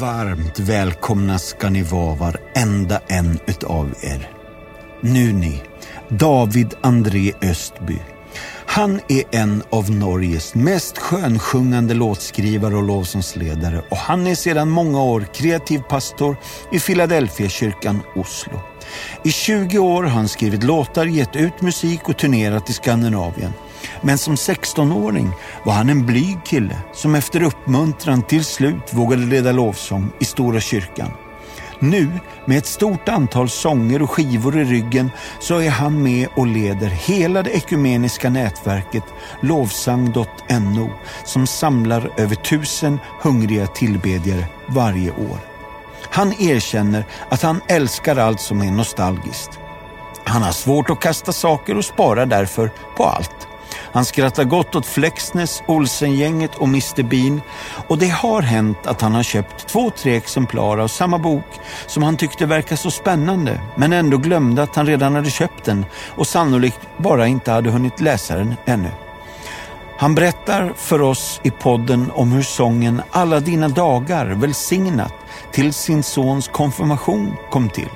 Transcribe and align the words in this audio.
Varmt 0.00 0.58
välkomna 0.58 1.38
ska 1.38 1.70
ni 1.70 1.82
vara 1.82 2.14
varenda 2.14 3.00
en 3.08 3.38
utav 3.46 3.94
er. 4.00 4.30
Nu 5.00 5.32
ni, 5.32 5.62
David 6.08 6.74
André 6.80 7.32
Östby. 7.42 7.98
Han 8.66 9.00
är 9.08 9.22
en 9.30 9.62
av 9.70 9.90
Norges 9.90 10.54
mest 10.54 10.98
skönsjungande 10.98 11.94
låtskrivare 11.94 12.76
och 12.76 12.82
lovsångsledare 12.82 13.82
och 13.90 13.96
han 13.96 14.26
är 14.26 14.34
sedan 14.34 14.70
många 14.70 15.02
år 15.02 15.26
kreativ 15.34 15.78
pastor 15.78 16.36
i 16.72 16.80
Philadelphia-kyrkan 16.80 18.00
Oslo. 18.16 18.60
I 19.24 19.30
20 19.30 19.78
år 19.78 20.02
har 20.02 20.10
han 20.10 20.28
skrivit 20.28 20.62
låtar, 20.62 21.06
gett 21.06 21.36
ut 21.36 21.60
musik 21.60 22.08
och 22.08 22.18
turnerat 22.18 22.70
i 22.70 22.72
Skandinavien. 22.72 23.52
Men 24.00 24.18
som 24.18 24.34
16-åring 24.34 25.32
var 25.64 25.72
han 25.72 25.90
en 25.90 26.06
blyg 26.06 26.38
kille 26.44 26.76
som 26.92 27.14
efter 27.14 27.42
uppmuntran 27.42 28.22
till 28.22 28.44
slut 28.44 28.92
vågade 28.92 29.26
leda 29.26 29.52
lovsång 29.52 30.10
i 30.20 30.24
Stora 30.24 30.60
kyrkan. 30.60 31.10
Nu, 31.80 32.10
med 32.44 32.58
ett 32.58 32.66
stort 32.66 33.08
antal 33.08 33.48
sånger 33.48 34.02
och 34.02 34.10
skivor 34.10 34.58
i 34.58 34.64
ryggen, 34.64 35.10
så 35.40 35.58
är 35.58 35.70
han 35.70 36.02
med 36.02 36.28
och 36.36 36.46
leder 36.46 36.86
hela 36.86 37.42
det 37.42 37.50
ekumeniska 37.50 38.30
nätverket 38.30 39.04
lovsang.no 39.40 40.90
som 41.24 41.46
samlar 41.46 42.10
över 42.16 42.34
tusen 42.34 42.98
hungriga 43.20 43.66
tillbedjare 43.66 44.44
varje 44.68 45.10
år. 45.10 45.38
Han 46.10 46.32
erkänner 46.32 47.04
att 47.28 47.42
han 47.42 47.60
älskar 47.68 48.16
allt 48.16 48.40
som 48.40 48.62
är 48.62 48.70
nostalgiskt. 48.70 49.58
Han 50.24 50.42
har 50.42 50.52
svårt 50.52 50.90
att 50.90 51.00
kasta 51.00 51.32
saker 51.32 51.76
och 51.76 51.84
sparar 51.84 52.26
därför 52.26 52.70
på 52.96 53.04
allt. 53.04 53.48
Han 53.92 54.04
skrattar 54.04 54.44
gott 54.44 54.74
åt 54.74 54.86
Flexness, 54.86 55.62
Olsengänget 55.66 56.54
och 56.54 56.68
Mr 56.68 57.02
Bean 57.02 57.40
och 57.88 57.98
det 57.98 58.08
har 58.08 58.42
hänt 58.42 58.86
att 58.86 59.00
han 59.00 59.14
har 59.14 59.22
köpt 59.22 59.66
två, 59.66 59.90
tre 59.90 60.16
exemplar 60.16 60.78
av 60.78 60.88
samma 60.88 61.18
bok 61.18 61.60
som 61.86 62.02
han 62.02 62.16
tyckte 62.16 62.46
verkade 62.46 62.76
så 62.76 62.90
spännande 62.90 63.60
men 63.76 63.92
ändå 63.92 64.16
glömde 64.16 64.62
att 64.62 64.76
han 64.76 64.86
redan 64.86 65.14
hade 65.14 65.30
köpt 65.30 65.64
den 65.64 65.86
och 66.16 66.26
sannolikt 66.26 66.80
bara 66.96 67.26
inte 67.26 67.50
hade 67.50 67.70
hunnit 67.70 68.00
läsa 68.00 68.36
den 68.36 68.54
ännu. 68.64 68.90
Han 69.98 70.14
berättar 70.14 70.72
för 70.76 71.00
oss 71.02 71.40
i 71.42 71.50
podden 71.50 72.10
om 72.14 72.32
hur 72.32 72.42
sången 72.42 73.02
Alla 73.10 73.40
dina 73.40 73.68
dagar 73.68 74.26
välsignat 74.26 75.14
till 75.52 75.72
sin 75.72 76.02
sons 76.02 76.48
konfirmation 76.48 77.36
kom 77.50 77.68
till. 77.68 77.88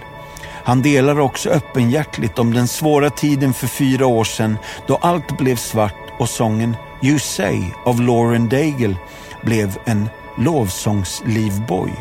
Han 0.64 0.82
delar 0.82 1.20
också 1.20 1.50
öppenhjärtligt 1.50 2.38
om 2.38 2.54
den 2.54 2.68
svåra 2.68 3.10
tiden 3.10 3.54
för 3.54 3.66
fyra 3.66 4.06
år 4.06 4.24
sedan 4.24 4.58
då 4.86 4.96
allt 4.96 5.38
blev 5.38 5.56
svart 5.56 6.12
och 6.18 6.28
sången 6.28 6.76
You 7.02 7.18
Say 7.18 7.60
av 7.84 8.00
Lauren 8.00 8.48
Daigle 8.48 8.96
blev 9.42 9.78
en 9.84 10.08
lovsångslivboj 10.38 11.92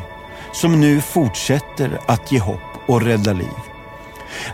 som 0.51 0.79
nu 0.79 1.01
fortsätter 1.01 1.99
att 2.05 2.31
ge 2.31 2.39
hopp 2.39 2.59
och 2.85 3.01
rädda 3.01 3.33
liv. 3.33 3.71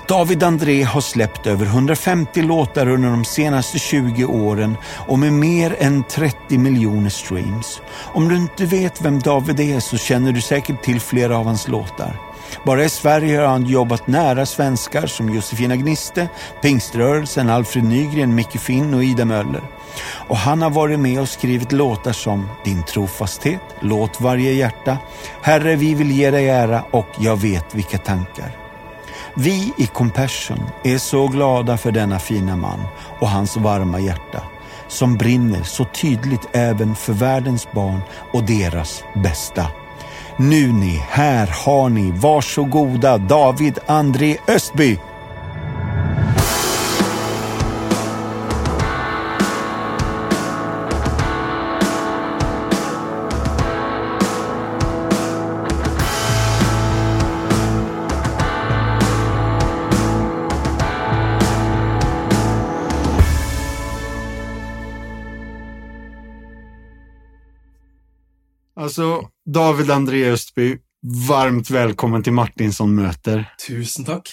David 0.08 0.44
André 0.44 0.84
har 0.84 1.02
släppt 1.02 1.48
över 1.48 1.66
150 1.66 2.42
låtar 2.42 2.88
under 2.88 3.10
de 3.10 3.26
senaste 3.26 3.80
20 3.80 4.26
åren 4.26 4.78
och 5.08 5.20
med 5.20 5.34
mer 5.34 5.76
än 5.80 6.04
30 6.04 6.58
miljoner 6.58 7.10
streams. 7.10 7.82
Om 7.90 8.30
du 8.30 8.36
inte 8.36 8.66
vet 8.66 9.02
vem 9.02 9.20
David 9.20 9.60
är 9.60 9.80
så 9.80 9.98
känner 9.98 10.32
du 10.32 10.42
säkert 10.42 10.84
till 10.84 11.02
flera 11.02 11.38
av 11.38 11.46
hans 11.46 11.68
låtar. 11.68 12.27
Bara 12.64 12.84
i 12.84 12.90
Sverige 12.90 13.40
har 13.40 13.48
han 13.48 13.66
jobbat 13.66 14.08
nära 14.08 14.46
svenskar 14.46 15.08
som 15.08 15.30
Josefina 15.30 15.76
Gniste, 15.76 16.30
Pingströrelsen, 16.62 17.50
Alfred 17.50 17.84
Nygren, 17.84 18.36
Micke 18.36 18.60
Finn 18.60 18.94
och 18.94 19.04
Ida 19.04 19.26
Möller. 19.26 19.64
Och 20.28 20.38
han 20.38 20.62
har 20.62 20.70
varit 20.70 21.00
med 21.00 21.22
och 21.22 21.30
skrivit 21.30 21.72
låtar 21.72 22.12
som 22.12 22.50
Din 22.64 22.84
trofasthet, 22.84 23.62
Låt 23.80 24.22
varje 24.22 24.52
hjärta, 24.52 24.98
Herre 25.42 25.76
vi 25.76 25.94
vill 25.94 26.12
ge 26.12 26.32
dig 26.32 26.50
ära 26.50 26.84
och 26.92 27.08
Jag 27.20 27.38
vet 27.38 27.76
vilka 27.76 27.98
tankar. 27.98 28.52
Vi 29.36 29.74
i 29.78 29.88
Compassion 29.88 30.64
är 30.84 30.98
så 30.98 31.28
glada 31.28 31.78
för 31.78 31.92
denna 31.92 32.20
fina 32.20 32.56
man 32.56 32.84
och 33.20 33.30
hans 33.30 33.58
varma 33.58 34.00
hjärta 34.00 34.42
som 34.88 35.18
brinner 35.18 35.64
så 35.64 35.86
tydligt 35.86 36.48
även 36.52 36.96
för 36.96 37.14
världens 37.14 37.72
barn 37.72 38.02
och 38.34 38.44
deras 38.44 39.04
bästa. 39.16 39.68
Nu 40.40 40.72
ni, 40.72 41.04
här 41.10 41.48
har 41.66 41.90
ni, 41.90 42.12
varsågoda 42.12 43.18
David 43.18 43.80
André 43.86 44.38
Östby. 44.48 45.00
Alltså, 68.88 69.22
David 69.54 69.92
André 69.92 70.32
Östby, 70.32 70.78
varmt 71.28 71.70
välkommen 71.70 72.24
till 72.24 72.34
Martinsson 72.34 72.96
möter. 72.96 73.46
Tusen 73.68 74.06
tack. 74.06 74.30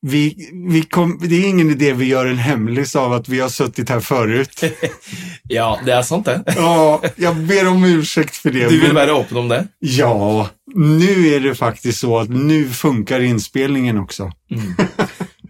Vi, 0.00 0.50
vi 0.70 0.82
kom, 0.82 1.18
det 1.22 1.34
är 1.34 1.48
ingen 1.48 1.70
idé 1.70 1.92
vi 1.92 2.04
gör 2.04 2.26
en 2.26 2.38
hemlis 2.38 2.96
av 2.96 3.12
att 3.12 3.28
vi 3.28 3.40
har 3.40 3.48
suttit 3.48 3.88
här 3.88 4.00
förut. 4.00 4.60
ja, 5.48 5.80
det 5.84 5.92
är 5.92 6.02
sant 6.02 6.24
det. 6.24 6.42
ja, 6.46 7.02
jag 7.16 7.36
ber 7.36 7.68
om 7.68 7.84
ursäkt 7.84 8.36
för 8.36 8.50
det. 8.50 8.68
Du 8.68 8.80
vill 8.80 8.92
vara 8.92 9.20
öppen 9.20 9.36
om 9.36 9.48
det? 9.48 9.68
Ja, 9.78 10.48
nu 10.74 11.28
är 11.28 11.40
det 11.40 11.54
faktiskt 11.54 11.98
så 11.98 12.18
att 12.18 12.28
nu 12.28 12.68
funkar 12.68 13.20
inspelningen 13.20 13.98
också. 13.98 14.32
Mm. 14.50 14.74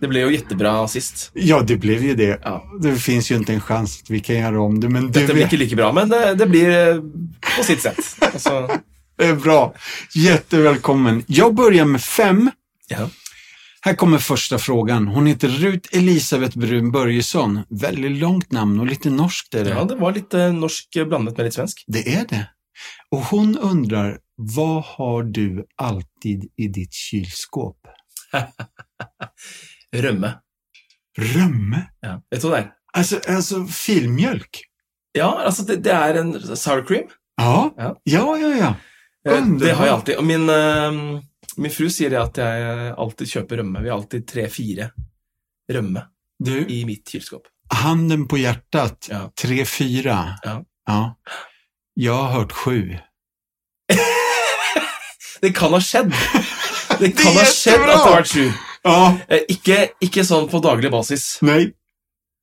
Det 0.03 0.09
blev 0.09 0.29
ju 0.29 0.35
jättebra 0.37 0.89
sist. 0.89 1.31
Ja, 1.35 1.61
det 1.61 1.77
blev 1.77 2.05
ju 2.05 2.15
det. 2.15 2.41
Ja. 2.43 2.65
Det 2.81 2.97
finns 2.97 3.31
ju 3.31 3.37
inte 3.37 3.53
en 3.53 3.61
chans 3.61 4.03
att 4.03 4.11
vi 4.11 4.21
kan 4.21 4.37
göra 4.37 4.61
om 4.61 4.81
det. 4.81 4.89
Men 4.89 5.13
Detta 5.13 5.33
blir 5.33 5.43
inte 5.43 5.57
lika 5.57 5.77
bra, 5.77 5.93
men 5.93 6.09
det, 6.09 6.35
det 6.35 6.47
blir 6.47 6.89
eh, 6.89 6.97
på 7.57 7.65
sitt 7.65 7.83
sätt. 7.83 7.99
Alltså... 8.21 8.71
Det 9.19 9.25
är 9.25 9.35
bra. 9.35 9.75
Jättevälkommen. 10.15 11.25
Jag 11.27 11.55
börjar 11.55 11.85
med 11.85 12.03
fem. 12.03 12.51
Ja. 12.89 13.11
Här 13.81 13.95
kommer 13.95 14.19
första 14.19 14.59
frågan. 14.59 15.09
Hon 15.09 15.27
heter 15.27 15.49
Rut 15.49 15.89
Elisabeth 15.93 16.59
Brun 16.59 16.93
Börjesson. 16.93 17.61
Väldigt 17.69 18.13
långt 18.13 18.53
namn 18.53 18.81
och 18.81 18.87
lite 18.87 19.11
norskt 19.11 19.55
är 19.55 19.65
det. 19.65 19.71
Ja, 19.71 19.85
det 19.85 19.95
var 19.95 20.13
lite 20.13 20.53
norsk 20.53 20.89
blandat 20.93 21.37
med 21.37 21.45
lite 21.45 21.55
svensk. 21.55 21.85
Det 21.87 22.15
är 22.15 22.27
det. 22.29 22.49
Och 23.11 23.21
hon 23.21 23.59
undrar, 23.59 24.19
vad 24.37 24.85
har 24.85 25.23
du 25.23 25.67
alltid 25.77 26.51
i 26.57 26.69
ditt 26.69 26.93
kylskåp? 26.93 27.77
Römme. 29.97 30.33
Rømme? 31.19 31.87
Ja, 32.01 32.19
vet 32.31 32.43
du 32.43 32.49
hva 32.49 32.57
det 32.57 32.63
er? 32.63 32.71
Altså, 32.93 33.19
altså 33.29 33.65
filmjølk? 33.69 34.63
Ja, 35.17 35.29
altså 35.45 35.65
det, 35.69 35.83
det 35.85 35.93
er 35.93 36.21
en 36.21 36.33
sour 36.57 36.85
cream. 36.89 37.11
Ja, 37.41 37.71
ja, 37.77 37.93
ja. 38.09 38.25
ja, 38.41 38.51
ja. 38.57 38.73
Underbar. 39.29 39.67
Det 39.67 39.75
har 39.77 39.87
jeg 39.87 39.95
alltid. 39.95 40.23
Min, 40.25 40.49
uh, 40.49 41.21
min 41.57 41.73
fru 41.73 41.89
sier 41.93 42.17
at 42.21 42.41
jeg 42.41 42.93
alltid 42.97 43.33
kjøper 43.37 43.63
rømme. 43.63 43.83
Vi 43.85 43.93
har 43.93 44.01
alltid 44.01 44.27
tre-fire 44.29 44.91
rømme 45.73 46.07
du, 46.43 46.55
i 46.67 46.83
mitt 46.89 47.09
kjøleskap. 47.09 47.49
Handen 47.73 48.27
på 48.29 48.41
hjertet, 48.41 49.09
tre-fire. 49.39 50.19
Ja. 50.45 50.59
ja. 50.89 51.01
Jeg 51.97 52.17
har 52.17 52.33
hørt 52.33 52.57
sju. 52.57 52.97
det 55.45 55.53
kan 55.57 55.77
ha 55.77 55.81
skjedd. 55.81 56.13
Det 56.99 57.13
kan 57.17 57.33
det 57.33 57.39
ha 57.39 57.49
skjedd 57.49 57.85
at 57.85 57.89
det 57.89 58.01
har 58.01 58.17
vært 58.17 58.33
sju. 58.33 58.47
Ja. 58.87 59.13
Eh, 59.29 59.47
ikke, 59.53 59.79
ikke 60.03 60.25
sånn 60.27 60.49
på 60.51 60.61
daglig 60.65 60.91
basis. 60.93 61.37
Nei. 61.47 61.73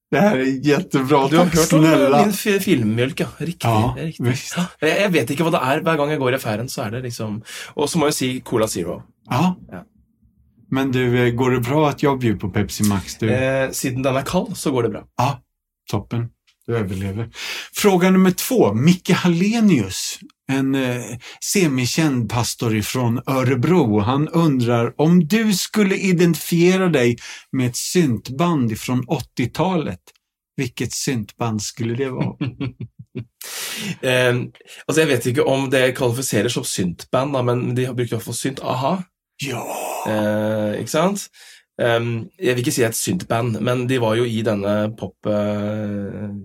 Det 0.10 0.22
er 0.26 0.40
jettebra. 0.66 1.20
Du 1.30 1.36
har 1.38 1.52
hørt 1.54 1.74
om 1.78 1.84
min 1.86 2.32
filmmjølk, 2.34 3.20
ja. 3.22 3.28
Riktig. 3.38 3.70
Ja, 3.70 3.92
riktig. 3.94 4.34
Ja, 4.82 4.90
jeg 5.04 5.12
vet 5.14 5.34
ikke 5.36 5.46
hva 5.46 5.54
det 5.54 5.62
er. 5.62 5.84
Hver 5.86 6.00
gang 6.02 6.14
jeg 6.16 6.22
går 6.24 6.34
i 6.34 6.40
affæren, 6.40 6.72
så 6.72 6.88
er 6.88 6.96
det 6.96 7.04
liksom 7.06 7.44
Og 7.76 7.92
så 7.92 8.02
må 8.02 8.10
jeg 8.10 8.18
si 8.18 8.30
Cola 8.42 8.66
Zero. 8.72 9.04
Ja. 9.30 9.54
Ja. 9.70 9.84
Men 10.74 10.92
du, 10.94 11.02
eh, 11.18 11.32
går 11.34 11.58
det 11.58 11.62
bra 11.66 11.90
at 11.90 12.02
jeg 12.02 12.20
byr 12.22 12.40
på 12.42 12.50
Pepsi 12.54 12.86
Max? 12.90 13.18
Du? 13.22 13.28
Eh, 13.30 13.70
siden 13.74 14.04
den 14.06 14.18
er 14.18 14.26
kald, 14.26 14.56
så 14.58 14.72
går 14.74 14.84
det 14.88 14.92
bra. 14.98 15.04
Ja, 15.18 15.30
toppen. 15.90 16.30
Överlever. 16.70 17.30
Fråga 17.74 18.12
nummer 18.12 18.32
två. 18.32 18.74
Micke 18.74 19.14
Hallenius, 19.14 20.20
en 20.52 20.76
eh, 20.76 21.02
semikänd 21.44 22.30
pastor 22.30 22.76
ifrån 22.76 23.22
Örebro. 23.28 24.00
Han 24.00 24.28
undrar 24.28 25.02
om 25.02 25.28
du 25.28 25.54
skulle 25.54 25.98
identifiera 25.98 26.88
dig 26.88 27.18
med 27.52 27.68
ett 27.68 27.76
syntband 27.76 28.72
ifrån 28.72 29.06
80-talet. 29.06 30.00
Vilket 30.58 30.94
syntband 30.94 31.62
skulle 31.62 31.96
det 31.96 32.10
vara? 32.10 32.36
eh, 34.02 34.36
altså 34.86 35.02
Jeg 35.02 35.08
vet 35.08 35.26
ikke 35.26 35.44
om 35.44 35.70
det 35.70 35.96
kvalifiserer 35.98 36.50
som 36.50 36.64
syntband, 36.64 37.34
da, 37.34 37.44
men 37.44 37.76
de 37.76 37.86
har 37.86 37.94
brukt 37.94 38.12
i 38.12 38.16
hvert 38.16 38.28
fall 38.28 38.38
synt. 38.38 38.60
Aha. 38.64 38.98
Ja! 39.44 39.64
Eh, 40.08 40.82
ikke 40.82 40.92
sant? 40.92 41.30
Um, 41.80 42.28
jeg 42.36 42.56
vil 42.56 42.66
ikke 42.66 42.76
si 42.76 42.84
et 42.84 42.98
syntband, 42.98 43.62
men 43.64 43.86
de 43.88 44.02
var 44.04 44.18
jo 44.20 44.28
i 44.28 44.42
denne 44.44 44.92
pop... 45.00 45.16
Uh, 45.28 46.36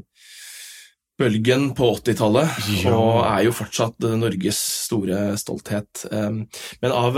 bølgen 1.19 1.69
på 1.78 1.88
80-tallet, 2.00 2.56
Ja. 2.82 2.93
og 2.96 3.20
er 3.28 3.44
jo 3.46 3.52
fortsatt 3.55 4.02
eh, 4.05 4.16
Norges 4.19 4.58
store 4.88 5.37
stolthet. 5.38 6.05
Men 6.11 6.90
av, 6.93 7.16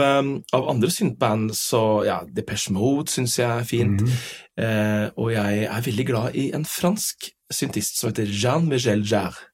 av 0.52 0.68
andre 0.68 0.90
syntband 0.92 1.54
så 1.56 2.04
ja, 2.06 2.18
Depeche 2.28 2.74
Mode 2.76 3.08
syns 3.12 3.38
jeg 3.40 3.48
er 3.48 3.64
fint. 3.68 4.02
Mm. 4.04 4.16
Eh, 4.60 5.06
og 5.16 5.32
jeg 5.32 5.64
er 5.68 5.86
veldig 5.88 6.06
glad 6.08 6.36
i 6.36 6.50
en 6.56 6.64
fransk 6.68 7.30
syntist 7.52 8.00
som 8.00 8.10
heter 8.10 8.28
Jean-Michel 8.28 9.04
Jarre. 9.06 9.48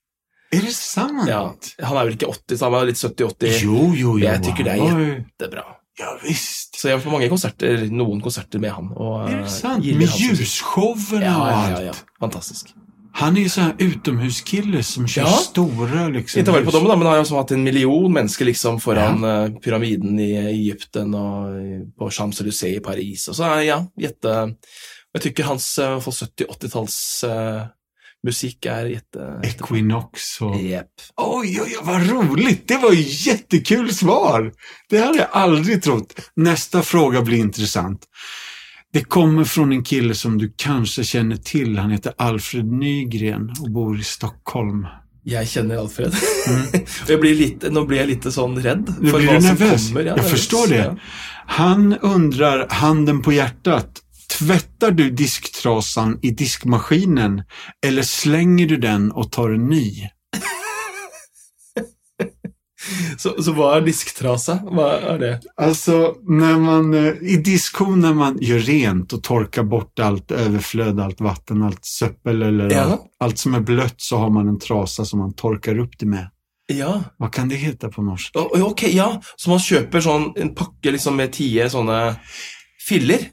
Er 0.53 0.61
det 0.67 0.75
sant? 0.77 1.23
Ja, 1.31 1.47
han 1.81 1.97
er 1.97 2.05
vel 2.11 2.19
ikke 2.19 2.29
80, 2.29 2.59
så 2.61 2.67
han 2.69 2.75
er 2.83 2.91
litt 2.91 3.01
70-80. 3.01 3.63
Jo, 3.65 3.87
jo, 3.97 4.17
jo. 4.19 4.19
Jeg 4.21 4.43
tykker 4.45 4.67
det 4.69 4.75
er 4.75 4.83
han 4.83 4.99
var- 4.99 5.25
Det 5.39 5.47
er 5.49 5.55
bra. 5.55 5.65
Ja, 6.01 6.11
visst. 6.25 6.75
Så 6.81 6.89
jeg 6.89 6.97
har 6.99 7.03
på 7.05 7.13
mange 7.13 7.29
konserter, 7.29 7.87
noen 7.93 8.21
konserter 8.25 8.59
med 8.61 8.73
han. 8.73 8.91
Og, 8.97 9.29
eh, 9.31 9.43
det 9.43 9.51
sant? 9.51 9.85
Med 9.85 10.09
hans 10.09 10.31
og 10.31 10.39
ljusshowen 10.41 11.23
Ja, 11.23 11.69
ja, 11.71 11.81
ja. 11.89 11.93
Fantastisk. 12.21 12.73
Han 13.15 13.37
är 13.37 13.41
ju 13.41 13.49
sån 13.49 13.65
här 13.65 13.75
utomhuskille 13.79 14.83
som 14.83 15.09
kör 15.09 15.23
Ja. 15.23 15.29
stora 15.29 16.09
liksom. 16.09 16.41
Ikke 16.41 16.53
bare 16.53 16.65
på 16.65 16.71
dem, 16.71 16.85
da, 16.89 16.97
men 16.97 17.07
har 17.07 17.17
jo 17.17 17.23
også 17.23 17.37
hatt 17.37 17.51
en 17.51 17.65
million 17.65 18.13
mennesker 18.13 18.45
liksom 18.45 18.81
foran 18.81 19.25
eh, 19.25 19.51
pyramiden 19.61 20.19
i 20.19 20.33
Egypten 20.37 21.15
og 21.15 21.53
på 21.99 22.09
Champs-Élysées 22.09 22.77
i 22.77 22.81
Paris. 22.81 23.29
Og 23.29 23.37
så 23.37 23.45
er 23.45 23.61
ja, 23.69 23.79
jätte... 24.01 24.57
Jeg 25.13 25.23
tykker 25.27 25.45
hans 25.45 25.67
uh, 25.79 25.99
70-80-talls 26.01 26.99
uh, 27.29 27.67
musikk 28.25 28.67
er 28.67 28.87
jätte... 28.95 29.27
Equinox 29.45 30.41
og 30.41 30.57
yep. 30.57 30.89
Oj, 31.21 31.61
oj, 31.61 31.61
oj, 31.67 31.77
vad 31.85 32.07
roligt! 32.09 32.69
Det 32.69 32.79
var 32.81 32.93
ju 32.93 33.03
jättekul 33.03 33.95
svar! 33.95 34.53
Det 34.89 35.03
hadde 35.03 35.19
jeg 35.19 35.29
aldri 35.33 35.81
trodd. 35.81 36.15
Neste 36.37 36.83
fråga 36.83 37.23
blir 37.23 37.39
intressant. 37.39 38.09
Det 38.93 39.05
kommer 39.05 39.45
från 39.45 39.73
en 39.73 39.85
kille 39.85 40.15
som 40.15 40.39
du 40.39 40.53
kanskje 40.57 41.05
kjenner 41.05 41.37
til. 41.37 41.79
Han 41.79 41.91
heter 41.91 42.13
Alfred 42.19 42.73
Nygren 42.73 43.49
og 43.61 43.71
bor 43.73 43.97
i 43.97 44.05
Stockholm. 44.05 44.85
Jeg 45.25 45.49
kjenner 45.49 45.81
Alfred. 45.81 46.13
Mm. 46.13 47.21
blir 47.23 47.39
litt, 47.39 47.65
nå 47.73 47.87
blir 47.89 48.03
jeg 48.03 48.11
litt 48.11 48.29
sånn 48.35 48.59
redd 48.61 48.91
for 48.91 49.17
blir 49.17 49.31
hva 49.31 49.39
du 49.39 49.47
som 49.47 49.57
kommer. 49.57 50.03
Ja, 50.03 50.13
jeg 50.13 50.19
nervøs, 50.19 50.31
förstår 50.35 50.73
det. 50.75 50.87
Han 51.57 51.95
undrer, 52.05 52.67
handen 52.83 53.23
på 53.25 53.33
hjertet, 53.33 54.03
tvättar 54.33 54.91
du 54.91 55.09
disktrasan 55.11 56.19
i 56.23 56.35
diskmaskinen 56.37 57.43
eller 57.87 58.03
slenger 58.03 58.75
du 58.75 58.77
den 58.77 59.09
og 59.13 59.33
tar 59.33 59.57
en 59.57 59.71
ny? 59.73 60.09
Så, 63.23 63.35
så 63.43 63.53
hva 63.55 63.77
er 63.77 63.85
disktrasa? 63.87 64.57
Hva 64.67 64.87
er 65.13 65.19
det? 65.21 65.33
Altså, 65.57 66.15
när 66.29 66.57
man, 66.59 66.95
eh, 66.95 67.15
i 67.23 67.37
disko 67.37 67.85
når 67.97 68.15
man 68.19 68.39
gjør 68.43 68.65
rent 68.67 69.13
og 69.15 69.23
tørker 69.23 69.63
bort 69.69 70.01
alt 70.03 70.33
overflød, 70.35 71.01
alt 71.01 71.21
vatten, 71.23 71.63
alt 71.63 71.85
søppel 71.87 72.43
eller 72.49 72.73
Ja. 72.73 72.85
alt, 72.85 73.07
alt, 73.21 73.39
som 73.39 73.55
er 73.55 73.61
bløtt, 73.61 74.01
så 74.03 74.19
har 74.19 74.31
man 74.31 74.49
en 74.49 74.59
trasa 74.59 75.05
som 75.05 75.23
man 75.23 75.33
tørker 75.39 75.79
opp 75.85 75.95
det 75.99 76.09
med. 76.11 76.27
Ja. 76.73 76.97
Hva 77.21 77.29
kan 77.31 77.49
det 77.51 77.61
hete 77.63 77.89
på 77.93 78.03
norsk? 78.03 78.35
Ok, 78.39 78.83
ja. 78.95 79.21
Så 79.37 79.51
man 79.53 79.63
kjøper 79.63 80.01
sånn 80.03 80.33
en 80.41 80.55
pakke 80.55 80.93
liksom 80.95 81.17
med 81.17 81.33
tie 81.37 81.69
sånne 81.71 82.17
filler? 82.83 83.29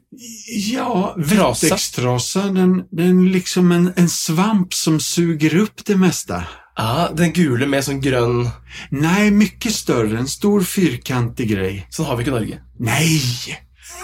Ja, 0.69 1.15
vettekstrasa. 1.17 2.49
den, 2.53 2.83
den 2.91 3.31
liksom 3.31 3.71
en, 3.71 3.93
en 3.95 4.09
svamp 4.09 4.73
som 4.73 4.99
suger 4.99 5.61
opp 5.63 5.85
det 5.85 5.97
mesta. 5.97 6.43
Ja, 6.79 7.09
den 7.11 7.33
gule 7.35 7.67
med 7.67 7.83
sånn 7.83 7.99
grønn 7.99 8.45
Nej, 8.95 9.31
mycket 9.35 9.73
större. 9.75 10.21
En 10.21 10.29
stor 10.31 10.63
fyrkantig 10.63 11.49
grej. 11.49 11.81
Sånn 11.91 12.07
har 12.07 12.15
vi 12.15 12.23
ikke 12.23 12.31
i 12.31 12.37
Norge. 12.37 12.59
Nej! 12.79 13.57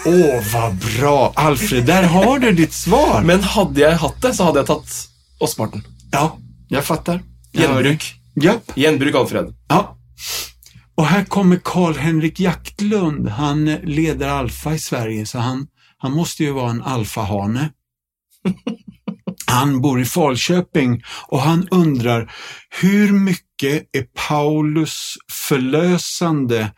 Åh, 0.06 0.42
vad 0.52 0.76
bra! 0.82 1.32
Alfred, 1.40 1.86
der 1.88 2.10
har 2.12 2.42
du 2.42 2.50
ditt 2.52 2.76
svar! 2.76 3.24
Men 3.24 3.40
hadde 3.40 3.80
jeg 3.80 3.96
hatt 4.02 4.20
det, 4.20 4.34
så 4.36 4.50
hadde 4.50 4.60
jeg 4.60 4.68
tatt 4.68 4.98
Åsmarten. 5.40 5.86
Ja, 6.12 6.26
jeg 6.68 6.84
dig. 7.08 7.22
Gjenbruk. 7.56 8.10
Japp. 8.44 8.76
Gjenbruk 8.76 9.20
Alfred. 9.22 9.54
Ja. 9.72 9.80
Og 11.00 11.08
her 11.08 11.24
kommer 11.32 11.60
Carl-Henrik 11.64 12.40
Jaktlund. 12.44 13.30
Han 13.40 13.68
eh, 13.68 13.84
leder 13.88 14.28
Alfa 14.36 14.76
i 14.76 14.82
Sverige, 14.82 15.24
så 15.26 15.44
han, 15.44 15.66
han 16.04 16.12
måste 16.12 16.44
ju 16.44 16.52
vara 16.60 16.76
en 16.76 16.82
alfahane. 16.82 17.70
Han 19.50 19.80
bor 19.80 20.00
i 20.00 20.04
Falköping 20.04 21.02
och 21.28 21.40
han 21.40 21.68
undrar 21.70 22.32
hur 22.70 23.12
mycket 23.12 23.88
är 23.96 24.06
Paulus 24.28 25.14
förlösande 25.32 26.72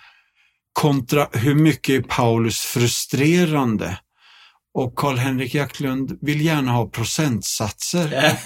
kontra 0.72 1.28
hur 1.32 1.54
mycket 1.54 1.94
är 2.04 2.08
Paulus 2.08 2.58
frustrerande? 2.60 3.98
Och 4.74 4.94
Karl-Henrik 4.98 5.54
Jacklund 5.54 6.18
vill 6.20 6.40
gärna 6.40 6.72
ha 6.72 6.86
procentsatser. 6.88 8.32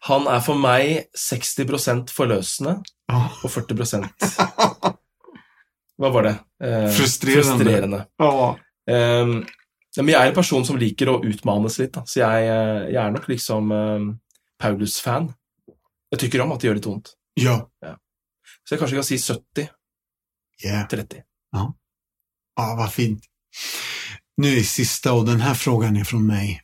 Han 0.00 0.26
er 0.32 0.40
for 0.40 0.56
meg 0.56 1.04
60 1.18 2.08
forløsende 2.14 2.78
Ja. 3.10 3.18
og 3.44 3.50
40% 3.50 4.06
Hva 6.00 6.08
var 6.14 6.22
det? 6.24 6.34
Eh, 6.64 6.86
Frustrerende. 6.96 7.44
frustrerande. 7.58 7.98
Ja. 8.18 8.56
Ehm, 8.90 9.44
ja, 9.96 10.02
men 10.02 10.12
jeg 10.14 10.20
er 10.22 10.30
en 10.30 10.36
person 10.36 10.64
som 10.66 10.78
liker 10.78 11.10
å 11.10 11.20
utmanes 11.26 11.78
litt, 11.80 11.92
da. 11.96 12.04
så 12.06 12.20
jeg, 12.22 12.48
eh, 12.50 12.82
jeg 12.92 13.00
er 13.02 13.10
nok 13.14 13.26
liksom 13.30 13.72
uh, 13.74 14.06
Paulus-fan. 14.60 15.30
Jeg 16.10 16.22
tykker 16.24 16.44
om 16.44 16.52
at 16.54 16.62
det 16.62 16.70
gjør 16.70 16.78
litt 16.78 16.90
vondt. 16.90 17.12
Ja. 17.40 17.56
Så 18.64 18.74
jeg 18.74 18.80
kanskje 18.82 18.98
kan 19.00 19.08
si 19.08 19.18
70-30. 20.62 21.22
Ja. 21.56 21.64
Ja, 22.56 22.74
vad 22.78 22.92
fint. 22.92 23.24
Nu 24.36 24.56
är 24.56 24.62
sista 24.62 25.12
och 25.12 25.26
den 25.26 25.40
här 25.40 25.54
frågan 25.54 25.96
är 25.96 26.04
från 26.04 26.26
mig. 26.26 26.60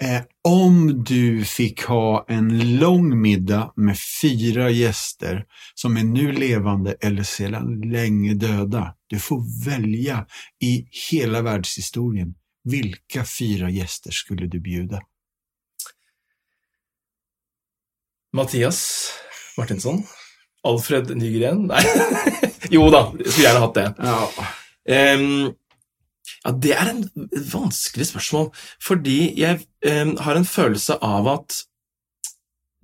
Eh, 0.00 0.22
om 0.48 1.04
du 1.04 1.44
fick 1.44 1.82
ha 1.82 2.24
en 2.28 2.78
lång 2.78 3.20
middag 3.20 3.72
med 3.76 3.98
fyra 4.22 4.70
gäster 4.70 5.44
som 5.74 5.96
är 5.96 6.04
nu 6.04 6.32
levande 6.32 6.96
eller 7.00 7.22
sedan 7.22 7.80
länge 7.80 8.34
döda. 8.34 8.94
Du 9.06 9.18
får 9.18 9.64
välja 9.64 10.26
i 10.64 10.88
hela 11.10 11.42
världshistorien. 11.42 12.34
Vilka 12.66 13.24
fyra 13.24 13.70
gäster 13.70 14.10
skulle 14.10 14.46
du 14.50 14.60
bjuda? 14.60 15.00
Mathias 18.34 19.12
Martinsson. 19.56 20.02
Alfred 20.66 21.16
Nygren. 21.16 21.68
Nei. 21.70 21.82
jo 22.74 22.88
da, 22.90 23.06
jeg 23.20 23.30
skulle 23.30 23.46
gjerne 23.46 23.62
hatt 23.62 23.78
det. 23.78 23.86
Ja. 24.02 24.50
Um, 25.14 25.54
ja, 26.42 26.52
det 26.66 26.74
er 26.74 26.90
en 26.90 27.04
vanskelig 27.52 28.08
spørsmål, 28.10 28.50
fordi 28.82 29.18
jeg 29.38 29.62
um, 29.86 30.16
har 30.26 30.38
en 30.38 30.48
følelse 30.48 30.98
av 31.02 31.30
at 31.30 31.62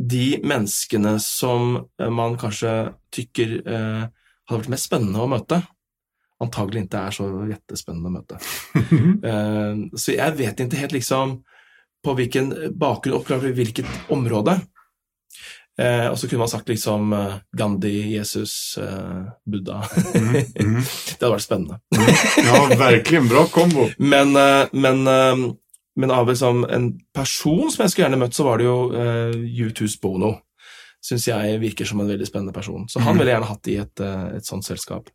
de 0.02 0.40
menneskene 0.43 1.16
som 1.23 1.76
eh, 2.00 2.11
man 2.11 2.35
kanskje 2.40 2.73
tykker 3.14 3.52
uh, 3.66 4.09
hadde 4.49 4.62
vært 4.64 4.73
mest 4.73 4.88
spennende 4.88 5.23
å 5.23 5.28
møte, 5.30 5.61
antagelig 6.42 6.84
ikke 6.87 7.00
er 7.06 7.14
så 7.16 7.28
jettespennende 7.50 8.11
å 8.11 8.16
møte. 8.18 8.38
Ehm, 9.30 9.88
så 9.96 10.14
jeg 10.16 10.37
vet 10.38 10.61
ikke 10.64 10.80
helt 10.82 10.92
liksom 10.96 11.38
på 12.02 12.14
hvilken 12.18 12.52
bakgrunn, 12.78 13.16
oppklart 13.20 13.44
hvilket 13.54 13.87
område. 14.11 14.58
Eh, 15.80 16.04
og 16.11 16.18
så 16.20 16.28
kunne 16.28 16.42
man 16.42 16.50
sagt 16.52 16.68
liksom 16.68 17.12
eh, 17.16 17.37
Gandhi, 17.56 17.94
Jesus, 18.12 18.76
eh, 18.82 19.22
Buddha. 19.49 19.78
Mm, 20.12 20.34
mm. 20.37 20.82
Det 21.16 21.22
hadde 21.22 21.30
vært 21.32 21.46
spennende. 21.46 21.78
ja, 22.44 22.58
verkligen. 22.76 23.30
Bra 23.30 23.46
kombo. 23.54 23.87
Men, 24.12 24.34
eh, 24.37 24.66
men, 24.76 25.06
eh, 25.08 25.46
men 25.96 26.11
av 26.12 26.28
liksom 26.28 26.66
en 26.72 26.90
person 27.14 27.70
som 27.72 27.82
jeg 27.87 27.92
skulle 27.94 28.06
gjerne 28.08 28.20
møtt, 28.20 28.37
så 28.37 28.44
var 28.46 28.61
det 28.61 28.66
jo 28.68 28.76
eh, 28.96 29.38
U2s 29.68 29.96
Bono. 30.02 30.34
Syns 31.02 31.26
jeg 31.30 31.56
virker 31.62 31.88
som 31.88 32.00
en 32.04 32.08
veldig 32.12 32.28
spennende 32.28 32.54
person. 32.54 32.84
Så 32.88 33.00
han 33.00 33.14
Mhm. 33.14 33.18
ville 33.22 33.32
jeg 33.32 33.38
gjerne 33.40 33.50
hatt 33.54 33.68
i 33.72 33.78
et, 33.82 34.00
eh, 34.04 34.37
et 34.38 34.46
sånt 34.49 34.64
selskap. 34.68 35.08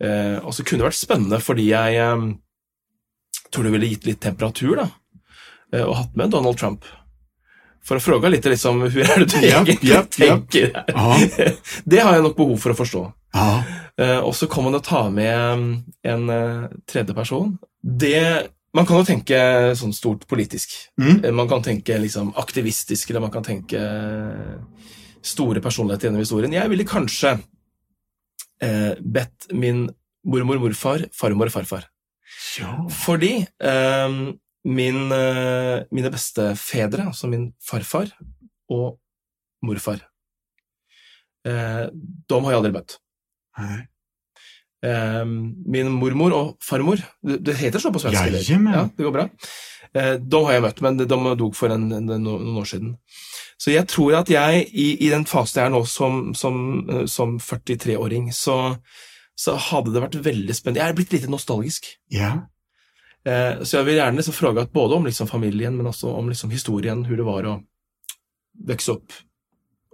Eh, 0.00 0.38
og 0.40 0.54
så 0.56 0.64
kunne 0.64 0.82
det 0.84 0.90
vært 0.90 1.00
spennende 1.00 1.40
fordi 1.44 1.66
jeg 1.70 1.98
eh, 2.00 2.22
tror 3.52 3.66
det 3.66 3.72
ville 3.74 3.90
gitt 3.90 4.06
litt 4.08 4.20
temperatur, 4.24 4.76
da. 4.80 4.88
eh, 5.74 5.84
og 5.84 5.96
hatt 5.98 6.16
med 6.16 6.32
Donald 6.32 6.56
Trump. 6.60 6.86
For 7.84 7.96
å 7.96 8.04
fråge 8.04 8.28
litt 8.30 8.44
liksom, 8.44 8.82
Hvor 8.92 9.08
er 9.08 9.24
det 9.24 9.30
du 9.32 9.46
Japp, 9.46 9.66
egentlig 9.68 9.90
japp, 9.94 10.10
tenker 10.12 10.70
tenker 10.72 10.96
her? 10.96 11.58
Det 11.96 12.00
har 12.04 12.16
jeg 12.18 12.24
nok 12.26 12.36
behov 12.38 12.58
for 12.60 12.74
å 12.74 12.78
forstå. 12.78 13.02
Eh, 14.00 14.18
og 14.20 14.32
så 14.36 14.48
kan 14.50 14.66
man 14.66 14.76
jo 14.76 14.80
ta 14.84 15.04
med 15.12 15.36
mm, 15.60 15.68
en 16.12 16.24
uh, 16.32 16.64
tredje 16.88 17.14
person. 17.16 17.54
Det 17.80 18.48
Man 18.72 18.86
kan 18.86 19.00
jo 19.00 19.06
tenke 19.08 19.38
sånn 19.74 19.90
stort 19.96 20.28
politisk. 20.30 20.70
Mm. 21.00 21.24
Eh, 21.24 21.32
Man 21.34 21.48
kan 21.50 21.62
tenke 21.64 21.96
liksom 21.98 22.30
aktivistisk, 22.38 23.10
eller 23.10 23.24
man 23.24 23.32
kan 23.34 23.42
tenke 23.42 23.80
eh, 23.80 24.84
store 25.26 25.60
personligheter 25.64 26.06
gjennom 26.06 26.22
historien. 26.22 26.54
Jeg 26.54 26.70
ville 26.70 26.86
kanskje 26.86 27.32
eh, 28.62 28.92
bedt 29.00 29.50
min 29.52 29.88
mormor, 30.24 30.60
morfar, 30.62 31.06
farmor 31.16 31.50
og 31.50 31.54
farfar. 31.54 31.88
ja. 32.58 32.74
Fordi 33.04 33.32
eh, 33.42 34.16
min, 34.64 35.00
eh, 35.12 35.84
mine 35.90 36.10
bestefedre, 36.12 37.06
altså 37.08 37.30
min 37.30 37.52
farfar 37.64 38.12
og 38.70 38.98
morfar, 39.64 40.02
eh, 41.46 41.86
de 41.90 42.42
har 42.44 42.52
jeg 42.52 42.60
aldri 42.60 42.74
møtt. 42.76 42.98
Nej. 43.58 43.86
Eh, 44.80 45.24
min 45.26 45.90
mormor 45.92 46.32
og 46.32 46.52
farmor 46.64 47.02
Det, 47.20 47.52
heter 47.58 47.82
sånn 47.82 47.92
på 47.92 48.00
svensk? 48.00 48.16
Jajamän. 48.32 48.72
Ja, 48.72 48.84
det 48.96 49.04
går 49.04 49.12
bra. 49.12 49.26
Eh, 49.92 50.14
de 50.22 50.40
har 50.46 50.54
jeg 50.56 50.64
møtt, 50.64 50.80
men 50.84 50.96
de 51.00 51.06
dog 51.10 51.56
for 51.58 51.72
en, 51.74 51.90
en, 51.92 52.08
noen 52.22 52.56
år 52.60 52.68
siden. 52.70 52.94
Så 53.60 53.74
jeg 53.74 53.86
tror 53.92 54.22
at 54.22 54.30
jeg, 54.32 54.64
i, 54.72 54.94
i 55.04 55.10
den 55.12 55.26
fasen 55.28 55.60
jeg 55.60 55.68
er 55.68 55.74
nå 55.74 55.82
som, 55.88 56.20
som, 56.38 56.60
eh, 56.88 57.04
som 57.10 57.36
43-åring, 57.42 58.30
så, 58.32 58.56
så 59.36 59.56
hadde 59.68 59.92
det 59.92 60.04
vært 60.06 60.20
veldig 60.24 60.56
spennende. 60.56 60.80
Jeg 60.80 60.94
er 60.94 60.96
blitt 60.96 61.12
litt 61.12 61.28
nostalgisk. 61.32 61.90
Ja. 62.14 62.32
Eh, 63.28 63.60
så 63.60 63.80
jeg 63.80 63.90
vil 63.90 63.98
gjerne 64.00 64.16
liksom 64.16 64.36
fråga 64.36 64.64
både 64.72 64.96
om 64.96 65.08
liksom 65.08 65.28
familien, 65.28 65.76
men 65.76 65.90
også 65.92 66.14
om 66.16 66.30
liksom 66.32 66.54
historien, 66.54 67.04
hvordan 67.04 67.20
det 67.20 67.28
var 67.28 67.50
å 67.50 67.58
vokse 68.70 68.96
opp 68.96 69.18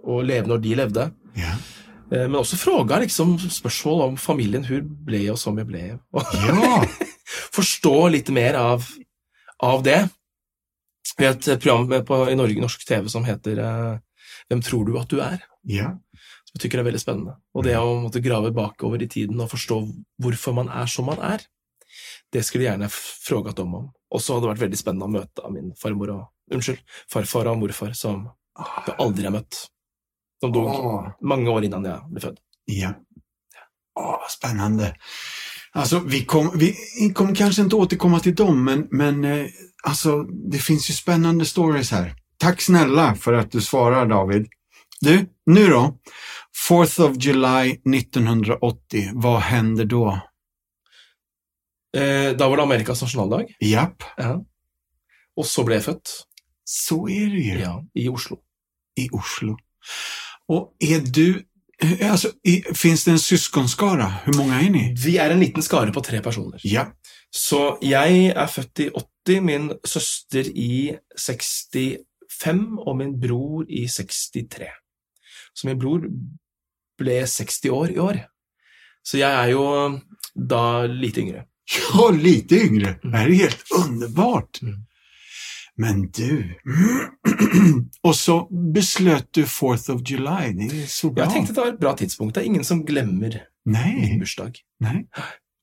og 0.07 0.23
leve 0.27 0.47
når 0.47 0.63
de 0.63 0.77
levde. 0.79 1.09
Ja. 1.35 1.57
Eh, 2.11 2.23
men 2.23 2.39
også 2.39 2.59
fråga 2.59 3.01
liksom 3.03 3.35
spørsmål 3.51 4.05
om 4.07 4.17
familien, 4.21 4.63
hvordan 4.63 4.95
ble 5.07 5.25
og 5.33 5.41
som 5.43 5.59
jeg 5.59 5.67
ble. 5.67 5.83
Og 6.15 6.37
Ja. 6.47 6.79
forstå 7.57 7.97
litt 8.13 8.29
mer 8.31 8.55
av, 8.55 8.85
av 9.59 9.83
det. 9.83 10.05
Vi 11.17 11.27
har 11.27 11.35
et 11.37 11.63
program 11.63 11.87
på, 12.05 12.19
i 12.31 12.37
Norge, 12.37 12.61
norsk 12.61 12.83
TV 12.87 13.07
som 13.11 13.25
heter 13.27 13.61
eh, 13.63 13.99
Hvem 14.49 14.63
tror 14.63 14.87
du 14.87 14.97
at 14.99 15.11
du 15.11 15.21
er? 15.23 15.41
Ja. 15.67 15.91
Som 16.47 16.57
jeg 16.57 16.65
tykker 16.65 16.81
er 16.81 16.87
veldig 16.87 17.01
spennende. 17.01 17.37
Og 17.55 17.65
det 17.67 17.75
å 17.79 17.97
måtte 18.01 18.23
grave 18.23 18.53
bakover 18.55 19.03
i 19.03 19.09
tiden 19.11 19.39
og 19.43 19.51
forstå 19.51 19.79
hvorfor 20.23 20.55
man 20.57 20.71
er 20.71 20.89
som 20.91 21.07
man 21.09 21.21
er, 21.23 21.43
det 22.33 22.43
skulle 22.45 22.65
jeg 22.65 22.75
gjerne 22.75 22.89
fråga 22.91 23.53
dem 23.57 23.75
om. 23.75 23.89
Og 24.11 24.23
så 24.23 24.35
hadde 24.35 24.47
det 24.47 24.53
vært 24.53 24.65
veldig 24.65 24.79
spennende 24.79 25.07
å 25.07 25.15
møte 25.15 25.51
min 25.53 25.73
farmor 25.79 26.13
og 26.15 26.25
Unnskyld, 26.47 26.79
farfar 27.11 27.49
og 27.51 27.57
morfar, 27.59 27.91
som 27.91 28.21
jeg 28.87 28.95
aldri 29.03 29.25
har 29.27 29.33
møtt. 29.35 29.65
Som 30.39 30.53
dog 30.55 30.69
mange 31.19 31.51
år 31.51 31.65
innan 31.67 31.83
jeg 31.83 32.13
ble 32.13 32.23
født. 32.23 32.39
Ja. 32.71 32.93
Å, 33.97 34.05
vad 34.21 34.31
spännande. 34.31 34.93
Alltså, 35.71 35.99
vi, 35.99 36.25
kom, 36.25 36.51
vi 36.55 36.75
kommer 37.15 37.35
kanske 37.35 37.61
inte 37.61 37.75
återkomma 37.75 38.19
till 38.19 38.35
dem, 38.35 38.63
men, 38.63 38.87
men 38.91 39.25
eh, 39.25 39.45
alltså, 39.83 40.23
det 40.23 40.57
finns 40.57 40.89
ju 40.89 40.93
spännande 40.93 41.45
stories 41.45 41.91
här. 41.91 42.15
Tack 42.37 42.61
snälla 42.61 43.15
för 43.15 43.33
att 43.33 43.51
du 43.51 43.61
svarar, 43.61 44.05
David. 44.05 44.47
Du, 45.01 45.25
nu 45.45 45.67
då? 45.67 45.99
4th 46.69 47.01
of 47.01 47.17
July 47.23 47.97
1980, 47.97 49.11
vad 49.13 49.41
händer 49.41 49.85
då? 49.85 50.21
Eh, 51.97 52.37
da 52.37 52.49
var 52.49 52.57
det 52.57 52.63
Amerikas 52.63 53.01
nasjonaldag, 53.01 53.45
Japp, 53.59 54.03
ja. 54.17 54.45
og 55.37 55.45
så 55.45 55.63
ble 55.63 55.77
jeg 55.77 55.85
født 55.85 56.11
så 56.67 57.09
är 57.09 57.25
det 57.25 57.37
ju. 57.37 57.59
ja, 57.59 57.85
i 57.93 58.09
Oslo. 58.09 58.37
I 58.95 59.09
Oslo. 59.11 59.57
Och 60.47 60.75
är 60.79 60.99
du, 60.99 61.45
eh, 61.83 62.15
Fins 62.15 62.25
finns 62.77 63.05
det 63.05 63.11
en 63.11 63.21
søskenskare? 63.21 64.07
Hvor 64.25 64.37
mange 64.39 64.61
er 64.61 64.69
ni? 64.73 64.83
Vi 64.97 65.17
er 65.21 65.33
en 65.33 65.43
liten 65.43 65.65
skare 65.65 65.93
på 65.93 66.01
tre 66.05 66.21
personer. 66.25 66.59
Ja. 66.65 66.87
Så 67.33 67.77
jeg 67.83 68.31
er 68.33 68.47
født 68.47 68.85
i 68.85 68.89
80, 69.27 69.41
min 69.43 69.69
søster 69.85 70.47
i 70.55 70.95
65 71.19 72.79
og 72.79 72.97
min 72.97 73.13
bror 73.19 73.65
i 73.69 73.85
63. 73.87 74.71
Så 75.53 75.67
min 75.67 75.79
bror 75.79 76.07
ble 76.97 77.19
60 77.27 77.69
år 77.73 77.93
i 77.93 78.01
år. 78.01 78.23
Så 79.05 79.19
jeg 79.21 79.31
er 79.31 79.53
jo 79.53 79.65
da 80.33 80.85
lite 80.87 81.23
yngre. 81.23 81.45
Ja, 81.67 82.09
lite 82.15 82.59
yngre. 82.63 82.95
Det 83.03 83.21
er 83.21 83.33
helt 83.43 83.63
underbart. 83.75 84.61
Mm. 84.63 84.83
Men 85.77 86.07
du 86.09 86.43
Og 88.07 88.15
så 88.17 88.37
besløt 88.73 89.27
du 89.35 89.43
4th 89.43 89.91
of 89.93 90.01
July. 90.01 90.53
Det 90.57 90.83
er 90.83 90.87
så 90.89 91.11
bra. 91.13 91.27
Jeg 91.27 91.35
tenkte 91.35 91.53
det 91.53 91.61
var 91.61 91.73
et 91.73 91.81
bra 91.81 91.93
tidspunkt. 91.97 92.35
Det 92.35 92.41
er 92.41 92.49
ingen 92.49 92.65
som 92.65 92.85
glemmer 92.85 93.43
Nei. 93.65 93.91
min 93.99 94.17
bursdag. 94.21 94.57
Nei. 94.81 95.03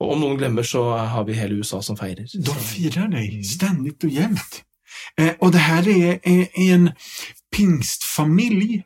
Og 0.03 0.15
om 0.15 0.23
noen 0.23 0.39
glemmer, 0.39 0.67
så 0.67 0.85
har 0.99 1.27
vi 1.27 1.37
hele 1.39 1.59
USA 1.59 1.81
som 1.83 1.99
feirer. 1.99 2.29
De 2.31 2.55
feirer 2.69 3.11
deg 3.11 3.41
stendig 3.47 3.97
og 4.05 4.15
jevnt. 4.15 4.63
Eh, 5.19 5.35
og 5.41 5.53
det 5.55 5.63
her 5.65 5.89
er 5.91 6.49
en 6.63 6.91
pingstfamilie. 7.55 8.83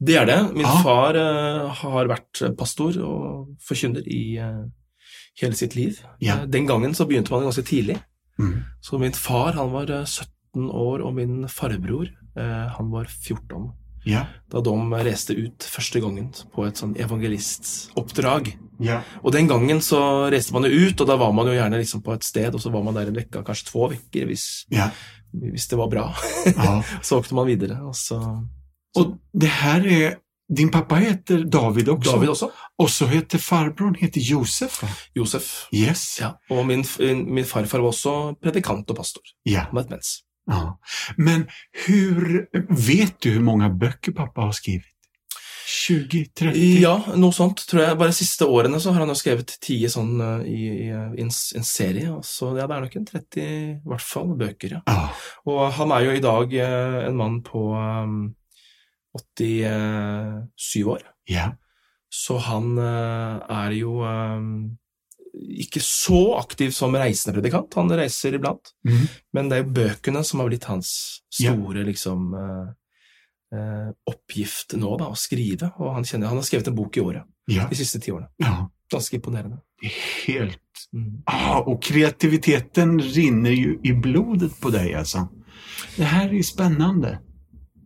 Det 0.00 0.16
er 0.16 0.28
det. 0.28 0.40
Min 0.54 0.68
ja. 0.68 0.76
far 0.84 1.16
eh, 1.18 1.80
har 1.82 2.12
vært 2.12 2.44
pastor 2.58 2.96
og 3.04 3.56
forkynner 3.66 4.06
i 4.08 4.36
eh, 4.40 4.62
hele 5.42 5.56
sitt 5.56 5.76
liv. 5.76 6.00
Ja. 6.20 6.40
Eh, 6.40 6.48
den 6.48 6.68
gangen 6.68 6.94
så 6.94 7.08
begynte 7.08 7.32
man 7.34 7.48
ganske 7.48 7.64
tidlig. 7.66 7.98
Mm. 8.38 8.62
Så 8.80 8.98
min 8.98 9.16
far 9.16 9.52
han 9.52 9.72
var 9.72 9.90
eh, 9.90 10.04
17 10.04 10.28
18 10.50 10.70
år, 10.70 11.04
og 11.06 11.14
min 11.14 11.48
farbror 11.48 12.08
eh, 12.36 12.66
han 12.76 12.90
var 12.90 13.06
14 13.06 13.70
ja. 14.04 14.24
da 14.50 14.60
de 14.64 15.02
reiste 15.04 15.34
ut 15.36 15.66
første 15.68 16.00
gangen 16.00 16.30
på 16.54 16.64
et 16.66 16.80
sånn 16.80 16.94
evangelistoppdrag. 16.96 18.54
Ja. 18.80 19.02
Og 19.22 19.34
den 19.34 19.50
gangen 19.50 19.82
så 19.84 20.30
reiste 20.32 20.54
man 20.56 20.64
jo 20.64 20.88
ut, 20.88 21.00
og 21.00 21.10
da 21.10 21.18
var 21.20 21.34
man 21.36 21.50
jo 21.50 21.56
gjerne 21.56 21.80
liksom 21.80 22.02
på 22.04 22.14
et 22.16 22.24
sted, 22.24 22.54
og 22.54 22.62
så 22.62 22.72
var 22.72 22.84
man 22.86 22.96
der 22.96 23.10
en 23.10 23.20
uke, 23.20 23.44
kanskje 23.44 23.68
to 23.68 23.90
uker, 23.92 24.26
hvis, 24.30 24.46
ja. 24.72 24.88
hvis, 25.36 25.68
det 25.68 25.78
var 25.80 25.92
bra. 25.92 26.08
så 27.06 27.20
åkte 27.20 27.36
man 27.36 27.48
videre. 27.50 27.80
Og, 27.84 27.94
så, 27.96 28.20
så. 28.94 29.04
og 29.04 29.14
det 29.36 29.52
her 29.60 29.86
er 29.86 30.18
din 30.50 30.70
pappa 30.72 30.96
heter 30.98 31.44
David 31.46 31.92
også. 31.92 32.16
David 32.16 32.32
også. 32.32 32.48
Og 32.82 32.88
så 32.90 33.06
heter 33.06 33.38
farbroren 33.38 33.94
heter 34.00 34.24
Josef. 34.24 34.80
Josef. 35.14 35.68
Yes. 35.70 36.16
Ja. 36.18 36.32
Og 36.50 36.64
min, 36.66 36.82
min, 37.28 37.46
farfar 37.46 37.84
var 37.84 37.92
også 37.92 38.16
predikant 38.42 38.90
og 38.90 38.98
pastor. 38.98 39.22
Ja. 39.46 39.68
Han 39.70 39.78
het 39.78 39.94
Mens 39.94 40.16
ja. 40.46 40.78
Men 41.16 41.48
hur, 41.86 42.46
vet 42.68 43.20
du 43.20 43.30
hur 43.30 43.44
många 43.44 43.68
böcker 43.70 44.12
pappa 44.12 44.48
har 44.48 44.56
skrivit? 44.56 44.86
20, 45.70 46.24
30? 46.34 46.80
Ja, 46.82 46.96
noe 47.14 47.34
sånt, 47.34 47.62
tror 47.70 47.84
jeg. 47.84 47.96
Bare 48.00 48.10
de 48.10 48.16
siste 48.18 48.46
årene 48.50 48.80
så 48.82 48.90
har 48.90 49.04
han 49.04 49.12
jo 49.12 49.18
skrevet 49.18 49.52
ti 49.62 49.76
sånn 49.90 50.16
i, 50.42 50.56
i, 50.66 50.88
i 50.90 51.22
en, 51.22 51.30
en 51.30 51.66
serie. 51.66 52.16
Så 52.26 52.50
ja, 52.58 52.66
det 52.66 52.74
er 52.74 52.86
nok 52.86 52.96
en 52.98 53.06
30, 53.06 53.44
i 53.44 53.92
hvert 53.92 54.06
fall, 54.06 54.32
bøker, 54.40 54.74
ja. 54.78 54.82
Ah. 54.90 55.14
Og 55.46 55.62
han 55.78 55.94
er 55.94 56.08
jo 56.08 56.16
i 56.16 56.24
dag 56.24 56.56
eh, 56.58 56.98
en 57.06 57.20
mann 57.20 57.38
på 57.46 57.62
um, 57.76 58.18
87 59.14 60.84
år. 60.90 61.06
Ja. 61.30 61.52
Så 62.10 62.40
han 62.42 62.74
eh, 62.82 63.38
er 63.62 63.76
jo 63.78 64.00
um, 64.02 64.50
ikke 65.40 65.80
så 65.84 66.36
aktiv 66.38 66.70
som 66.76 66.94
reisende 66.94 67.36
predikant. 67.38 67.74
Han 67.78 67.88
reiser 67.90 68.34
iblant. 68.36 68.72
Mm. 68.86 69.06
Men 69.36 69.48
det 69.48 69.56
er 69.58 69.62
jo 69.64 69.72
bøkene 69.80 70.24
som 70.24 70.40
har 70.42 70.48
blitt 70.50 70.64
hans 70.70 70.90
Ja. 71.40 71.52
store 71.54 71.84
liksom 71.86 72.34
eh, 72.34 72.68
eh, 73.58 73.90
oppgift 74.10 74.74
nå, 74.76 74.96
da, 75.00 75.08
å 75.10 75.16
skrive. 75.16 75.72
Og 75.78 75.94
han, 75.94 76.04
kjenner, 76.04 76.28
han 76.28 76.36
har 76.40 76.44
skrevet 76.48 76.68
en 76.68 76.74
bok 76.76 76.96
i 76.96 77.00
året 77.00 77.24
Ja. 77.48 77.66
de 77.68 77.76
siste 77.76 78.00
ti 78.00 78.10
årene. 78.12 78.28
ja. 78.38 78.68
Ganske 78.90 79.14
imponerende. 79.20 79.60
Helt. 80.26 80.80
Mm. 80.92 81.22
Ah, 81.30 81.60
Og 81.62 81.80
kreativiteten 81.80 82.96
rinner 83.14 83.52
jo 83.54 83.76
i 83.86 83.92
blodet 83.92 84.50
på 84.60 84.72
deg, 84.74 84.96
altså. 84.98 85.28
Det 85.96 86.04
her 86.10 86.26
er 86.34 86.42
spännande. 86.42 87.12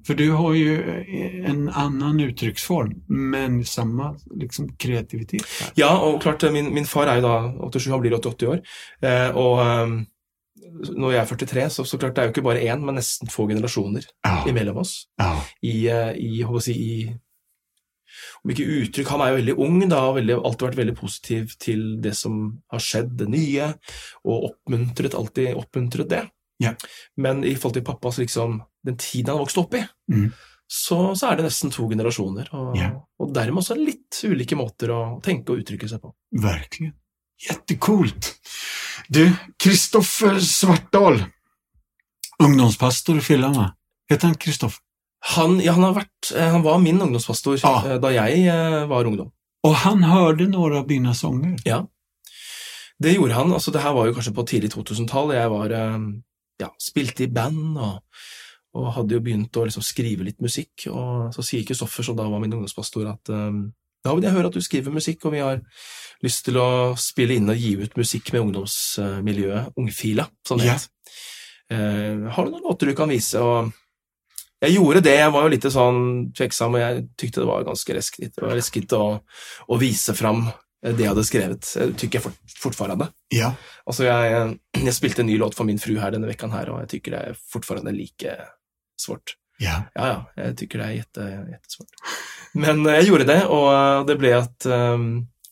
För 0.07 0.15
du 0.15 0.31
har 0.31 0.55
ju 0.55 0.81
eh, 0.91 1.51
en 1.51 1.69
annan 1.69 2.21
uttrycksform, 2.21 3.03
men 3.09 3.65
samma 3.65 4.17
liksom, 4.35 4.77
kreativitet. 4.77 5.47
här. 5.61 5.71
Ja, 5.75 5.99
og 5.99 6.23
klart, 6.23 6.43
eh, 6.43 6.53
min, 6.53 6.75
min 6.75 6.87
far 6.87 7.07
er 7.07 7.17
jo 7.17 7.23
da 7.23 7.69
87, 7.71 7.91
han 7.91 8.01
blir 8.01 8.15
88 8.15 8.49
år. 8.49 8.61
Eh, 9.03 9.37
og 9.37 9.61
eh, 9.65 9.95
når 10.97 11.13
jeg 11.13 11.21
er 11.21 11.27
43, 11.27 11.71
så, 11.71 11.85
så 11.85 11.99
klart 11.99 12.17
det 12.17 12.23
er 12.23 12.29
jo 12.29 12.35
ikke 12.35 12.47
bare 12.49 12.63
én, 12.65 12.85
men 12.85 12.99
nesten 12.99 13.31
få 13.31 13.47
generasjoner 13.49 14.07
Ja, 14.25 14.43
imellom 14.49 14.83
oss. 14.83 15.07
ja, 15.21 15.37
I, 15.63 15.87
eh, 15.89 16.13
i, 16.17 16.45
si, 16.61 16.75
i 16.75 17.15
om 18.45 18.51
ikke 18.53 18.67
uttrykk 18.79 19.09
Han 19.11 19.23
er 19.25 19.33
jo 19.33 19.39
veldig 19.41 19.55
ung, 19.65 19.81
da, 19.91 20.03
og 20.09 20.19
veldig, 20.21 20.37
alltid 20.45 20.69
vært 20.69 20.81
veldig 20.83 20.97
positiv 20.99 21.57
til 21.59 21.83
det 22.05 22.15
som 22.19 22.61
har 22.71 22.83
skjedd, 22.83 23.17
det 23.19 23.29
nye, 23.33 23.73
og 24.25 24.51
oppmuntret, 24.51 25.17
alltid 25.19 25.57
oppmuntret 25.59 26.11
det. 26.13 26.23
Ja. 26.63 26.75
Men 27.17 27.43
i 27.45 27.57
forhold 27.57 27.81
til 27.81 27.87
pappas 27.87 28.21
liksom, 28.23 28.61
den 28.85 28.97
tiden 29.01 29.33
han 29.35 29.41
vokste 29.45 29.63
opp 29.65 29.75
i, 29.79 29.85
Mm. 30.13 30.33
så, 30.69 30.99
så 31.17 31.31
er 31.31 31.37
det 31.39 31.47
nesten 31.47 31.71
to 31.73 31.87
generasjoner. 31.89 32.49
Og, 32.53 32.77
yeah. 32.77 32.97
og 33.21 33.33
dermed 33.35 33.63
også 33.63 33.77
litt 33.79 34.21
ulike 34.29 34.57
måter 34.59 34.93
å 34.93 35.01
tenke 35.25 35.53
og 35.55 35.63
uttrykke 35.63 35.89
seg 35.89 36.03
på. 36.03 36.13
verkligen. 36.43 36.95
Jättecoolt. 37.45 38.35
Du, 39.09 39.25
Kristoffer 39.59 40.39
Svartdal, 40.41 41.25
ungdomspastor 42.43 43.19
i 43.19 43.37
va? 43.43 43.73
Heter 44.11 44.27
han 44.31 44.37
Kristoffer? 44.41 44.81
Han, 45.35 45.57
ja, 45.65 45.73
han, 45.73 45.87
har 45.89 45.95
vært, 45.97 46.33
eh, 46.37 46.51
han 46.53 46.63
var 46.63 46.79
min 46.79 47.01
ungdomspastor 47.01 47.59
Ja. 47.63 47.75
eh, 47.87 47.99
da 48.01 48.11
jeg 48.13 48.47
eh, 48.47 48.85
var 48.87 49.05
ungdom. 49.09 49.33
Og 49.65 49.75
han 49.75 50.03
hørte 50.05 50.47
noen 50.49 50.77
av 50.77 50.87
dina 50.89 51.15
sånger. 51.17 51.57
Det 53.01 53.15
gjorde 53.15 53.35
han. 53.35 53.53
altså 53.53 53.73
Det 53.73 53.81
her 53.81 53.93
var 53.93 54.07
jo 54.07 54.13
kanskje 54.13 54.35
på 54.35 54.47
tidlig 54.47 54.71
2000-tall. 54.75 55.33
Jeg 55.35 55.51
var 55.51 55.73
ja, 56.61 56.69
spilte 56.79 57.25
i 57.25 57.33
band 57.33 57.79
og, 57.79 58.03
og 58.75 58.91
hadde 58.97 59.17
jo 59.17 59.23
begynt 59.23 59.57
å 59.57 59.65
liksom 59.69 59.85
skrive 59.87 60.27
litt 60.27 60.41
musikk. 60.43 60.89
Og 60.91 61.35
så 61.35 61.45
sier 61.47 61.67
Kristoffer, 61.67 62.07
som 62.07 62.17
da 62.19 62.27
var 62.31 62.43
min 62.43 62.57
ungdomspastor, 62.57 63.07
at 63.13 63.31
um, 63.31 63.69
David, 64.05 64.27
jeg 64.27 64.35
hører 64.35 64.49
at 64.51 64.57
du 64.57 64.65
skriver 64.65 64.95
musikk, 64.95 65.23
og 65.25 65.33
vi 65.33 65.45
har 65.45 65.63
lyst 66.25 66.45
til 66.49 66.59
å 66.61 66.69
spille 67.01 67.39
inn 67.39 67.49
og 67.53 67.61
gi 67.61 67.77
ut 67.81 67.95
musikk 67.97 68.35
med 68.35 68.43
ungdomsmiljøet, 68.49 69.79
Ungfila, 69.81 70.27
som 70.47 70.61
det 70.61 70.75
het. 70.75 70.91
Eh, 71.73 72.27
har 72.35 72.45
du 72.45 72.53
noen 72.53 72.67
låter 72.67 72.91
du 72.91 72.97
kan 72.99 73.09
vise? 73.09 73.41
Og 73.41 73.71
jeg 74.61 74.77
gjorde 74.77 75.05
det. 75.07 75.15
Jeg 75.23 75.33
var 75.33 75.47
jo 75.47 75.53
litt 75.55 75.69
sånn 75.73 76.03
tveksam, 76.37 76.77
og 76.77 76.85
jeg 76.85 77.07
tykte 77.21 77.41
det 77.41 77.49
var 77.49 77.65
ganske 77.69 77.97
reskritt, 77.97 78.35
det 78.37 78.45
var 78.45 78.59
reskritt 78.59 78.93
å, 78.97 79.07
å 79.69 79.81
vise 79.81 80.17
fram 80.17 80.45
det 80.85 81.01
jeg 81.01 81.09
hadde 81.15 81.25
skrevet, 81.25 81.69
tykker 81.97 82.19
jeg 82.19 82.25
fort, 82.27 82.57
fortfarande. 82.61 83.09
Ja. 83.33 83.55
Altså, 83.89 84.05
jeg, 84.05 84.59
jeg, 84.77 84.93
spilte 84.93 85.25
en 85.25 85.31
ny 85.31 85.39
låt 85.41 85.57
for 85.57 85.65
min 85.65 85.81
fru 85.81 85.95
her 85.97 86.13
denne 86.13 86.29
vekken, 86.29 86.53
her, 86.53 86.69
og 86.75 86.83
jeg 86.85 86.99
tykker 86.99 87.15
det 87.15 87.23
er 87.31 87.39
fortfarande 87.55 87.95
like 87.97 88.37
svårt. 89.01 89.37
Ja. 89.63 89.85
Ja, 89.95 90.07
ja, 90.11 90.17
jeg 90.37 90.57
tykker 90.59 90.81
det 90.83 90.87
er 90.89 90.97
jätte, 90.99 91.25
jättesvårt. 91.53 92.01
Men 92.59 92.83
jeg 92.91 93.07
gjorde 93.09 93.27
det, 93.29 93.41
og 93.51 94.07
det 94.09 94.17
ble 94.19 94.33
at 94.37 94.67
um, 94.67 95.07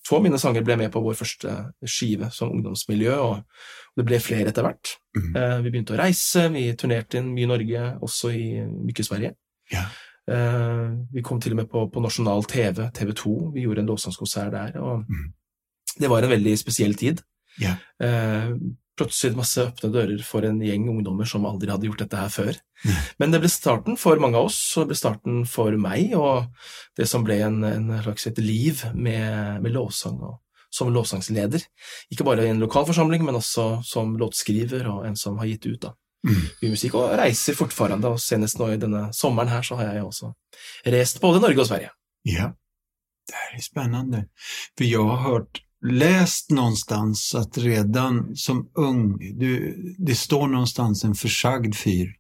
to 0.07 0.17
av 0.19 0.25
mine 0.25 0.39
sanger 0.43 0.65
ble 0.67 0.77
med 0.81 0.91
på 0.95 1.03
vår 1.05 1.15
første 1.19 1.53
skive 1.87 2.29
som 2.35 2.51
ungdomsmiljø, 2.55 3.15
og 3.23 3.99
det 3.99 4.07
ble 4.09 4.19
flere 4.23 4.51
etter 4.51 4.67
hvert. 4.67 4.97
Mm. 5.17 5.29
Uh, 5.37 5.59
vi 5.63 5.71
begynte 5.75 5.95
å 5.95 6.01
reise, 6.03 6.49
vi 6.55 6.65
turnerte 6.79 7.21
inn 7.21 7.31
mye 7.35 7.47
i 7.47 7.51
Norge, 7.53 7.85
også 8.03 8.33
i 8.35 8.47
mye 8.67 9.07
Sverige. 9.07 9.35
Ja. 9.73 9.87
Uh, 10.31 10.99
vi 11.15 11.23
kom 11.27 11.41
til 11.43 11.55
og 11.55 11.63
med 11.63 11.71
på, 11.71 11.87
på 11.91 12.03
nasjonal 12.03 12.45
TV, 12.51 12.85
TV 12.95 13.15
2, 13.19 13.37
vi 13.55 13.67
gjorde 13.67 13.83
en 13.87 13.91
lovsangskonsert 13.95 14.53
der, 14.55 14.79
og 14.83 15.07
Mm. 15.11 15.33
det 16.01 16.11
var 16.11 16.23
en 16.27 16.31
veldig 16.35 16.59
spesiell 16.59 16.95
tid. 16.99 17.23
Ja. 17.61 17.77
Uh, 18.03 18.55
plutselig 18.99 19.37
masse 19.39 19.63
åpne 19.65 19.89
dører 19.95 20.23
for 20.27 20.45
en 20.45 20.59
gjeng 20.61 20.85
ungdommer 20.93 21.29
som 21.29 21.47
aldri 21.49 21.71
hadde 21.73 21.89
gjort 21.89 22.03
dette 22.05 22.19
her 22.21 22.29
før. 22.33 22.59
Men 23.23 23.33
det 23.33 23.41
ble 23.41 23.49
starten 23.53 23.97
for 24.01 24.21
mange 24.21 24.37
av 24.37 24.51
oss, 24.51 24.59
og 24.77 24.85
det 24.85 24.93
ble 24.93 24.99
starten 24.99 25.43
for 25.49 25.77
meg, 25.81 26.13
og 26.19 26.49
det 26.99 27.07
som 27.09 27.25
ble 27.25 27.39
en, 27.47 27.63
en 27.65 27.91
slags 28.03 28.27
et 28.29 28.39
liv 28.43 28.83
med, 28.95 29.63
med 29.65 29.73
lovsang 29.75 30.19
og 30.21 30.39
som 30.73 30.89
lovsangsleder. 30.93 31.61
Ikke 32.13 32.25
bare 32.25 32.47
i 32.47 32.51
en 32.53 32.63
lokalforsamling, 32.63 33.25
men 33.27 33.37
også 33.37 33.83
som 33.85 34.15
låtskriver 34.21 34.87
og 34.89 35.07
en 35.09 35.19
som 35.21 35.37
har 35.41 35.51
gitt 35.51 35.67
ut 35.69 35.83
da, 35.89 35.97
Mm. 36.23 36.71
musikk, 36.71 36.95
og 36.95 37.17
reiser 37.19 37.57
fortfarande. 37.59 38.07
Og 38.15 38.21
senest 38.23 38.55
nå 38.61 38.69
i 38.71 38.77
denne 38.79 39.09
sommeren 39.13 39.49
her 39.51 39.65
så 39.67 39.75
har 39.81 39.97
jeg 39.97 40.05
også 40.07 40.29
reist 40.87 41.19
både 41.21 41.41
Norge 41.43 41.59
og 41.65 41.67
Sverige. 41.67 41.91
Ja, 42.31 42.53
det 43.27 43.41
er 43.57 43.65
spennende. 43.65 44.21
For 44.79 44.87
jeg 44.87 45.03
har 45.03 45.19
hört, 45.27 45.61
läst 45.83 46.51
någonstans 46.51 47.35
att 47.35 47.59
redan 47.59 48.37
som 48.37 48.71
ung, 48.75 49.19
du, 49.39 49.77
det 49.99 50.15
står 50.15 50.47
någonstans 50.49 51.05
en 51.05 51.15
försagd 51.15 51.77
fyr. 51.77 52.17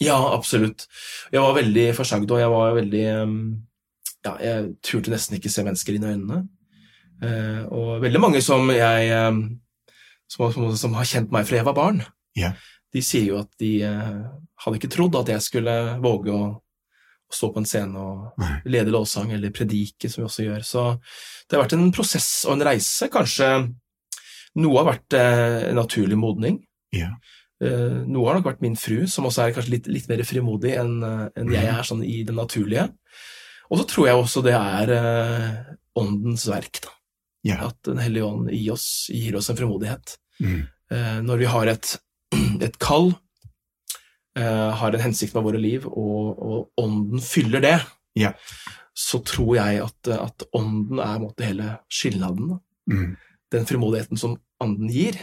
Ja, 0.00 0.34
absolutt. 0.34 0.86
Jeg 1.30 1.42
var 1.42 1.54
veldig 1.56 1.88
forsagd, 1.96 2.30
og 2.30 2.40
jeg 2.40 2.50
var 2.52 2.76
veldig 2.76 3.06
um, 3.22 3.40
Ja, 4.26 4.34
jeg 4.42 4.74
turte 4.82 5.10
nesten 5.10 5.38
ikke 5.38 5.50
se 5.50 5.64
mennesker 5.66 5.94
inn 5.94 6.04
i 6.04 6.12
øynene. 6.12 6.38
Eh, 7.22 7.64
og 7.74 8.02
veldig 8.02 8.20
mange 8.22 8.42
som 8.42 8.70
jeg 8.70 9.10
um, 9.14 9.40
som, 10.28 10.52
som, 10.52 10.68
som 10.76 10.96
har 10.98 11.08
kjent 11.08 11.32
meg 11.34 11.46
fra 11.48 11.58
jeg 11.58 11.66
var 11.66 11.76
barn, 11.76 12.02
yeah. 12.38 12.54
de 12.94 13.02
sier 13.02 13.30
jo 13.32 13.40
at 13.40 13.50
de 13.62 13.72
eh, 13.86 14.18
hadde 14.62 14.78
ikke 14.78 14.90
trodd 14.92 15.16
at 15.18 15.32
jeg 15.32 15.44
skulle 15.46 15.74
våge 16.04 16.34
å 16.34 16.42
stå 17.32 17.50
på 17.52 17.60
en 17.60 17.68
scene 17.68 18.00
og 18.00 18.44
lede 18.68 18.92
lovsang 18.94 19.34
eller 19.36 19.52
predike, 19.54 20.08
som 20.08 20.22
vi 20.22 20.28
også 20.28 20.46
gjør. 20.46 20.64
Så 20.64 20.84
det 21.48 21.56
har 21.56 21.66
vært 21.66 21.76
en 21.76 21.90
prosess 21.94 22.30
og 22.48 22.56
en 22.56 22.66
reise. 22.70 23.10
Kanskje 23.12 23.50
noe 24.58 24.78
har 24.80 24.88
vært 24.88 25.18
eh, 25.18 25.68
naturlig 25.76 26.18
modning. 26.18 26.62
Ja. 26.96 27.12
Eh, 27.62 28.00
noe 28.08 28.30
har 28.30 28.38
nok 28.38 28.48
vært 28.48 28.64
min 28.64 28.78
fru, 28.80 29.02
som 29.10 29.28
også 29.28 29.44
er 29.44 29.56
kanskje 29.56 29.76
litt, 29.76 29.90
litt 29.92 30.08
mer 30.10 30.24
frimodig 30.26 30.72
enn 30.80 30.96
en 31.04 31.52
jeg 31.52 31.68
er 31.68 31.84
sånn 31.86 32.06
i 32.06 32.22
det 32.26 32.36
naturlige. 32.36 32.88
Og 33.68 33.82
så 33.82 33.88
tror 33.88 34.08
jeg 34.08 34.22
også 34.22 34.42
det 34.46 34.54
er 34.56 34.92
eh, 34.96 35.56
åndens 35.98 36.46
verk, 36.48 36.80
da. 36.84 36.94
Ja. 37.46 37.60
At 37.68 37.78
Den 37.86 38.00
hellige 38.02 38.26
ånd 38.26 38.50
i 38.52 38.64
oss 38.72 39.08
gir 39.12 39.36
oss 39.38 39.50
en 39.50 39.58
frimodighet. 39.58 40.16
Mm. 40.40 40.60
Eh, 40.92 41.18
når 41.24 41.42
vi 41.42 41.50
har 41.52 41.72
et, 41.74 41.94
et 42.66 42.78
kall, 42.82 43.12
eh, 43.12 43.16
har 44.42 44.94
en 44.94 45.00
hensikt 45.00 45.34
med 45.34 45.42
våre 45.46 45.58
liv, 45.60 45.86
og, 45.86 46.38
og 46.38 46.70
ånden 46.84 47.20
fyller 47.24 47.60
det, 47.64 47.76
Ja. 48.18 48.32
så 48.94 49.20
tror 49.24 49.54
jeg 49.56 49.82
at, 49.84 50.08
at 50.14 50.42
ånden 50.52 50.98
er 50.98 51.18
måte 51.22 51.44
hele 51.46 51.76
skilnaden. 51.90 52.58
Mm. 52.90 53.16
Den 53.52 53.66
frimodigheten 53.66 54.16
som 54.20 54.36
anden 54.60 54.88
gir, 54.90 55.16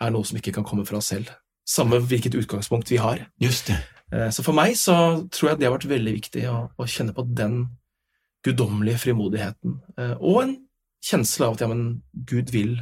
er 0.00 0.10
noe 0.10 0.24
som 0.24 0.36
ikke 0.38 0.52
kan 0.52 0.64
komme 0.64 0.86
fra 0.86 0.96
oss 1.00 1.10
selv. 1.12 1.28
Samme 1.68 1.98
hvilket 2.00 2.34
utgangspunkt 2.34 2.90
vi 2.90 2.96
har. 2.96 3.26
Just 3.40 3.66
det. 3.68 3.76
Eh, 4.12 4.30
Så 4.30 4.42
for 4.42 4.52
meg 4.56 4.76
så 4.76 5.26
tror 5.32 5.50
jeg 5.50 5.58
det 5.60 5.68
har 5.68 5.76
vært 5.78 5.88
veldig 5.90 6.14
viktig 6.16 6.46
å, 6.50 6.70
å 6.78 6.86
kjenne 6.88 7.12
på 7.14 7.24
den 7.36 7.66
guddommelige 8.44 8.98
frimodigheten, 8.98 9.80
eh, 9.98 10.14
og 10.20 10.42
en 10.42 10.54
kjensle 11.04 11.46
av 11.46 11.54
at 11.56 11.60
ja, 11.64 11.68
men 11.68 12.02
Gud 12.28 12.50
vil 12.52 12.78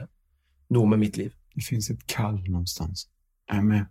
noe 0.71 0.87
med 0.91 0.99
mitt 1.03 1.17
liv. 1.19 1.33
Det 1.57 1.65
finnes 1.67 1.91
et 1.91 2.05
kall 2.11 2.39
noe 2.47 2.63
Jag 2.67 3.09
är 3.49 3.63
med. 3.63 3.87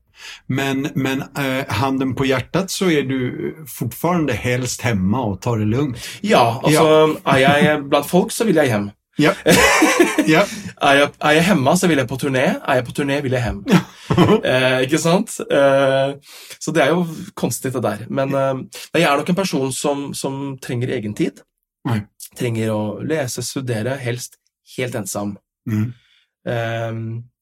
Men, 0.47 0.89
men 0.95 1.21
eh, 1.21 1.67
handen 1.67 2.15
på 2.15 2.25
hjärtat 2.25 2.71
så 2.71 2.89
är 2.89 3.03
du 3.03 3.55
fortfarande 3.67 4.33
helst 4.33 4.81
hemma 4.81 5.21
och 5.21 5.41
tar 5.41 5.57
det 5.57 5.65
lugnt. 5.65 5.97
Ja, 6.21 6.61
altså 6.63 7.17
er 7.25 7.37
jeg 7.47 7.89
blant 7.89 8.09
folk, 8.09 8.31
så 8.31 8.45
vil 8.45 8.55
jeg 8.55 8.71
hjem. 8.71 8.89
Ja. 9.17 9.33
ja. 10.27 10.43
Er 10.81 10.99
jeg, 10.99 11.09
er 11.21 11.37
jeg 11.37 11.45
hjemme, 11.49 11.73
så 11.77 11.89
vil 11.89 12.01
jeg 12.01 12.09
på 12.09 12.19
turné. 12.21 12.45
Er 12.61 12.79
jeg 12.79 12.85
på 12.85 12.93
turné, 12.99 13.19
vil 13.25 13.33
jeg 13.33 13.43
hjem. 13.43 13.63
eh, 14.51 14.81
ikke 14.85 14.99
sant? 15.01 15.39
Eh, 15.41 16.13
så 16.59 16.73
det 16.73 16.83
er 16.83 16.93
jo 16.93 17.05
konstig, 17.35 17.73
det 17.73 17.83
der. 17.83 18.05
Men 18.09 18.35
eh, 18.37 18.83
jeg 18.93 19.09
er 19.09 19.17
nok 19.17 19.31
en 19.33 19.39
person 19.39 19.73
som, 19.73 20.11
som 20.13 20.57
trenger 20.61 20.93
egen 20.97 21.17
tid. 21.17 21.41
Nei. 21.89 22.03
Trenger 22.37 22.73
å 22.75 22.81
lese, 23.01 23.41
studere, 23.45 23.97
helst 24.01 24.37
helt 24.75 24.97
ensom. 24.99 25.37
Mm. 25.67 25.89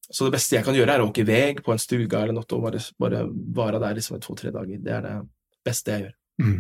Så 0.05 0.27
det 0.27 0.35
beste 0.37 0.57
jeg 0.57 0.65
kan 0.67 0.75
gjøre, 0.77 0.93
er 0.95 1.01
å 1.03 1.09
åke 1.09 1.25
vei 1.25 1.55
på 1.57 1.73
en 1.73 1.81
stuga 1.81 2.21
eller 2.21 2.35
noe 2.37 2.45
og 2.45 2.63
bare, 2.67 2.81
bare 3.01 3.25
være 3.55 3.81
der 3.81 3.97
liksom 3.97 4.21
to-tre 4.21 4.51
dager. 4.53 4.81
Det 4.81 4.93
er 4.93 5.05
det 5.05 5.15
beste 5.65 5.95
jeg 5.95 6.05
gjør. 6.05 6.15
Mm. 6.45 6.57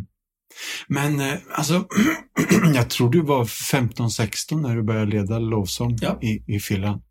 Men 0.95 1.19
eh, 1.21 1.41
jeg 1.69 2.75
jag 2.75 2.89
tror 2.89 3.11
du 3.13 3.19
var 3.27 3.45
15-16 3.45 4.63
da 4.63 4.73
du 4.73 4.81
begynte 4.83 5.05
å 5.05 5.11
lede 5.11 5.41
lovsang 5.43 5.97
Ja. 6.01 6.15
i, 6.21 6.39
i 6.47 6.59
Finland. 6.59 7.03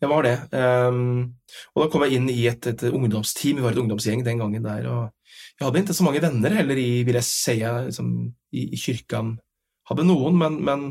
Jeg 0.00 0.10
var 0.12 0.26
det. 0.26 0.34
Um, 0.52 1.36
og 1.74 1.82
da 1.82 1.86
kom 1.90 2.04
jeg 2.04 2.18
inn 2.18 2.28
i 2.30 2.42
et, 2.50 2.66
et 2.68 2.82
ungdomsteam, 2.90 3.56
vi 3.58 3.64
var 3.64 3.72
et 3.72 3.80
ungdomsgjeng 3.80 4.22
den 4.26 4.42
gangen 4.42 4.66
der, 4.66 4.84
og 4.92 5.06
jeg 5.56 5.64
hadde 5.64 5.82
ikke 5.82 5.96
så 5.96 6.04
mange 6.04 6.20
venner 6.20 6.52
heller 6.52 6.78
i, 6.78 7.02
vil 7.08 7.16
jeg 7.16 7.26
si, 7.26 7.56
liksom, 7.64 8.10
i, 8.52 8.66
i 8.76 8.78
kirken. 8.78 9.38
Hadde 9.88 10.04
noen, 10.04 10.36
men, 10.38 10.58
men 10.66 10.84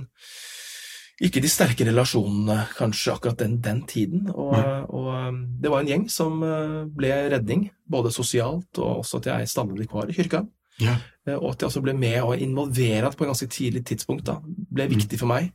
ikke 1.23 1.39
de 1.39 1.47
sterke 1.47 1.85
relasjonene 1.87 2.65
kanskje 2.75 3.13
akkurat 3.13 3.39
den, 3.39 3.59
den 3.63 3.81
tiden. 3.87 4.25
Og, 4.33 4.55
og 4.91 5.09
um, 5.13 5.37
det 5.61 5.71
var 5.71 5.83
en 5.83 5.91
gjeng 5.91 6.05
som 6.11 6.41
uh, 6.43 6.83
ble 6.91 7.11
redning, 7.31 7.69
både 7.87 8.11
sosialt 8.11 8.81
og 8.81 9.05
også 9.05 9.21
at 9.21 9.29
jeg 9.31 9.51
stammet 9.53 9.87
kvar 9.91 10.11
i 10.11 10.15
kyrka. 10.17 10.43
Ja. 10.83 10.97
Eh, 11.23 11.37
Og 11.37 11.53
at 11.53 11.61
jeg 11.61 11.69
også 11.69 11.83
ble 11.85 11.93
med 11.95 12.17
og 12.21 12.41
involveret 12.41 13.15
på 13.15 13.23
et 13.23 13.29
ganske 13.31 13.47
tidlig 13.47 13.85
tidspunkt, 13.87 14.25
da, 14.27 14.41
ble 14.43 14.89
viktig 14.91 15.19
for 15.21 15.31
meg. 15.31 15.53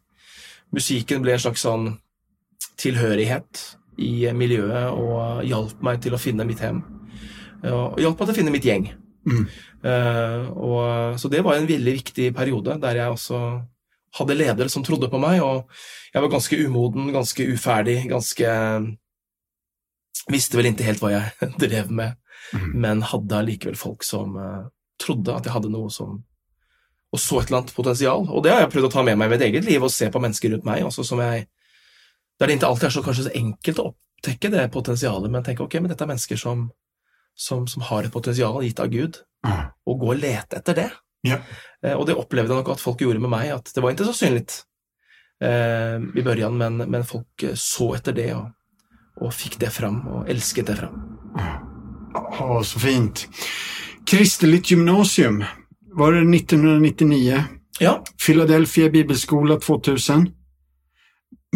Musikken 0.73 1.21
ble 1.21 1.35
en 1.35 1.43
slags 1.43 1.67
sånn 1.67 1.91
tilhørighet 2.81 3.61
i 4.01 4.31
miljøet 4.33 4.95
og 4.97 5.43
hjalp 5.45 5.83
meg 5.85 6.01
til 6.01 6.17
å 6.17 6.21
finne 6.21 6.47
mitt 6.49 6.63
hjem. 6.65 6.81
Og 7.69 8.01
hjalp 8.01 8.17
meg 8.17 8.31
til 8.31 8.33
å 8.33 8.39
finne 8.39 8.55
mitt 8.55 8.65
gjeng. 8.65 8.87
Mm. 9.29 9.45
Uh, 9.85 10.45
og, 10.57 10.81
så 11.21 11.29
det 11.29 11.43
var 11.45 11.59
en 11.59 11.69
veldig 11.69 11.93
viktig 11.99 12.31
periode 12.37 12.79
der 12.81 13.03
jeg 13.03 13.13
også 13.13 13.41
hadde 14.19 14.37
ledere 14.37 14.73
som 14.73 14.83
trodde 14.87 15.11
på 15.11 15.21
meg, 15.23 15.43
og 15.45 15.71
jeg 16.15 16.25
var 16.25 16.33
ganske 16.33 16.59
umoden, 16.67 17.13
ganske 17.15 17.47
uferdig, 17.53 18.03
ganske 18.11 18.57
Visste 20.31 20.59
vel 20.59 20.69
ikke 20.69 20.85
helt 20.85 21.01
hva 21.01 21.11
jeg 21.15 21.47
drev 21.63 21.89
med, 21.95 22.19
Mm. 22.53 22.71
men 22.81 23.03
hadde 23.03 23.37
allikevel 23.37 23.77
folk 23.79 24.05
som 24.07 24.35
uh, 24.37 24.67
trodde 25.01 25.35
at 25.35 25.47
jeg 25.47 25.55
hadde 25.55 25.71
noe 25.71 25.91
som 25.93 26.23
Og 27.11 27.19
så 27.19 27.41
et 27.41 27.49
eller 27.49 27.59
annet 27.59 27.75
potensial. 27.75 28.29
Og 28.31 28.45
det 28.45 28.53
har 28.53 28.61
jeg 28.63 28.71
prøvd 28.71 28.87
å 28.87 28.91
ta 28.95 29.03
med 29.03 29.17
meg 29.19 29.27
i 29.27 29.33
mitt 29.33 29.43
eget 29.43 29.65
liv, 29.67 29.83
og 29.83 29.91
se 29.91 30.07
på 30.15 30.21
mennesker 30.23 30.53
rundt 30.53 30.67
meg 30.69 30.85
også 30.87 31.03
som 31.09 31.19
jeg 31.19 31.49
Der 32.39 32.47
det 32.47 32.55
ikke 32.55 32.69
alltid 32.69 32.87
er 32.87 32.93
så 32.95 33.03
kanskje 33.03 33.25
så 33.27 33.33
enkelt 33.35 33.81
å 33.83 33.89
opptekke 33.91 34.51
det 34.55 34.71
potensialet, 34.73 35.31
men 35.31 35.43
tenke 35.45 35.65
ok, 35.65 35.75
men 35.81 35.91
dette 35.91 36.07
er 36.07 36.09
mennesker 36.09 36.39
som, 36.41 36.71
som, 37.37 37.67
som 37.67 37.83
har 37.83 38.07
et 38.07 38.15
potensial 38.15 38.63
gitt 38.65 38.81
av 38.81 38.89
Gud, 38.89 39.19
mm. 39.45 39.67
og 39.85 39.99
gå 40.01 40.09
og 40.15 40.23
lete 40.23 40.57
etter 40.57 40.79
det. 40.79 40.87
Ja. 41.27 41.41
Eh, 41.85 41.97
og 41.97 42.07
det 42.09 42.17
opplevde 42.19 42.55
jeg 42.55 42.63
nok 42.63 42.73
at 42.75 42.83
folk 42.83 43.03
gjorde 43.03 43.23
med 43.23 43.33
meg, 43.33 43.53
at 43.55 43.73
det 43.75 43.83
var 43.85 43.95
ikke 43.95 44.09
så 44.09 44.17
synlig 44.17 44.47
eh, 45.45 46.01
i 46.01 46.25
børjan, 46.25 46.57
men, 46.57 46.83
men 46.91 47.07
folk 47.09 47.45
eh, 47.45 47.57
så 47.59 47.93
etter 47.99 48.17
det 48.17 48.31
og, 48.37 48.51
og 49.21 49.35
fikk 49.37 49.59
det 49.61 49.73
fram, 49.75 50.03
og 50.09 50.31
elsket 50.31 50.71
det 50.73 50.81
fram. 50.81 51.01
Ja, 51.37 52.61
så 52.67 52.83
fint. 52.83 53.27
Kristelig 54.09 54.65
gymnasium. 54.73 55.43
Var 55.95 56.13
det 56.13 56.25
1999? 56.27 57.41
Ja, 57.81 57.95
Philadelphia 58.27 58.91
bibelskola 58.91 59.57
2000. 59.61 60.29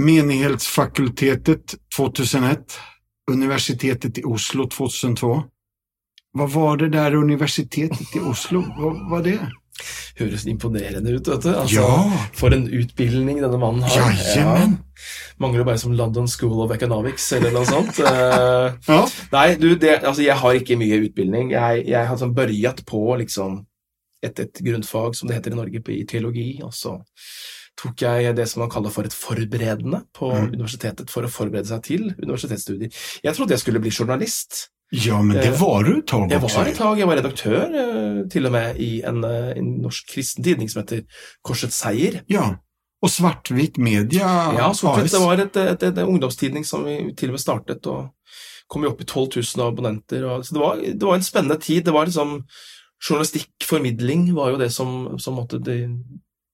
Menighetsfakultetet 0.01 1.75
2001. 1.97 2.79
Universitetet 3.31 4.19
i 4.19 4.25
Oslo 4.25 4.67
2002. 4.69 5.43
Vad 6.35 6.51
var 6.51 6.77
det 6.81 6.89
der 6.93 7.15
universitetet 7.15 8.17
i 8.17 8.21
Oslo? 8.21 8.63
Hva 8.79 8.95
var 9.11 9.23
det? 9.27 9.39
høres 10.15 10.45
imponerende 10.47 11.11
ut, 11.11 11.27
vet 11.27 11.43
du. 11.43 11.49
Altså, 11.51 11.75
Ja. 11.83 12.27
For 12.39 12.55
en 12.55 12.69
utbildning 12.71 13.41
denne 13.43 13.59
mannen 13.59 13.83
har. 13.83 14.13
Jajamän. 14.15 14.77
Mangler 15.43 15.65
bare 15.67 15.79
som 15.83 15.93
London 15.99 16.29
School 16.29 16.61
of 16.63 16.71
Economics 16.71 17.33
eller 17.33 17.51
noe 17.51 17.67
sånt. 17.67 17.99
Eh, 17.99 18.75
Ja. 18.89 19.01
Nei, 19.33 19.57
du, 19.59 19.75
det, 19.75 19.97
altså, 20.05 20.23
jeg 20.23 20.37
har 20.39 20.55
ikke 20.55 20.77
mye 20.79 21.01
utbildning. 21.09 21.51
Jeg, 21.51 21.87
jeg 21.91 22.07
har 22.07 22.17
sånn 22.21 22.35
børjat 22.37 22.85
på 22.87 23.03
liksom 23.19 23.65
et, 24.23 24.39
et 24.39 24.63
grunnfag, 24.63 25.17
som 25.19 25.29
det 25.29 25.41
heter 25.41 25.53
i 25.53 25.59
Norge, 25.59 25.83
i 25.91 26.05
teologi, 26.07 26.61
og 26.63 26.71
så 26.73 26.95
tok 27.83 27.99
jeg 28.07 28.37
det 28.39 28.47
som 28.49 28.63
man 28.63 28.71
kaller 28.71 28.91
for 28.95 29.03
et 29.05 29.13
forberedende 29.13 30.05
på 30.15 30.31
Mm. 30.31 30.53
universitetet 30.55 31.11
for 31.11 31.27
å 31.27 31.29
forberede 31.29 31.67
seg 31.67 31.83
til 31.83 32.15
universitetsstudier. 32.23 32.95
Jeg 33.25 33.35
trodde 33.35 33.51
jeg 33.59 33.65
skulle 33.65 33.81
bli 33.83 33.91
journalist. 33.91 34.69
Ja, 34.95 35.19
men 35.23 35.37
det 35.37 35.49
Eh, 35.51 35.61
var 35.61 35.83
du 35.83 35.97
et 35.99 36.07
tag 36.07 36.31
Jeg 36.31 36.43
var 36.43 36.69
et 36.69 36.77
tag, 36.79 36.99
jeg 36.99 37.09
var 37.09 37.19
redaktør 37.19 37.63
eh, 37.67 38.21
til 38.31 38.47
og 38.47 38.53
med 38.55 38.79
i 38.79 38.91
en, 39.07 39.25
eh, 39.27 39.57
en 39.59 39.73
norsk 39.83 40.13
kristen 40.15 40.45
tidning 40.47 40.71
som 40.71 40.83
heter 40.83 41.03
Korsets 41.43 41.81
Seier. 41.83 42.21
Ja, 42.31 42.53
og 43.05 43.11
Svartvik 43.11 43.77
media. 43.77 44.25
Ja, 44.57 44.71
AS. 44.71 44.81
det 44.81 45.21
var 45.21 45.41
et, 45.43 45.57
et, 45.57 45.83
et, 45.83 45.99
ungdomstidning 45.99 46.65
som 46.65 46.87
vi 46.87 47.13
til 47.17 47.33
og 47.33 47.37
med 47.37 47.43
startet, 47.43 47.87
og 47.87 48.15
kom 48.71 48.87
jo 48.87 48.95
opp 48.95 49.03
i 49.03 49.09
12 49.09 49.43
000 49.57 49.67
abonnenter. 49.67 50.25
Og, 50.25 50.47
så 50.47 50.55
det 50.57 50.63
var, 50.63 50.81
det 50.81 51.03
var 51.03 51.19
en 51.19 51.27
spennende 51.27 51.59
tid. 51.61 51.85
Det 51.85 51.93
var 51.93 52.07
liksom 52.09 52.43
Journalistikk, 53.05 53.51
formidling, 53.61 54.31
var 54.33 54.55
jo 54.55 54.57
det 54.57 54.71
som, 54.73 55.19
som 55.21 55.35
måtte 55.37 55.59
de 55.61 55.83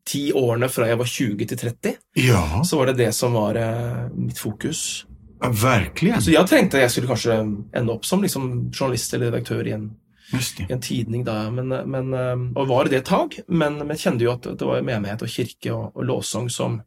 ti 0.09 0.31
årene 0.35 0.67
fra 0.73 0.89
jeg 0.89 0.99
var 0.99 1.11
20 1.13 1.47
til 1.47 1.61
30, 1.61 1.93
Ja, 2.25 2.63
så 2.67 2.81
var 2.81 2.91
det 2.91 2.97
det 3.05 3.13
som 3.15 3.37
var 3.37 3.55
eh, 3.61 4.09
mitt 4.17 4.41
fokus. 4.41 5.05
Ja, 5.41 5.51
verkligen. 5.63 6.23
Så 6.23 6.35
jeg 6.35 6.49
tenkte 6.51 6.83
jeg 6.83 6.93
skulle 6.93 7.11
kanskje 7.11 7.39
ende 7.41 7.95
opp 7.95 8.07
som 8.09 8.23
liksom, 8.25 8.51
journalist 8.73 9.15
eller 9.15 9.31
redaktør 9.31 9.67
i 9.67 9.75
en, 9.77 9.89
i 10.37 10.69
en 10.71 10.85
tidning, 10.85 11.25
da, 11.27 11.43
men, 11.55 11.73
men, 11.91 12.13
eh, 12.15 12.45
og 12.55 12.69
var 12.71 12.91
det 12.91 13.01
et 13.01 13.09
tag, 13.11 13.41
men, 13.49 13.81
men 13.87 13.99
kjente 13.99 14.27
jo 14.27 14.35
at 14.35 14.47
det 14.47 14.69
var 14.69 14.85
menighet 14.87 15.25
og 15.27 15.33
kirke 15.33 15.75
og, 15.75 15.91
og 15.95 16.07
lovsang 16.13 16.51
som 16.53 16.81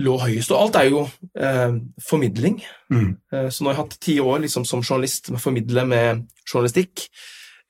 lå 0.00 0.14
høyest. 0.22 0.52
Og 0.54 0.64
alt 0.64 0.78
er 0.80 0.88
jo 0.88 1.02
eh, 1.34 1.74
formidling. 2.06 2.60
Mm. 2.92 3.10
Eh, 3.32 3.48
så 3.50 3.64
nå 3.64 3.70
har 3.70 3.76
jeg 3.76 3.82
hatt 3.82 4.00
ti 4.06 4.16
år 4.22 4.44
liksom, 4.46 4.66
som 4.68 4.84
journalist 4.84 5.32
med 5.34 5.42
formidle 5.42 5.84
med 5.88 6.24
journalistikk. 6.46 7.08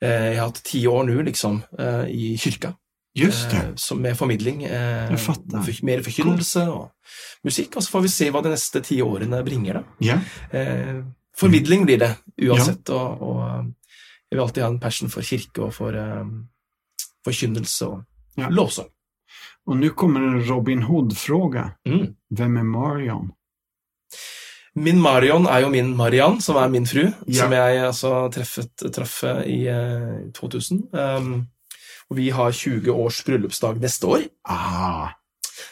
Eh, 0.03 0.35
jeg 0.35 0.39
har 0.41 0.51
hatt 0.51 0.63
ti 0.67 0.85
år 0.89 1.09
nå 1.09 1.25
liksom, 1.27 1.63
eh, 1.81 2.05
i 2.13 2.35
kyrka 2.41 2.75
Just 3.19 3.51
det. 3.51 3.57
eh, 3.57 3.73
som 3.77 3.99
med 4.03 4.17
formidling. 4.17 4.63
Eh, 4.65 5.11
mer 5.83 6.03
forkynnelse 6.03 6.63
og 6.71 6.91
musikk. 7.45 7.77
Og 7.77 7.83
så 7.83 7.91
får 7.91 8.03
vi 8.03 8.09
se 8.09 8.31
hva 8.31 8.43
de 8.43 8.53
neste 8.55 8.83
ti 8.87 9.01
årene 9.03 9.43
bringer. 9.45 9.81
da. 9.81 9.83
Yeah. 10.01 10.21
Eh, 10.53 11.03
formidling 11.37 11.85
blir 11.87 11.99
det 11.99 12.13
uansett, 12.47 12.89
og, 12.91 13.23
og 13.23 13.43
eh, 13.49 13.65
jeg 14.31 14.37
vil 14.39 14.45
alltid 14.45 14.63
ha 14.63 14.69
en 14.71 14.81
passion 14.81 15.09
for 15.11 15.23
kirke 15.23 15.59
og 15.67 15.75
for 15.75 15.97
eh, 15.97 16.25
forkynnelse 17.27 17.87
og 17.89 18.05
Ja. 18.39 18.49
lovsang. 18.49 18.87
Og 19.67 19.77
nå 19.77 19.91
kommer 19.95 20.21
en 20.23 20.43
Robin 20.49 20.83
Hood-fråga. 20.83 21.75
Mm. 21.87 22.15
Hvem 22.31 22.57
er 22.57 22.63
Marion? 22.65 23.31
Min 24.75 25.01
Marion 25.03 25.47
er 25.51 25.61
jo 25.65 25.69
min 25.69 25.97
Mariann, 25.97 26.41
som 26.41 26.57
er 26.57 26.69
min 26.69 26.87
fru, 26.87 27.09
Ja. 27.27 27.43
som 27.43 27.53
jeg 27.53 27.81
altså 27.85 28.31
treffet, 28.33 28.93
traff 28.95 29.25
i 29.47 29.67
eh, 29.67 30.31
2000. 30.33 30.89
Um, 30.95 31.49
og 32.11 32.17
vi 32.17 32.31
har 32.31 32.53
20 32.53 32.91
års 32.91 33.23
bryllupsdag 33.25 33.81
neste 33.81 34.07
år. 34.07 34.27
Ah, 34.49 35.09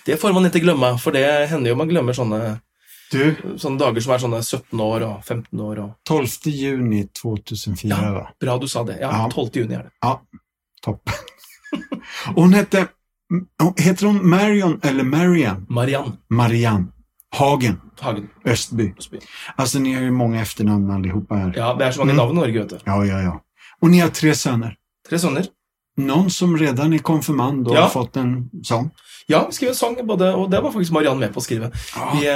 Det 0.06 0.16
får 0.20 0.32
man 0.34 0.44
ikke 0.46 0.60
glemme, 0.62 0.98
for 1.00 1.10
det 1.12 1.48
hender 1.48 1.70
jo 1.70 1.76
man 1.76 1.88
glemmer 1.88 2.12
sånne, 2.14 2.60
du, 3.10 3.34
sånne 3.56 3.78
dager 3.80 4.00
som 4.04 4.12
er 4.12 4.18
sånne 4.18 4.42
17 4.44 4.80
år 4.80 5.02
og 5.06 5.24
15 5.24 5.60
år. 5.60 5.78
Og, 5.84 5.94
12 6.04 6.52
juni 6.52 7.08
2004 7.16 7.88
Ja. 7.88 8.26
bra 8.40 8.58
du 8.58 8.66
sa 8.68 8.84
det. 8.84 8.98
Ja, 9.00 9.10
Ja. 9.10 9.28
12. 9.28 9.50
juni 9.56 9.74
er 9.74 9.82
det. 9.88 9.92
Ja, 10.02 10.20
topp. 10.82 11.10
Hun 12.36 12.52
heter 12.54 12.88
heter 13.78 14.06
hun 14.06 14.20
Marion 14.28 14.80
eller 14.82 15.04
Marian? 15.04 15.66
Marianne. 15.68 16.16
Marianne 16.30 16.92
Hagen, 17.34 17.80
Hagen. 18.00 18.30
Østby. 18.46 18.94
Østby. 18.98 19.18
Altså, 19.58 19.78
ni 19.80 19.92
har 19.92 20.02
jo 20.02 20.12
mange 20.12 20.40
efternamn 20.40 20.88
allihopa 20.90 21.36
her. 21.36 21.52
Ja, 21.56 21.74
det 21.74 21.86
er 21.86 21.90
så 21.92 21.98
mange 22.04 22.12
Mm. 22.14 22.16
navn 22.16 22.30
i 22.30 22.40
Norge, 22.40 22.58
vet 22.60 22.68
du. 22.70 22.78
Ja, 22.86 23.02
ja, 23.04 23.18
ja. 23.20 23.40
Og 23.82 23.90
ni 23.90 23.98
har 23.98 24.08
tre 24.08 24.30
sønner. 24.34 24.76
Tre 25.06 25.18
sønner. 25.18 25.46
Någon 25.98 26.30
som 26.30 26.56
redan 26.58 26.94
er 26.94 27.02
konfirmand 27.02 27.68
og 27.68 27.74
Ja. 27.74 27.82
har 27.82 27.90
fått 27.90 28.16
en 28.16 28.50
sang? 28.64 28.90
Ja, 29.28 29.42
vi 29.46 29.52
skrev 29.52 29.68
en 29.68 29.74
sang, 29.74 29.96
både, 30.06 30.30
og 30.34 30.50
det 30.50 30.62
var 30.62 30.72
faktisk 30.72 30.92
Mariann 30.92 31.18
med 31.20 31.34
på 31.34 31.40
å 31.40 31.44
skrive. 31.44 31.70
Ah. 31.96 32.14
Vi, 32.16 32.26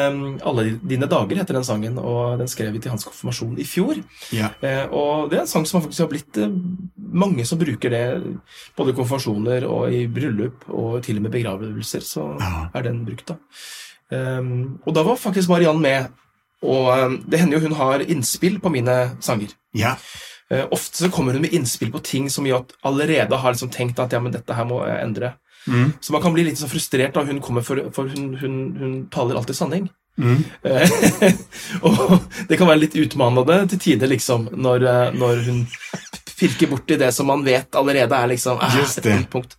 Alle 0.44 0.78
dine 0.82 1.06
dager 1.08 1.36
heter 1.36 1.54
den 1.56 1.64
sangen, 1.64 1.98
og 1.98 2.38
den 2.38 2.48
skrev 2.48 2.72
vi 2.74 2.82
til 2.84 2.92
hans 2.92 3.04
konfirmasjon 3.04 3.58
i 3.58 3.64
fjor. 3.64 4.02
ja. 4.30 4.50
Eh, 4.60 4.84
og 4.92 5.30
det 5.30 5.38
er 5.38 5.40
en 5.42 5.46
sang 5.46 5.64
som 5.64 5.80
faktisk 5.80 6.04
har 6.04 6.10
blitt 6.10 6.36
eh, 6.36 6.52
mange 7.12 7.46
som 7.46 7.58
bruker 7.58 7.90
det, 7.90 8.36
både 8.76 8.92
i 8.92 8.98
konfirmasjoner 8.98 9.64
og 9.64 9.92
i 9.92 10.06
bryllup, 10.06 10.68
og 10.68 11.02
til 11.02 11.16
og 11.16 11.22
med 11.22 11.32
begravelser, 11.32 12.00
så 12.00 12.36
ah. 12.40 12.66
er 12.74 12.82
den 12.82 13.06
brukt, 13.06 13.26
da. 13.26 13.38
Um, 14.12 14.78
og 14.84 14.92
da 14.94 15.02
var 15.06 15.16
faktisk 15.16 15.48
Mariann 15.48 15.80
med, 15.80 16.10
og 16.62 16.92
um, 16.92 17.24
det 17.24 17.40
hender 17.40 17.56
jo 17.56 17.68
hun 17.70 17.78
har 17.78 18.04
innspill 18.04 18.60
på 18.60 18.68
mine 18.68 19.16
sanger. 19.20 19.48
Ja. 19.72 19.96
Eh, 20.52 20.66
ofte 20.70 21.04
så 21.04 21.10
kommer 21.10 21.32
hun 21.32 21.42
med 21.42 21.54
innspill 21.54 21.92
på 21.92 22.02
ting 22.04 22.30
som 22.30 22.44
vi 22.44 22.52
allerede 22.82 23.36
har 23.36 23.54
liksom 23.54 23.70
tenkt 23.72 23.98
at 24.02 24.12
ja, 24.12 24.20
men 24.20 24.34
dette 24.34 24.56
her 24.56 24.68
må 24.68 24.82
jeg 24.84 25.00
endre. 25.06 25.32
Mm. 25.66 25.92
Så 26.00 26.12
man 26.12 26.22
kan 26.22 26.34
bli 26.34 26.44
litt 26.44 26.58
så 26.58 26.68
frustrert 26.68 27.14
da 27.14 27.24
hun 27.24 27.40
kommer, 27.40 27.64
for, 27.64 27.80
for 27.94 28.10
hun, 28.12 28.34
hun, 28.40 28.56
hun 28.78 28.94
taler 29.14 29.38
alltid 29.38 29.56
sanning. 29.56 29.88
Mm. 30.18 30.42
Eh, 30.68 30.90
og 31.88 32.18
det 32.48 32.58
kan 32.60 32.68
være 32.68 32.82
litt 32.82 32.98
utmanende 33.00 33.62
til 33.72 33.80
tider, 33.80 34.12
liksom, 34.12 34.50
når, 34.52 34.84
eh, 34.90 35.16
når 35.16 35.44
hun 35.46 35.64
pirker 36.36 36.68
borti 36.68 36.98
det 37.00 37.12
som 37.14 37.30
man 37.30 37.44
vet 37.46 37.78
allerede 37.78 38.18
er 38.18 38.32
liksom 38.34 38.60
eh, 38.60 38.78
Just 38.82 39.00
et 39.00 39.08
det. 39.08 39.18
punkt. 39.32 39.56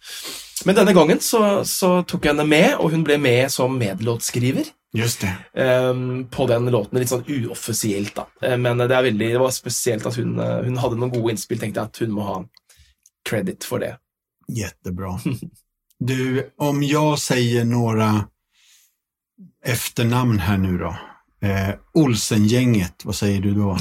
Men 0.65 0.77
denne 0.77 0.93
gangen 0.95 1.19
så, 1.23 1.63
så 1.67 2.03
tok 2.07 2.27
jeg 2.27 2.35
henne 2.35 2.47
med, 2.47 2.75
og 2.77 2.93
hun 2.93 3.03
ble 3.07 3.17
med 3.19 3.49
som 3.51 3.73
medlåtskriver 3.79 4.69
Just 4.93 5.21
det. 5.21 5.61
Um, 5.63 6.27
på 6.29 6.45
den 6.47 6.69
låten, 6.69 6.99
litt 7.01 7.09
sånn 7.09 7.25
uoffisielt, 7.25 8.13
da. 8.15 8.27
Eh, 8.45 8.57
men 8.61 8.77
det, 8.77 8.93
veldig, 8.93 9.31
det 9.33 9.41
var 9.41 9.53
spesielt 9.55 10.05
at 10.05 10.19
hun, 10.21 10.35
eh, 10.39 10.59
hun 10.67 10.77
hadde 10.77 10.99
noen 11.01 11.13
gode 11.15 11.33
innspill, 11.33 11.57
tenkte 11.57 11.81
jeg 11.81 11.89
at 11.89 12.01
hun 12.03 12.13
må 12.13 12.27
ha 12.27 12.35
credit 13.25 13.65
for 13.65 13.81
det. 13.81 13.97
Jättebra. 14.47 15.19
Du, 16.03 16.49
om 16.57 16.83
jag 16.83 17.19
säger 17.19 17.65
några 17.65 18.27
efternamn 19.65 20.39
här 20.39 20.57
nu 20.57 20.77
då. 20.77 20.95
Eh, 21.47 21.75
Olsengänget, 21.93 23.05
vad 23.05 23.15
säger 23.15 23.41
du 23.41 23.53
då? 23.53 23.77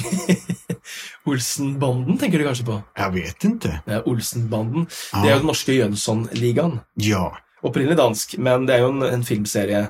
Olsenbanden 1.24 2.18
tenker 2.18 2.38
du 2.38 2.44
kanskje 2.44 2.66
på? 2.66 2.82
Jeg 2.96 3.12
vet 3.12 3.44
ikke. 3.44 3.80
Er 3.86 4.08
Olsenbanden. 4.08 4.86
Ja. 5.12 5.18
Det 5.18 5.28
er 5.28 5.32
jo 5.32 5.40
den 5.40 5.50
norske 5.50 5.74
Jønsson-ligaen. 5.74 6.78
Ja. 6.94 7.24
Opprinnelig 7.62 7.98
dansk, 7.98 8.38
men 8.38 8.66
det 8.66 8.76
er 8.76 8.84
jo 8.84 8.92
en, 8.92 9.02
en 9.02 9.26
filmserie 9.26 9.88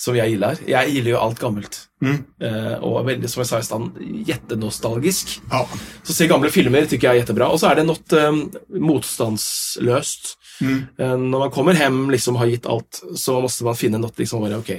som 0.00 0.16
jeg 0.16 0.34
giller. 0.34 0.58
Jeg 0.68 0.92
giller 0.92 1.14
jo 1.14 1.20
alt 1.20 1.40
gammelt. 1.40 1.78
Mm. 2.04 2.16
Uh, 2.42 2.74
og 2.84 2.96
er 3.00 3.06
veldig, 3.12 3.30
som 3.30 3.42
jeg 3.42 3.50
sa 3.50 3.60
i 3.60 3.66
stand, 3.66 4.00
gjettenostalgisk. 4.28 5.36
Ja. 5.52 5.62
Så 6.06 6.16
se 6.16 6.28
gamle 6.30 6.50
filmer 6.54 6.88
tykker 6.88 7.10
jeg 7.10 7.20
er 7.20 7.22
jettebra. 7.22 7.50
Og 7.52 7.60
så 7.62 7.70
er 7.70 7.80
det 7.80 7.86
noe 7.88 8.18
eh, 8.20 8.40
motstandsløst. 8.82 10.34
Mm. 10.64 10.80
Uh, 10.98 11.14
når 11.20 11.46
man 11.46 11.54
kommer 11.54 11.78
hjem, 11.78 12.02
liksom 12.14 12.40
har 12.40 12.50
gitt 12.50 12.68
alt, 12.70 13.00
så 13.20 13.38
måtte 13.44 13.68
man 13.68 13.78
finne 13.78 14.02
noe 14.02 14.14
liksom 14.18 14.44
bare, 14.44 14.60
ok, 14.62 14.74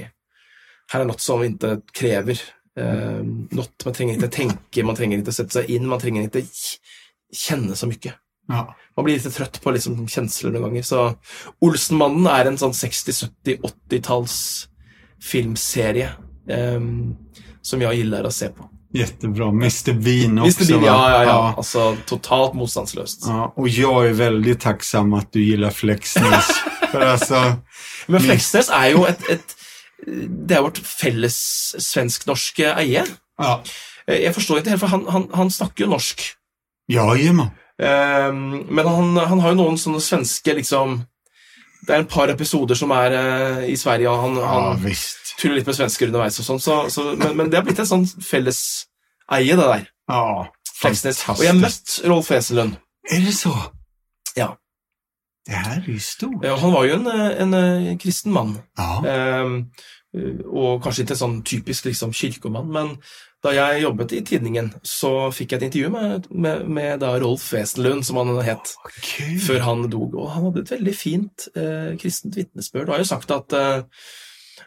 her 0.92 1.02
er 1.02 1.08
noe 1.08 1.22
som 1.22 1.42
ikke 1.42 1.78
krever 1.96 2.38
uh, 2.78 3.24
noe. 3.24 3.66
Man 3.88 3.96
trenger 3.96 4.20
ikke 4.20 4.34
tenke, 4.36 4.86
man 4.86 4.98
trenger 4.98 5.22
ikke 5.22 5.34
sette 5.34 5.60
seg 5.60 5.74
inn, 5.74 5.88
man 5.90 6.02
trenger 6.02 6.28
ikke 6.28 6.44
kjenne 7.34 7.76
så 7.78 7.88
mye. 7.90 8.14
Ja. 8.46 8.62
Man 8.96 9.04
blir 9.04 9.18
litt 9.18 9.34
trøtt 9.34 9.58
på 9.62 9.72
liksom 9.74 10.04
kjensler 10.08 10.52
noen 10.54 10.68
ganger. 10.68 10.86
Så 10.86 11.00
Olsenmannen 11.66 12.28
er 12.30 12.48
en 12.48 12.58
sånn 12.60 12.76
60-, 12.76 13.26
70-, 13.26 13.58
80-talls 13.66 14.36
filmserie 15.22 16.10
um, 16.50 17.16
som 17.62 17.82
jeg 17.82 17.96
gillar 18.02 18.26
å 18.28 18.30
se 18.32 18.48
på. 18.54 18.68
Jättebra. 18.96 19.48
Mr 19.52 19.92
Bean 20.00 20.38
också 20.38 20.62
Mr. 20.62 20.68
Bean, 20.70 20.82
va? 20.82 20.86
ja, 20.86 21.10
ja, 21.10 21.22
ja. 21.28 21.54
Altså 21.56 21.96
totalt 22.06 22.54
motstandsløst. 22.54 23.26
Ja, 23.26 23.52
och 23.56 23.68
jag 23.68 24.06
är 24.08 24.12
väldigt 24.12 24.60
tacksam 24.60 25.12
att 25.14 25.32
du 25.32 25.42
gillar 25.44 25.70
Flexness. 25.70 26.46
För 26.92 27.00
alltså, 27.00 27.54
Men 28.06 28.20
Fleksnes 28.20 28.70
er 28.70 28.90
jo 28.94 29.04
et, 29.04 29.18
et 29.30 29.56
Det 30.46 30.54
er 30.56 30.62
vårt 30.62 30.78
felles 30.78 31.36
svensk-norske 31.82 32.72
eie. 32.78 33.02
ja. 33.38 33.60
Eh, 34.08 34.20
Jeg 34.22 34.34
forstår 34.34 34.58
ikke 34.60 34.70
helt, 34.70 34.80
for 34.80 34.92
han, 34.92 35.06
han, 35.10 35.24
han 35.34 35.50
snakker 35.50 35.84
jo 35.84 35.90
norsk. 35.90 36.20
Ja, 36.88 37.08
Jajamän. 37.16 37.50
Um, 37.82 38.66
men 38.70 38.86
han, 38.86 39.16
han 39.16 39.40
har 39.40 39.50
jo 39.52 39.56
noen 39.58 39.78
sånne 39.78 40.00
svenske 40.00 40.54
liksom 40.54 41.00
Det 41.86 41.94
er 41.94 42.02
en 42.02 42.10
par 42.10 42.30
episoder 42.32 42.78
som 42.78 42.90
er 42.96 43.14
uh, 43.14 43.62
i 43.70 43.76
Sverige, 43.78 44.10
og 44.10 44.22
han, 44.24 44.36
han 44.42 44.86
ja, 44.86 44.94
tuller 45.38 45.60
litt 45.60 45.68
med 45.68 45.78
svensker 45.78 46.10
underveis 46.10 46.40
og 46.42 46.48
sånn, 46.48 46.62
så, 46.62 46.76
så, 46.92 47.08
men, 47.14 47.34
men 47.38 47.50
det 47.52 47.60
har 47.60 47.66
blitt 47.66 47.80
et 47.82 47.88
sånn 47.88 48.06
felleseie, 48.06 49.56
det 49.56 49.56
der. 49.62 49.88
Ja, 50.10 50.22
fantastisk. 50.72 51.28
Og 51.36 51.44
jeg 51.44 51.52
har 51.54 51.60
møtt 51.60 51.98
Rolf 52.06 52.30
Wesenlund. 52.32 52.78
Er 53.10 53.22
det 53.22 53.34
så? 53.38 53.54
Ja. 54.36 54.54
Det 55.46 55.54
er 55.54 55.98
stort. 56.02 56.42
Ja, 56.42 56.56
Han 56.58 56.72
var 56.74 56.88
jo 56.88 56.96
en, 56.98 57.06
en, 57.06 57.54
en, 57.54 57.54
eh, 57.54 57.98
kristen 58.02 58.34
mann, 58.34 58.58
Ja. 58.78 58.90
Eh, 59.06 59.62
og 60.46 60.80
kanskje 60.80 61.04
ikke 61.04 61.12
en 61.12 61.20
sånn 61.20 61.40
typisk 61.44 61.84
liksom, 61.90 62.12
kirkemann, 62.16 62.70
men 62.72 62.94
da 63.46 63.54
jeg 63.54 63.82
jobbet 63.84 64.12
i 64.16 64.20
tidningen, 64.26 64.68
så 64.86 65.30
fikk 65.34 65.54
jeg 65.54 65.60
et 65.60 65.66
intervju 65.68 65.90
med, 65.94 66.28
med, 66.34 66.68
med 66.78 67.00
da 67.02 67.14
Rolf 67.22 67.46
Wesenlund, 67.54 68.04
som 68.06 68.18
han 68.20 68.34
het. 68.44 68.74
okay. 68.84 69.36
før 69.42 69.64
han 69.64 69.88
dog. 69.92 70.16
Og 70.18 70.30
han 70.34 70.48
hadde 70.48 70.64
et 70.64 70.72
veldig 70.76 70.94
fint 70.96 71.48
eh, 71.54 71.94
kristent 72.00 72.36
vitnesbyrd. 72.38 72.88
Og 72.88 72.96
har 72.96 73.04
jo 73.04 73.08
sagt 73.12 73.34
at 73.34 73.56
eh, 73.56 74.04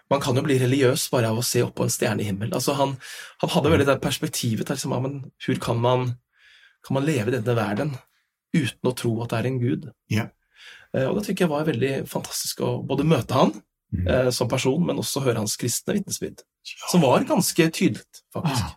man 0.09 0.23
kan 0.23 0.37
jo 0.37 0.45
bli 0.45 0.57
religiøs 0.61 1.09
bare 1.13 1.29
av 1.29 1.39
å 1.41 1.45
se 1.45 1.61
opp 1.65 1.75
på 1.77 1.85
en 1.85 1.93
stjernehimmel. 1.93 2.53
Altså 2.55 2.75
han, 2.79 2.95
han 3.43 3.53
hadde 3.53 3.73
veldig 3.75 3.87
det 3.91 3.99
perspektivet 4.03 4.67
der, 4.67 4.79
liksom, 4.79 4.95
ja, 4.95 5.03
men 5.05 5.21
hvor 5.45 5.63
kan 5.63 5.81
man, 5.83 6.11
kan 6.85 6.97
man 6.97 7.07
leve 7.07 7.33
i 7.33 7.37
denne 7.37 7.57
verden 7.57 7.95
uten 8.55 8.89
å 8.89 8.95
tro 8.97 9.13
at 9.23 9.33
det 9.33 9.41
er 9.41 9.49
en 9.51 9.61
gud? 9.61 9.89
Yeah. 10.11 10.31
Eh, 10.95 11.05
og 11.05 11.19
det 11.19 11.27
tykker 11.27 11.45
jeg 11.45 11.53
var 11.53 11.67
veldig 11.69 11.93
fantastisk 12.09 12.63
å 12.65 12.77
både 12.85 13.07
møte 13.07 13.37
han. 13.37 13.53
Eh, 14.07 14.29
som 14.29 14.49
person, 14.49 14.85
men 14.85 14.99
også 15.01 15.23
høre 15.25 15.41
hans 15.41 15.57
kristne 15.59 15.97
vitnesbyrd. 15.97 16.43
Ja. 16.69 16.91
Som 16.91 17.05
var 17.05 17.23
ganske 17.29 17.69
tydelig, 17.69 18.05
faktisk. 18.33 18.75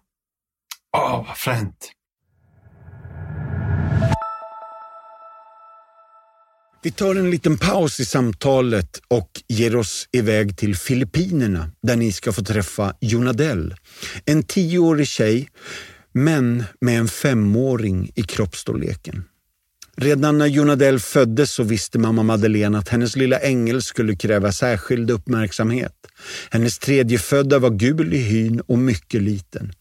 Ah. 0.92 1.20
oh, 1.20 1.34
vad. 1.46 1.92
Vi 6.84 6.90
tar 6.90 7.14
en 7.14 7.30
liten 7.30 7.58
paus 7.58 8.00
i 8.00 8.04
samtalet 8.04 8.98
og 9.14 9.28
ger 9.48 9.76
oss 9.78 10.08
iväg 10.12 10.56
til 10.58 10.74
Filippinerna 10.74 11.68
der 11.82 11.96
ni 11.96 12.08
skal 12.12 12.34
få 12.34 12.42
träffa 12.42 12.88
Jonadell. 13.00 13.68
En 14.26 14.42
tioårig 14.42 15.06
tjej, 15.08 15.46
men 16.12 16.64
med 16.80 16.98
en 16.98 17.08
femåring 17.08 18.10
i 18.14 18.22
kroppsstorleken. 18.22 19.24
Redan 19.96 20.38
när 20.38 20.46
Jonadell 20.46 20.98
föddes 21.00 21.52
så 21.52 21.62
visste 21.62 21.98
mamma 21.98 22.22
Madeleine 22.22 22.78
att 22.78 22.88
hennes 22.88 23.16
lilla 23.16 23.38
ängel 23.38 23.82
skulle 23.82 24.16
kräva 24.16 24.52
särskild 24.52 25.10
uppmärksamhet. 25.10 25.92
Hennes 26.50 26.78
tredje 26.78 27.18
födda 27.18 27.58
var 27.58 27.70
gul 27.70 28.14
i 28.14 28.18
hyn 28.18 28.60
och 28.60 28.78
mycket 28.78 29.22
liten. 29.22 29.72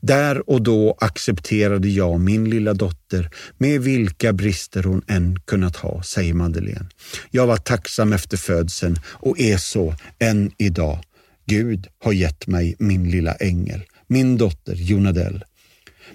Där 0.00 0.50
och 0.50 0.62
då 0.62 0.96
accepterade 1.00 1.88
jag 1.88 2.20
min 2.20 2.50
lilla 2.50 2.74
dotter 2.74 3.30
med 3.58 3.80
vilka 3.80 4.32
brister 4.32 4.82
hon 4.82 5.02
än 5.08 5.40
kunnat 5.40 5.76
ha, 5.76 6.02
säger 6.02 6.34
Madeleine. 6.34 6.88
Jag 7.30 7.46
var 7.46 7.56
tacksam 7.56 8.12
efter 8.12 8.36
födseln 8.36 8.96
och 9.06 9.40
är 9.40 9.56
så 9.56 9.94
än 10.18 10.50
idag. 10.58 10.98
Gud 11.46 11.86
har 11.98 12.12
gett 12.12 12.46
mig 12.46 12.76
min 12.78 13.10
lilla 13.10 13.34
ängel, 13.34 13.82
min 14.06 14.36
dotter 14.36 14.74
Jonadell. 14.74 15.44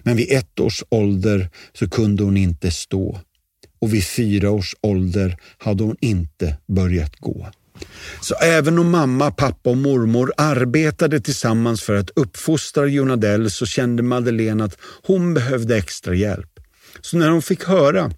Men 0.04 0.18
vid 0.18 0.32
ett 0.32 0.60
års 0.60 0.84
ålder 0.90 1.50
så 1.74 1.90
kunde 1.90 2.24
hon 2.24 2.38
inte 2.38 2.72
stå 2.72 3.20
och 3.80 3.94
vid 3.94 4.04
fyra 4.06 4.52
års 4.52 4.76
ålder 4.82 5.38
hade 5.58 5.84
hon 5.84 5.96
inte 6.02 6.58
börjat 6.68 7.16
gå. 7.16 7.48
Så 8.22 8.36
även 8.36 8.80
om 8.80 8.92
mamma, 8.92 9.32
pappa 9.32 9.70
och 9.70 9.78
mormor 9.78 10.34
arbetade 10.38 11.20
tillsammans 11.20 11.82
för 11.82 11.96
att 11.96 12.10
uppfostra 12.16 12.88
Jonadell 12.88 13.52
så 13.52 13.66
kände 13.66 14.04
Madeleine 14.04 14.64
att 14.64 14.78
hon 15.04 15.34
behövde 15.34 15.78
extra 15.78 16.16
hjälp. 16.16 16.60
Så 17.02 17.18
när 17.18 17.30
hon 17.30 17.42
fick 17.42 17.64
höra 17.64 18.12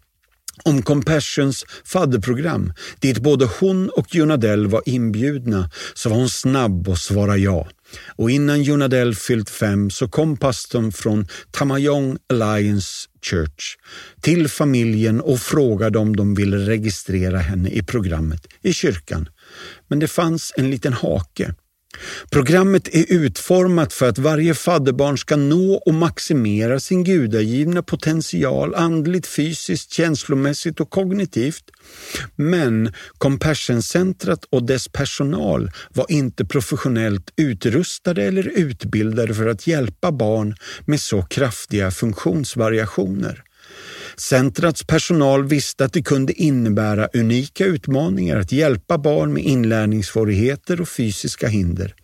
om 0.69 0.81
Compassions 0.81 1.65
fadderprogram, 1.85 2.73
dit 2.99 3.19
både 3.19 3.45
hon 3.59 3.89
och 3.89 4.15
Jonadell 4.15 4.67
var 4.67 4.81
inbjudna, 4.85 5.69
så 5.93 6.09
var 6.09 6.17
hon 6.17 6.29
snabb 6.29 6.89
att 6.89 6.99
svara 6.99 7.37
ja. 7.37 7.67
Och 8.15 8.31
innan 8.31 8.63
Jonadell 8.63 9.15
fyllt 9.15 9.49
fem 9.49 9.89
så 9.89 10.07
kom 10.07 10.37
pastorn 10.37 10.91
från 10.91 11.27
Tamayong 11.51 12.17
Alliance 12.29 13.09
Church 13.21 13.77
till 14.21 14.47
familjen 14.47 15.21
och 15.21 15.39
frågade 15.39 15.99
om 15.99 16.15
de 16.15 16.35
ville 16.35 16.57
registrera 16.57 17.37
henne 17.37 17.69
i 17.69 17.83
programmet 17.83 18.47
i 18.61 18.73
kyrkan. 18.73 19.29
Men 19.87 19.99
det 19.99 20.07
fanns 20.07 20.53
en 20.57 20.69
liten 20.71 20.93
hake. 20.93 21.53
Programmet 22.31 22.87
är 22.95 23.05
utformat 23.09 23.93
för 23.93 24.09
att 24.09 24.17
varje 24.17 24.53
fadderbarn 24.53 25.17
ska 25.17 25.35
nå 25.35 25.73
och 25.73 25.93
maximera 25.93 26.79
sin 26.79 27.03
gudagivna 27.03 27.83
potential 27.83 28.75
andligt, 28.75 29.27
fysiskt, 29.27 29.91
känslomässigt 29.91 30.79
och 30.79 30.89
kognitivt. 30.89 31.63
Men 32.35 32.93
Compassion-centret 33.17 34.45
och 34.49 34.63
dess 34.63 34.87
personal 34.87 35.71
var 35.89 36.05
inte 36.09 36.45
professionellt 36.45 37.33
utrustade 37.35 38.23
eller 38.23 38.47
utbildade 38.47 39.33
för 39.33 39.47
att 39.47 39.67
hjälpa 39.67 40.11
barn 40.11 40.55
med 40.85 41.01
så 41.01 41.21
kraftiga 41.21 41.91
funktionsvariationer. 41.91 43.43
Centrats 44.19 44.83
personal 44.83 45.47
visste 45.47 45.85
att 45.85 45.93
det 45.93 46.01
kunde 46.01 46.33
innebära 46.33 47.07
unika 47.13 47.65
utmaningar 47.65 48.37
att 48.39 48.51
hjälpa 48.51 48.97
barn 48.97 49.33
med 49.33 49.43
inlärningssvårigheter 49.43 50.81
och 50.81 50.89
fysiska 50.89 51.47
hinder. 51.47 51.95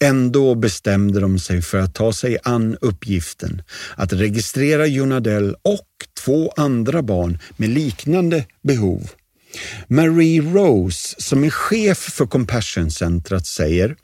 Ändå 0.00 0.54
bestämde 0.54 1.20
de 1.20 1.38
sig 1.38 1.62
för 1.62 1.78
att 1.78 1.94
ta 1.94 2.12
sig 2.12 2.38
an 2.42 2.76
uppgiften 2.80 3.62
att 3.96 4.12
registrera 4.12 4.86
Jonadell 4.86 5.56
och 5.62 5.88
två 6.24 6.52
andra 6.56 7.02
barn 7.02 7.38
med 7.56 7.68
liknande 7.68 8.44
behov 8.62 9.10
Marie 9.88 10.40
Rose, 10.40 11.14
som 11.18 11.44
är 11.44 11.50
chef 11.50 11.98
för 11.98 12.26
Compassion-centret, 12.26 13.46
säger 13.46 13.96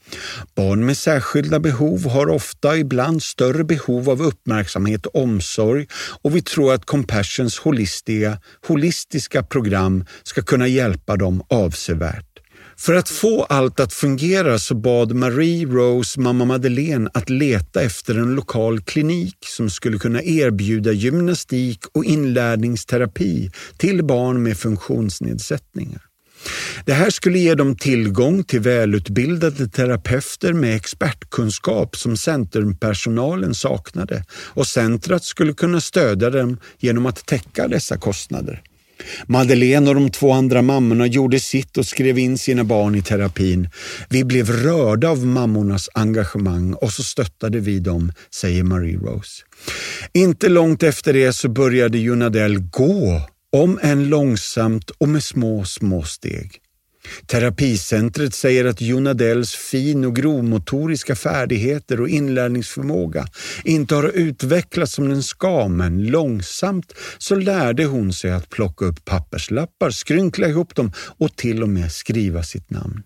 barn 0.56 0.86
med 0.86 0.96
särskilda 0.96 1.60
behov 1.60 2.08
har 2.08 2.28
ofta 2.28 2.76
ibland 2.76 3.22
större 3.22 3.64
behov 3.64 4.10
av 4.10 4.22
uppmärksamhet 4.22 5.06
och 5.06 5.22
omsorg 5.22 5.86
och 6.22 6.36
vi 6.36 6.42
tror 6.42 6.74
att 6.74 6.84
Compassions 6.84 7.58
holistiska, 7.58 8.38
holistiska 8.66 9.42
program 9.42 10.04
ska 10.22 10.42
kunna 10.42 10.66
hjälpa 10.66 11.16
dem 11.16 11.42
avsevärt. 11.48 12.30
För 12.81 12.95
att 12.95 13.09
få 13.09 13.43
allt 13.43 13.81
att 13.81 13.93
fungera 13.93 14.59
så 14.59 14.75
bad 14.75 15.14
Marie 15.14 15.66
Rose 15.66 16.21
mamma 16.21 16.45
Madeleine 16.45 17.11
att 17.14 17.31
leta 17.31 17.83
efter 17.83 18.14
en 18.14 18.35
lokal 18.35 18.81
klinik 18.81 19.37
som 19.47 19.71
skulle 19.71 19.99
kunna 19.99 20.23
erbjuda 20.23 20.93
gymnastik 20.93 21.81
och 21.93 22.05
inlärningsterapi 22.05 23.51
till 23.77 24.05
barn 24.05 24.43
med 24.43 24.59
funktionsnedsättningar. 24.59 26.03
Det 26.85 26.93
här 26.93 27.11
skulle 27.11 27.38
ge 27.38 27.55
dem 27.55 27.77
tillgång 27.77 28.45
till 28.45 28.61
välutbildade 28.61 29.69
terapeuter 29.69 30.53
med 30.53 30.77
expertkunskap 30.77 31.97
som 31.97 32.16
centrumpersonalen 32.16 33.55
saknade 33.55 34.25
och 34.33 34.66
centret 34.66 35.25
skulle 35.25 35.53
kunna 35.53 35.81
stödja 35.81 36.31
dem 36.31 36.59
genom 36.79 37.07
att 37.07 37.27
täcka 37.27 37.69
dessa 37.69 37.97
kostnader. 37.97 38.62
Madeleine 39.26 39.88
och 39.88 39.94
de 39.94 40.10
två 40.10 40.32
andra 40.32 40.62
mammorna 40.62 41.06
gjorde 41.06 41.40
sitt 41.40 41.78
och 41.78 41.86
skrev 41.86 42.18
in 42.18 42.38
sina 42.38 42.64
barn 42.64 42.94
i 42.94 43.02
terapin. 43.02 43.68
Vi 44.08 44.24
blev 44.24 44.50
rörda 44.50 45.08
av 45.08 45.26
mammornas 45.26 45.88
engagemang 45.94 46.74
och 46.74 46.92
så 46.92 47.02
stöttade 47.02 47.60
vi 47.60 47.78
dem, 47.78 48.12
säger 48.34 48.62
Marie 48.62 48.98
Rose. 48.98 49.42
Inte 50.12 50.48
långt 50.48 50.82
efter 50.82 51.12
det 51.12 51.32
så 51.32 51.48
började 51.48 51.98
Junadell 51.98 52.58
gå, 52.58 53.22
om 53.52 53.78
än 53.82 54.08
långsamt 54.08 54.90
och 54.90 55.08
med 55.08 55.24
små, 55.24 55.64
små 55.64 56.02
steg. 56.02 56.60
Terapicentret 57.27 58.35
säger 58.35 58.64
att 58.64 58.81
Jonadells 58.81 59.55
fin 59.55 60.05
och 60.05 60.16
grovmotoriska 60.16 61.16
färdigheter 61.16 62.01
och 62.01 62.09
inlärningsförmåga 62.09 63.27
inte 63.64 63.94
har 63.94 64.09
utvecklats 64.09 64.92
som 64.92 65.09
den 65.09 65.23
ska, 65.23 65.68
men 65.68 66.07
långsamt 66.07 66.92
så 67.18 67.35
lärde 67.35 67.85
hon 67.85 68.12
sig 68.12 68.31
att 68.31 68.51
plocka 68.51 68.85
upp 68.85 69.05
papperslappar, 69.05 69.90
skrynkla 69.90 70.49
ihop 70.49 70.75
dem 70.75 70.92
och 71.18 71.37
till 71.37 71.62
och 71.62 71.68
med 71.68 71.92
skriva 71.92 72.42
sitt 72.42 72.70
namn. 72.70 73.03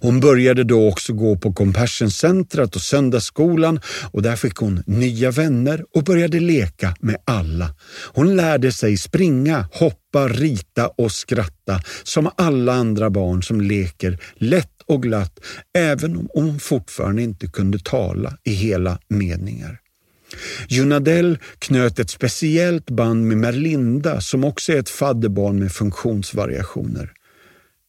Hon 0.00 0.20
började 0.20 0.64
då 0.64 0.88
också 0.88 1.12
gå 1.12 1.36
på 1.36 1.52
Compassion-centret 1.52 2.76
och 2.76 2.82
söndagsskolan 2.82 3.80
och 4.10 4.22
där 4.22 4.36
fick 4.36 4.56
hon 4.56 4.82
nya 4.86 5.30
vänner 5.30 5.84
och 5.94 6.04
började 6.04 6.40
leka 6.40 6.96
med 7.00 7.16
alla. 7.24 7.74
Hon 8.12 8.36
lärde 8.36 8.72
sig 8.72 8.96
springa, 8.96 9.68
hoppa, 9.72 10.28
rita 10.28 10.88
och 10.88 11.12
skratta 11.12 11.80
som 12.02 12.30
alla 12.36 12.72
andra 12.72 13.10
barn 13.10 13.42
som 13.42 13.60
leker 13.60 14.18
lätt 14.34 14.82
och 14.86 15.02
glatt 15.02 15.40
även 15.78 16.16
om 16.16 16.28
hon 16.34 16.60
fortfarande 16.60 17.22
inte 17.22 17.46
kunde 17.46 17.78
tala 17.78 18.36
i 18.44 18.50
hela 18.50 18.98
meningar. 19.08 19.80
Junadell 20.68 21.38
knöt 21.58 21.98
ett 21.98 22.10
speciellt 22.10 22.90
band 22.90 23.26
med 23.26 23.36
Merlinda 23.36 24.20
som 24.20 24.44
också 24.44 24.72
är 24.72 24.76
ett 24.76 24.88
fadderbarn 24.88 25.58
med 25.58 25.72
funktionsvariationer. 25.72 27.12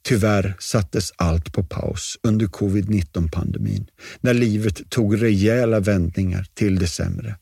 Tyvärr 0.09 0.55
sattes 0.59 1.11
allt 1.15 1.53
på 1.53 1.63
paus 1.63 2.17
under 2.23 2.45
covid-19-pandemin 2.45 3.87
när 4.21 4.33
livet 4.33 4.89
tog 4.89 5.21
rejäla 5.21 5.79
vändningar 5.79 6.45
till 6.53 6.79
det 6.79 6.87
sämre. 6.87 7.35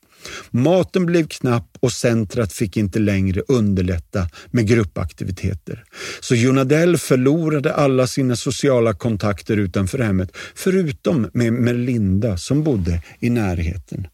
Maten 0.51 1.05
blev 1.05 1.27
knapp 1.27 1.77
och 1.79 1.91
centret 1.91 2.53
fick 2.53 2.77
inte 2.77 2.99
längre 2.99 3.41
underlätta 3.47 4.29
med 4.51 4.67
gruppaktiviteter. 4.67 5.83
Så 6.19 6.35
Jonadell 6.35 6.97
förlorade 6.97 7.73
alla 7.73 8.07
sina 8.07 8.35
sociala 8.35 8.93
kontakter 8.93 9.57
utanför 9.57 9.99
hemmet, 9.99 10.31
förutom 10.55 11.29
med 11.33 11.53
Melinda 11.53 12.37
som 12.37 12.63
bodde 12.63 13.01
i 13.19 13.29
närheten. 13.29 14.07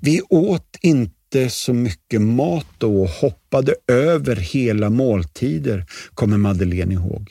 Vi 0.00 0.20
åt 0.28 0.78
inte 0.80 1.21
så 1.48 1.72
mycket 1.72 2.20
mat 2.20 2.82
och 2.82 3.08
hoppade 3.08 3.74
över 3.88 4.36
hela 4.36 4.90
måltider, 4.90 5.84
kommer 6.14 6.36
Madeleine 6.36 6.94
ihåg. 6.94 7.30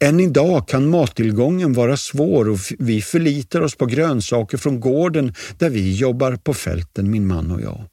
Än 0.00 0.20
idag 0.20 0.68
kan 0.68 0.90
mattillgången 0.90 1.72
vara 1.72 1.96
svår 1.96 2.48
och 2.48 2.58
vi 2.78 3.02
förlitar 3.02 3.60
oss 3.60 3.76
på 3.76 3.86
grönsaker 3.86 4.58
från 4.58 4.80
gården 4.80 5.34
där 5.58 5.70
vi 5.70 5.92
jobbar 5.96 6.36
på 6.36 6.54
fälten, 6.54 7.10
min 7.10 7.26
man 7.26 7.50
och 7.50 7.60
jag. 7.60 7.84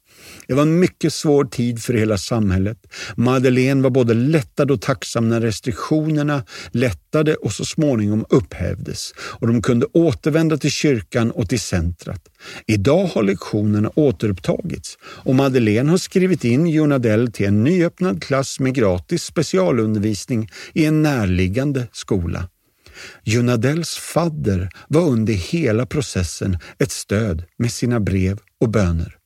Det 0.50 0.56
var 0.56 0.62
en 0.62 0.78
mycket 0.78 1.14
svår 1.14 1.44
tid 1.44 1.82
för 1.82 1.94
hela 1.94 2.18
samhället. 2.18 2.78
Madeleine 3.16 3.82
var 3.82 3.90
både 3.90 4.14
lättad 4.14 4.70
och 4.70 4.80
tacksam 4.80 5.28
när 5.28 5.40
restriktionerna 5.40 6.44
lättade 6.70 7.34
och 7.34 7.52
så 7.52 7.64
småningom 7.64 8.24
upphävdes 8.28 9.12
och 9.18 9.46
de 9.46 9.62
kunde 9.62 9.86
återvända 9.92 10.58
till 10.58 10.70
kyrkan 10.70 11.30
och 11.30 11.48
till 11.48 11.60
centret. 11.60 12.22
Idag 12.66 13.06
har 13.06 13.22
lektionerna 13.22 13.90
återupptagits 13.94 14.98
och 15.02 15.34
Madeleine 15.34 15.90
har 15.90 15.98
skrivit 15.98 16.44
in 16.44 16.66
Jonadell 16.66 17.32
till 17.32 17.46
en 17.46 17.64
nyöppnad 17.64 18.22
klass 18.22 18.60
med 18.60 18.74
gratis 18.74 19.24
specialundervisning 19.24 20.50
i 20.72 20.84
en 20.84 21.02
närliggande 21.02 21.86
skola. 21.92 22.48
Junadells 23.24 23.90
fadder 23.90 24.68
var 24.88 25.02
under 25.02 25.32
hela 25.32 25.86
processen 25.86 26.58
ett 26.78 26.92
stöd 26.92 27.44
med 27.58 27.72
sina 27.72 28.00
brev 28.00 28.38
och 28.60 28.68
böner. 28.68 29.19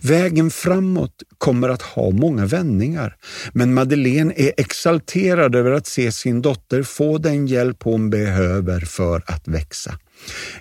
Vägen 0.00 0.50
framåt 0.50 1.22
kommer 1.38 1.68
att 1.68 1.82
ha 1.82 2.10
många 2.10 2.46
vändningar, 2.46 3.16
men 3.52 3.74
Madeleine 3.74 4.34
är 4.36 4.52
exalterad 4.56 5.54
över 5.54 5.70
att 5.70 5.86
se 5.86 6.12
sin 6.12 6.42
dotter 6.42 6.82
få 6.82 7.18
den 7.18 7.46
hjälp 7.46 7.82
hon 7.82 8.10
behöver 8.10 8.80
för 8.80 9.22
att 9.26 9.48
växa. 9.48 9.98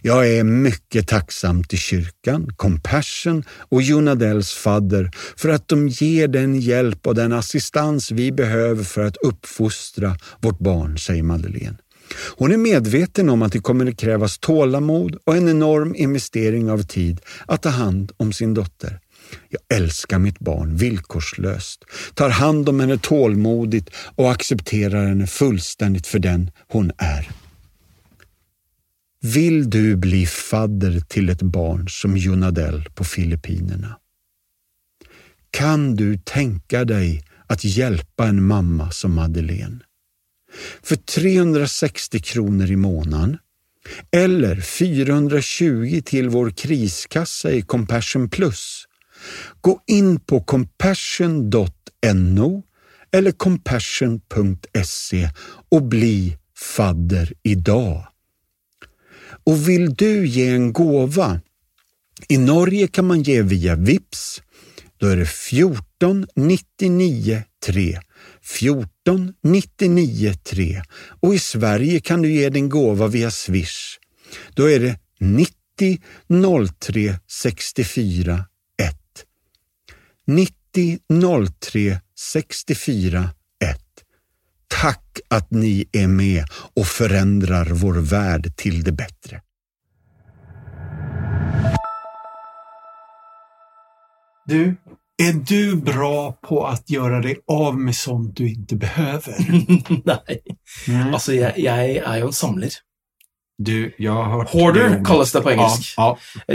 Jag 0.01 0.29
är 0.29 0.43
mycket 0.43 1.07
tacksam 1.07 1.63
till 1.63 1.79
kyrkan, 1.79 2.53
Compassion 2.55 3.43
och 3.69 3.81
Jonadells 3.81 4.53
fadder 4.53 5.11
för 5.35 5.49
att 5.49 5.67
de 5.67 5.87
ger 5.87 6.27
den 6.27 6.59
hjälp 6.59 7.07
och 7.07 7.15
den 7.15 7.33
assistans 7.33 8.11
vi 8.11 8.31
behöver 8.31 8.83
för 8.83 9.01
att 9.01 9.17
uppfostra 9.17 10.17
vårt 10.39 10.59
barn, 10.59 10.97
säger 10.97 11.23
Madeleine. 11.23 11.77
Hon 12.37 12.51
är 12.51 12.57
medveten 12.57 13.29
om 13.29 13.41
att 13.41 13.51
det 13.51 13.59
kommer 13.59 13.89
att 13.89 13.97
krävas 13.97 14.39
tålamod 14.39 15.17
och 15.23 15.35
en 15.35 15.49
enorm 15.49 15.95
investering 15.95 16.71
av 16.71 16.83
tid 16.83 17.21
att 17.45 17.61
ta 17.61 17.69
hand 17.69 18.11
om 18.17 18.33
sin 18.33 18.53
dotter. 18.53 18.99
Jag 19.49 19.77
älskar 19.77 20.19
mitt 20.19 20.39
barn 20.39 20.75
villkorslöst, 20.75 21.85
tar 22.13 22.29
hand 22.29 22.69
om 22.69 22.79
henne 22.79 22.97
tålmodigt 22.97 23.89
och 24.15 24.31
accepterar 24.31 25.07
henne 25.07 25.27
fullständigt 25.27 26.07
för 26.07 26.19
den 26.19 26.51
hon 26.67 26.91
är. 26.97 27.29
Vill 29.21 29.69
du 29.69 29.95
bli 29.95 30.25
fadder 30.25 30.99
till 30.99 31.29
ett 31.29 31.41
barn 31.41 31.89
som 31.89 32.17
Jonadell 32.17 32.89
på 32.95 33.03
Filippinerna? 33.03 33.97
Kan 35.51 35.95
du 35.95 36.17
tänka 36.17 36.85
dig 36.85 37.23
att 37.47 37.63
hjälpa 37.63 38.27
en 38.27 38.47
mamma 38.47 38.91
som 38.91 39.15
Madeleine? 39.15 39.79
För 40.83 40.95
360 40.95 42.19
kronor 42.19 42.71
i 42.71 42.75
månaden 42.75 43.37
eller 44.11 44.61
420 44.61 46.01
till 46.05 46.29
vår 46.29 46.49
kriskassa 46.49 47.51
i 47.51 47.61
Compassion 47.61 48.29
Plus. 48.29 48.87
Gå 49.61 49.81
in 49.87 50.19
på 50.19 50.43
compassion.no 50.43 52.63
eller 53.11 53.31
compassion.se 53.31 55.29
og 55.71 55.83
bli 55.83 56.37
fadder 56.57 57.33
i 57.43 57.55
dag. 57.55 58.07
Och 59.43 59.69
vill 59.69 59.93
du 59.93 60.27
ge 60.27 60.49
en 60.49 60.73
gåva? 60.73 61.41
I 62.27 62.37
Norge 62.37 62.87
kan 62.87 63.07
man 63.07 63.23
ge 63.23 63.41
via 63.41 63.75
VIPS. 63.75 64.41
Då 64.97 65.07
är 65.07 65.17
det 65.17 65.25
14 65.25 66.27
99 66.35 67.43
3. 67.65 67.99
14 68.41 69.33
99 69.43 70.33
3. 70.43 70.81
Och 71.21 71.35
i 71.35 71.39
Sverige 71.39 71.99
kan 71.99 72.21
du 72.21 72.31
ge 72.31 72.49
din 72.49 72.69
gåva 72.69 73.07
via 73.07 73.31
Swish. 73.31 73.99
Då 74.53 74.69
är 74.69 74.79
det 74.79 74.99
90 75.19 76.01
03 76.79 77.19
64 77.27 78.35
1. 78.35 78.50
90 80.27 80.99
03 81.59 81.99
64 82.19 83.29
1. 83.63 83.77
Tack 84.67 85.19
att 85.27 85.51
ni 85.51 85.85
är 85.91 86.07
med 86.07 86.45
och 86.75 86.87
förändrar 86.87 87.65
vår 87.65 87.93
värld 87.93 88.55
till 88.55 88.83
det 88.83 88.91
bättre. 88.91 89.41
Du, 94.45 94.75
är 95.17 95.33
du 95.33 95.75
bra 95.75 96.31
på 96.31 96.65
att 96.67 96.89
göra 96.89 97.19
dig 97.19 97.39
av 97.47 97.79
med 97.79 97.95
sånt 97.95 98.37
du 98.37 98.49
inte 98.49 98.75
behöver? 98.75 99.33
Nei. 100.05 100.39
Mm. 100.87 101.13
alltså 101.13 101.33
jag, 101.33 101.59
jeg 101.59 101.95
er 101.95 102.17
jo 102.17 102.27
en 102.27 102.33
samler. 102.33 102.71
Du, 103.67 103.91
jeg 103.99 104.11
har 104.11 104.29
hørt 104.31 104.51
Hoarder 104.53 104.89
det 104.95 104.99
kalles 105.07 105.31
det 105.35 105.41
på 105.45 105.51
engelsk. 105.53 105.89
Ja, 105.97 106.07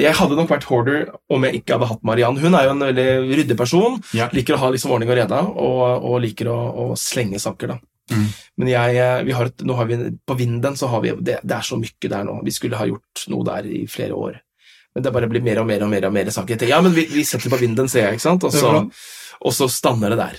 Jeg 0.07 0.15
hadde 0.19 0.39
nok 0.39 0.49
vært 0.51 0.65
hoarder 0.71 1.11
om 1.31 1.45
jeg 1.47 1.61
ikke 1.61 1.77
hadde 1.77 1.89
hatt 1.91 2.03
Mariann. 2.09 2.39
Hun 2.43 2.57
er 2.59 2.65
jo 2.67 2.73
en 2.75 2.85
veldig 2.87 3.09
ryddig 3.37 3.57
person. 3.59 4.01
yeah. 4.17 4.33
Liker 4.35 4.57
å 4.57 4.63
ha 4.65 4.71
liksom 4.75 4.95
ordning 4.97 5.13
og 5.13 5.19
reda, 5.21 5.43
og, 5.53 5.83
og 6.11 6.17
liker 6.25 6.51
å, 6.53 6.57
å 6.87 6.87
slenge 6.99 7.39
saker. 7.43 7.75
da. 7.75 7.79
Mm. 8.15 8.27
Men 8.63 8.69
jeg, 8.71 8.97
eh, 9.03 9.21
vi 9.27 9.35
har 9.35 9.51
et, 9.51 9.65
nå 9.67 9.75
har 9.79 9.89
vi, 9.91 9.97
på 10.27 10.37
Vinden 10.39 10.77
så 10.79 10.89
har 10.93 11.01
vi 11.05 11.13
det, 11.19 11.41
det 11.43 11.57
er 11.59 11.65
så 11.67 11.79
mye 11.81 12.11
der 12.13 12.27
nå. 12.29 12.39
Vi 12.47 12.55
skulle 12.55 12.79
ha 12.81 12.87
gjort 12.89 13.27
noe 13.33 13.47
der 13.49 13.67
i 13.67 13.85
flere 13.91 14.15
år. 14.17 14.41
Men 14.97 15.05
det 15.05 15.13
bare 15.13 15.29
blir 15.29 15.43
mer 15.45 15.59
og 15.61 15.67
mer 15.69 15.83
og 15.85 15.91
mer, 15.93 16.07
og 16.09 16.15
mer 16.15 16.31
saker. 16.33 16.55
Jeg 16.55 16.63
tenker, 16.65 16.75
Ja, 16.77 16.81
men 16.85 16.95
vi, 16.97 17.05
vi 17.13 17.25
setter 17.29 17.53
på 17.53 17.59
Vinden, 17.61 17.91
ser 17.93 18.07
jeg. 18.07 18.17
ikke 18.17 18.27
sant? 18.31 18.47
Og 18.49 18.55
så, 18.55 18.71
og 19.43 19.53
så 19.53 19.69
stander 19.69 20.15
det 20.15 20.19
der. 20.23 20.39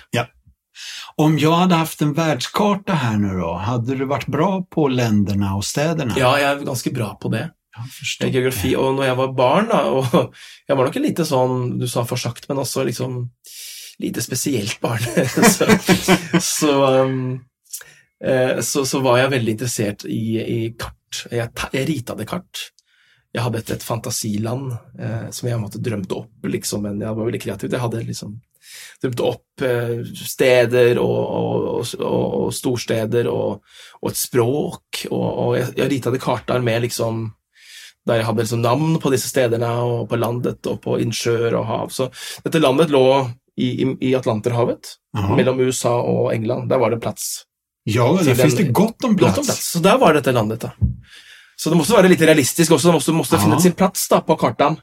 Om 1.17 1.37
jag 1.39 1.51
hade 1.51 1.75
haft 1.75 2.01
en 2.01 2.13
världskarta 2.13 2.93
här 2.93 3.17
nu 3.17 3.39
då, 3.39 3.53
hade 3.53 3.95
du 3.95 4.05
varit 4.05 4.27
bra 4.27 4.63
på 4.69 4.87
länderna 4.87 5.55
och 5.55 5.65
städerna? 5.65 6.13
Ja, 6.17 6.39
jeg 6.39 6.51
er 6.51 6.65
ganske 6.65 6.91
bra 6.91 7.15
på 7.21 7.29
det. 7.29 7.51
jag 7.77 7.91
förstår. 7.91 8.29
Geografi. 8.29 8.75
Og 8.75 8.95
når 8.95 9.07
jeg 9.07 9.17
var 9.17 9.33
barn, 9.37 9.69
da, 9.71 9.81
og 9.89 10.31
jeg 10.67 10.77
var 10.77 10.87
nok 10.87 10.97
en 10.99 11.05
lite 11.05 11.25
sånn, 11.27 11.57
du 11.81 11.87
sa 11.89 12.05
forsagt, 12.07 12.47
men 12.49 12.61
også 12.61 12.85
liksom 12.87 13.19
lite 14.01 14.21
spesielt 14.21 14.79
barn, 14.81 15.01
så, 15.57 15.67
så, 16.41 16.73
um, 17.01 17.39
eh, 18.23 18.59
så, 18.61 18.85
så 18.85 19.01
var 19.05 19.21
jeg 19.23 19.33
veldig 19.33 19.55
interessert 19.57 20.05
i, 20.05 20.23
i 20.41 20.59
kart. 20.77 21.23
Jeg, 21.33 21.53
jeg 21.73 21.89
rita 21.89 22.17
det 22.17 22.27
kart. 22.29 22.67
Jeg 23.33 23.43
hadde 23.43 23.61
et, 23.61 23.71
et 23.73 23.85
fantasiland 23.85 24.75
eh, 24.99 25.29
som 25.33 25.49
jeg 25.49 25.61
måtte 25.61 25.81
drømte 25.83 26.17
opp, 26.17 26.49
liksom, 26.49 26.85
men 26.85 27.01
jeg 27.01 27.17
var 27.17 27.29
veldig 27.29 27.41
kreativ. 27.41 27.73
Jeg 27.73 27.83
hadde 27.83 28.05
liksom 28.05 28.37
drømte 29.03 29.25
opp 29.27 29.65
eh, 29.65 30.03
steder 30.05 30.99
og, 31.01 31.17
og, 31.39 31.95
og, 31.99 32.27
og 32.47 32.53
storsteder 32.55 33.29
og, 33.31 33.63
et 34.07 34.19
språk, 34.19 35.07
og, 35.11 35.57
jeg, 35.57 35.73
jeg 35.79 35.91
rita 35.91 36.13
det 36.13 36.23
kartet 36.23 36.63
med 36.65 36.85
liksom 36.87 37.25
der 38.07 38.21
jeg 38.21 38.27
hadde 38.29 38.43
liksom 38.45 38.63
navn 38.63 38.99
på 39.03 39.11
disse 39.11 39.27
stedene, 39.27 39.67
og 39.83 40.05
på 40.07 40.15
landet, 40.15 40.61
og 40.71 40.79
på 40.83 40.95
innsjøer 41.03 41.57
og 41.59 41.65
hav. 41.67 41.89
Så 41.91 42.07
dette 42.45 42.61
landet 42.63 42.93
lå 42.93 43.03
i, 43.59 43.67
i, 43.83 43.87
i 44.09 44.13
Atlanterhavet, 44.15 44.93
Aha. 45.17 45.35
mellom 45.35 45.59
USA 45.65 45.97
og 45.99 46.31
England. 46.33 46.69
Der 46.71 46.79
var 46.79 46.93
det 46.93 47.01
plass. 47.03 47.43
Ja, 47.87 48.07
der 48.23 48.35
fins 48.35 48.57
det 48.57 48.69
godt 48.75 49.03
om 49.07 49.15
plass. 49.15 49.35
Godt 49.35 49.43
om 49.43 49.49
plass. 49.49 49.65
Så 49.73 49.83
der 49.83 49.99
var 49.99 50.15
dette 50.15 50.31
landet, 50.35 50.63
da. 50.63 50.71
Så 51.57 51.71
det 51.73 51.79
måste 51.79 51.97
være 51.97 52.11
litt 52.11 52.21
realistisk 52.21 52.75
også. 52.75 52.91
Det 52.91 52.97
måtte, 52.99 53.15
måtte 53.17 53.41
finne 53.41 53.59
sin 53.63 53.75
plass 53.77 54.05
da, 54.11 54.21
på 54.25 54.37
kartan. 54.39 54.77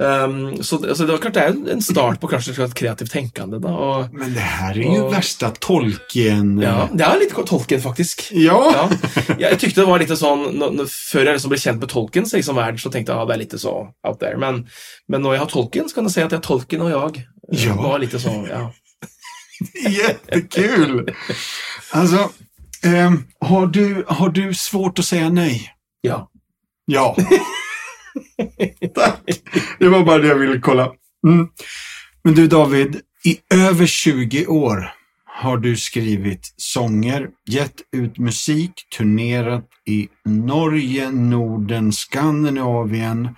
Um, 0.00 0.62
så 0.62 0.78
altså, 0.88 1.04
det 1.04 1.12
var 1.12 1.18
klart 1.20 1.34
det 1.36 1.42
er 1.44 1.72
en 1.74 1.82
start 1.84 2.20
på 2.20 2.28
kanskje 2.30 2.54
et 2.64 2.74
kreativt 2.74 3.12
tenkende. 3.12 3.58
Da, 3.60 3.68
og, 3.68 4.14
Men 4.16 4.32
det 4.32 4.44
her 4.44 4.72
er 4.72 4.80
jo 4.80 5.02
og, 5.04 5.10
verste 5.12 5.50
tolken 5.60 6.54
ja, 6.62 6.86
det 6.88 7.04
er 7.04 7.20
litt 7.20 7.34
tolken, 7.36 7.82
faktisk. 7.84 8.24
Ja. 8.32 8.56
Ja. 8.72 8.86
Jeg 9.36 9.60
tykte 9.60 9.82
det 9.82 9.88
var 9.90 10.00
litt 10.00 10.14
sånn 10.16 10.46
når, 10.56 10.72
når, 10.78 10.88
Før 10.88 11.28
jeg 11.28 11.36
liksom 11.36 11.52
ble 11.52 11.60
kjent 11.60 11.84
med 11.84 11.92
Tolkiens 11.92 12.32
liksom, 12.32 12.62
så 12.80 12.92
tenkte 12.94 13.12
jeg 13.12 13.20
at 13.20 13.28
det 13.28 13.36
er 13.36 13.42
litt 13.44 13.58
så 13.60 13.74
out 14.08 14.20
there. 14.22 14.40
Men, 14.40 14.64
men 15.12 15.24
når 15.24 15.36
jeg 15.36 15.44
har 15.44 15.52
tolken, 15.52 15.90
så 15.90 15.98
kan 15.98 16.08
jeg 16.08 16.16
si 16.16 16.24
at 16.24 16.32
jeg 16.32 16.40
har 16.40 16.46
tolken 16.48 16.86
og 16.86 16.94
jeg. 16.94 17.26
Ja. 17.66 17.76
Var 17.76 18.00
litt 18.00 18.16
sånn, 18.22 18.46
ja. 18.48 18.64
Jättekul! 20.00 21.04
Alltså, 21.92 22.30
um, 22.86 23.24
har, 23.44 23.66
du, 23.66 24.04
har 24.08 24.32
du 24.32 24.46
svårt 24.56 24.98
å 24.98 25.04
säga 25.04 25.28
nej? 25.28 25.68
ja. 26.00 26.24
Ja. 26.86 27.14
Tack. 28.94 29.22
Det 29.78 29.88
var 29.88 30.04
bara 30.04 30.18
det 30.18 30.28
jag 30.28 30.38
ville 30.38 30.60
kolla. 30.60 30.92
Mm. 31.26 31.48
Men 32.24 32.34
du 32.34 32.46
David, 32.46 33.00
i 33.24 33.38
över 33.54 33.86
20 33.86 34.46
år 34.46 34.92
har 35.26 35.56
du 35.56 35.76
skrivit 35.76 36.54
sånger, 36.56 37.28
gett 37.46 37.80
ut 37.92 38.18
musik, 38.18 38.72
turnerat 38.96 39.68
i 39.86 40.08
Norge, 40.24 41.10
Norden, 41.10 41.92
Skandinavien 41.92 43.28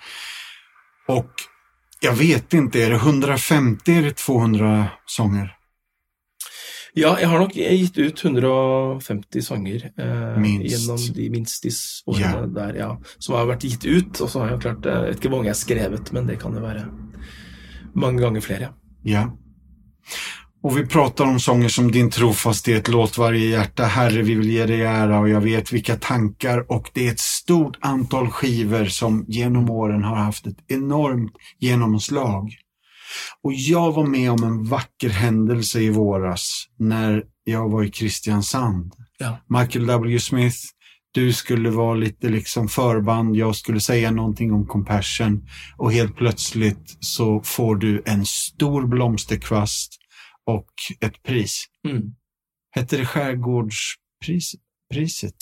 och 1.06 1.30
jag 2.00 2.12
vet 2.12 2.54
inte, 2.54 2.84
är 2.84 2.90
det 2.90 2.96
150 2.96 3.92
eller 3.92 4.10
200 4.10 4.88
sånger? 5.06 5.56
Ja, 6.96 7.16
jeg 7.18 7.26
har 7.28 7.38
nok 7.42 7.54
gitt 7.56 7.98
ut 7.98 8.20
150 8.24 9.42
sanger 9.42 9.88
eh, 9.96 10.36
gjennom 10.62 11.00
de 11.16 11.28
minst 11.30 11.62
de 11.66 11.72
s- 11.74 12.02
årene 12.06 12.46
der, 12.54 12.76
ja. 12.78 12.90
Som 13.18 13.34
har 13.34 13.46
vært 13.50 13.64
gitt 13.66 13.84
ut. 13.84 14.20
Og 14.22 14.30
så 14.30 14.40
har 14.44 14.52
jeg 14.54 14.60
klart 14.62 14.86
eh, 14.86 14.92
Jeg 14.92 15.08
vet 15.14 15.18
ikke 15.18 15.28
hvor 15.32 15.38
mange 15.40 15.50
jeg 15.50 15.56
har 15.56 15.62
skrevet, 15.64 16.12
men 16.14 16.26
det 16.30 16.38
kan 16.42 16.54
jo 16.54 16.62
være 16.62 16.84
mange 17.94 18.22
ganger 18.22 18.40
flere. 18.42 18.72
Ja. 19.06 19.28
og 20.64 20.72
vi 20.78 20.82
prater 20.88 21.24
om 21.28 21.36
sanger 21.38 21.68
som 21.68 21.90
Din 21.92 22.08
trofasthet, 22.10 22.88
Låt 22.88 23.18
varje 23.20 23.50
hjertet», 23.52 23.90
Herre 23.92 24.22
vi 24.24 24.34
vil 24.38 24.48
ge 24.54 24.64
deg 24.70 24.80
ære, 24.88 25.18
og 25.20 25.28
jeg 25.28 25.42
vet 25.44 25.70
hvilke 25.74 25.96
tanker, 26.00 26.62
og 26.72 26.88
det 26.94 27.04
er 27.04 27.12
et 27.12 27.20
stort 27.20 27.76
antall 27.84 28.30
skiver 28.32 28.88
som 28.88 29.24
gjennom 29.28 29.68
åren 29.70 30.02
har 30.08 30.16
haft 30.24 30.46
et 30.48 30.62
enormt 30.72 31.36
genomslag. 31.60 32.48
Och 33.42 33.52
jag 33.52 33.92
var 33.92 34.06
med 34.06 34.30
om 34.30 34.44
en 34.44 34.64
vacker 34.64 35.08
händelse 35.08 35.80
i 35.80 35.90
våras 35.90 36.68
när 36.78 37.24
jag 37.44 37.68
var 37.68 37.84
i 37.84 37.90
Kristiansand. 37.90 38.92
Ja. 39.18 39.38
Michael 39.48 39.86
W. 39.86 40.18
Smith, 40.18 40.58
du 41.12 41.32
skulle 41.32 41.70
vara 41.70 41.94
lite 41.94 42.28
liksom 42.28 42.68
förband, 42.68 43.36
jag 43.36 43.56
skulle 43.56 43.80
säga 43.80 44.10
någonting 44.10 44.52
om 44.52 44.66
compassion 44.66 45.48
och 45.76 45.92
helt 45.92 46.16
plötsligt 46.16 46.96
så 47.00 47.40
får 47.42 47.76
du 47.76 48.02
en 48.06 48.26
stor 48.26 48.86
blomsterkvast 48.86 49.92
och 50.46 50.70
ett 51.00 51.22
pris. 51.22 51.64
Mm. 51.88 52.02
Hette 52.70 52.96
det 52.96 53.06
Skärgårdspriset? 53.06 54.60
Priset? 54.92 55.36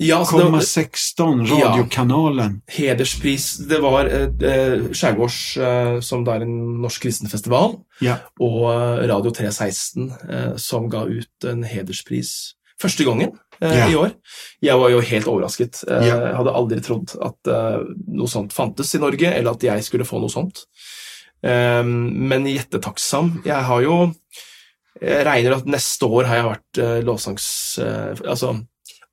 Ja, 0.00 0.22
var 0.24 0.46
3,16 0.62 1.42
radiokanalen. 1.50 2.62
hederspris 2.66 3.58
Det 3.68 3.78
var 3.82 4.06
eh, 4.08 4.22
eh, 4.40 4.86
Skjærgårds, 4.96 5.56
eh, 5.60 6.00
som 6.00 6.24
det 6.24 6.32
er 6.38 6.44
en 6.46 6.54
norsk 6.80 7.02
kristenfestival, 7.04 7.74
Ja. 8.00 8.16
og 8.40 8.70
eh, 8.72 9.02
Radio 9.10 9.30
316, 9.36 10.08
eh, 10.30 10.56
som 10.56 10.88
ga 10.88 11.04
ut 11.04 11.44
en 11.44 11.62
hederspris 11.68 12.54
første 12.80 13.04
gangen 13.04 13.34
eh, 13.60 13.76
Ja. 13.78 13.88
i 13.90 13.94
år. 13.94 14.14
Jeg 14.64 14.78
var 14.80 14.90
jo 14.90 15.00
helt 15.00 15.26
overrasket. 15.28 15.84
Eh, 15.86 16.06
Ja. 16.08 16.16
Jeg 16.28 16.36
hadde 16.40 16.56
aldri 16.56 16.80
trodd 16.80 17.12
at 17.20 17.52
noe 18.08 18.26
sånt 18.28 18.52
fantes 18.52 18.94
i 18.94 18.98
Norge, 18.98 19.28
eller 19.28 19.50
at 19.52 19.62
jeg 19.62 19.84
skulle 19.84 20.04
få 20.08 20.18
noe 20.20 20.32
sånt. 20.32 20.64
Men 21.44 22.44
gjettetakksam. 22.46 23.42
Jeg 23.44 23.64
har 23.64 23.82
jo 23.82 24.14
Jeg 25.02 25.24
regner 25.26 25.56
at 25.56 25.64
neste 25.66 26.06
år 26.06 26.24
har 26.28 26.36
jeg 26.36 26.44
vært 26.46 26.78
eh, 26.78 27.00
lovsangs... 27.02 27.78
Altså 28.24 28.52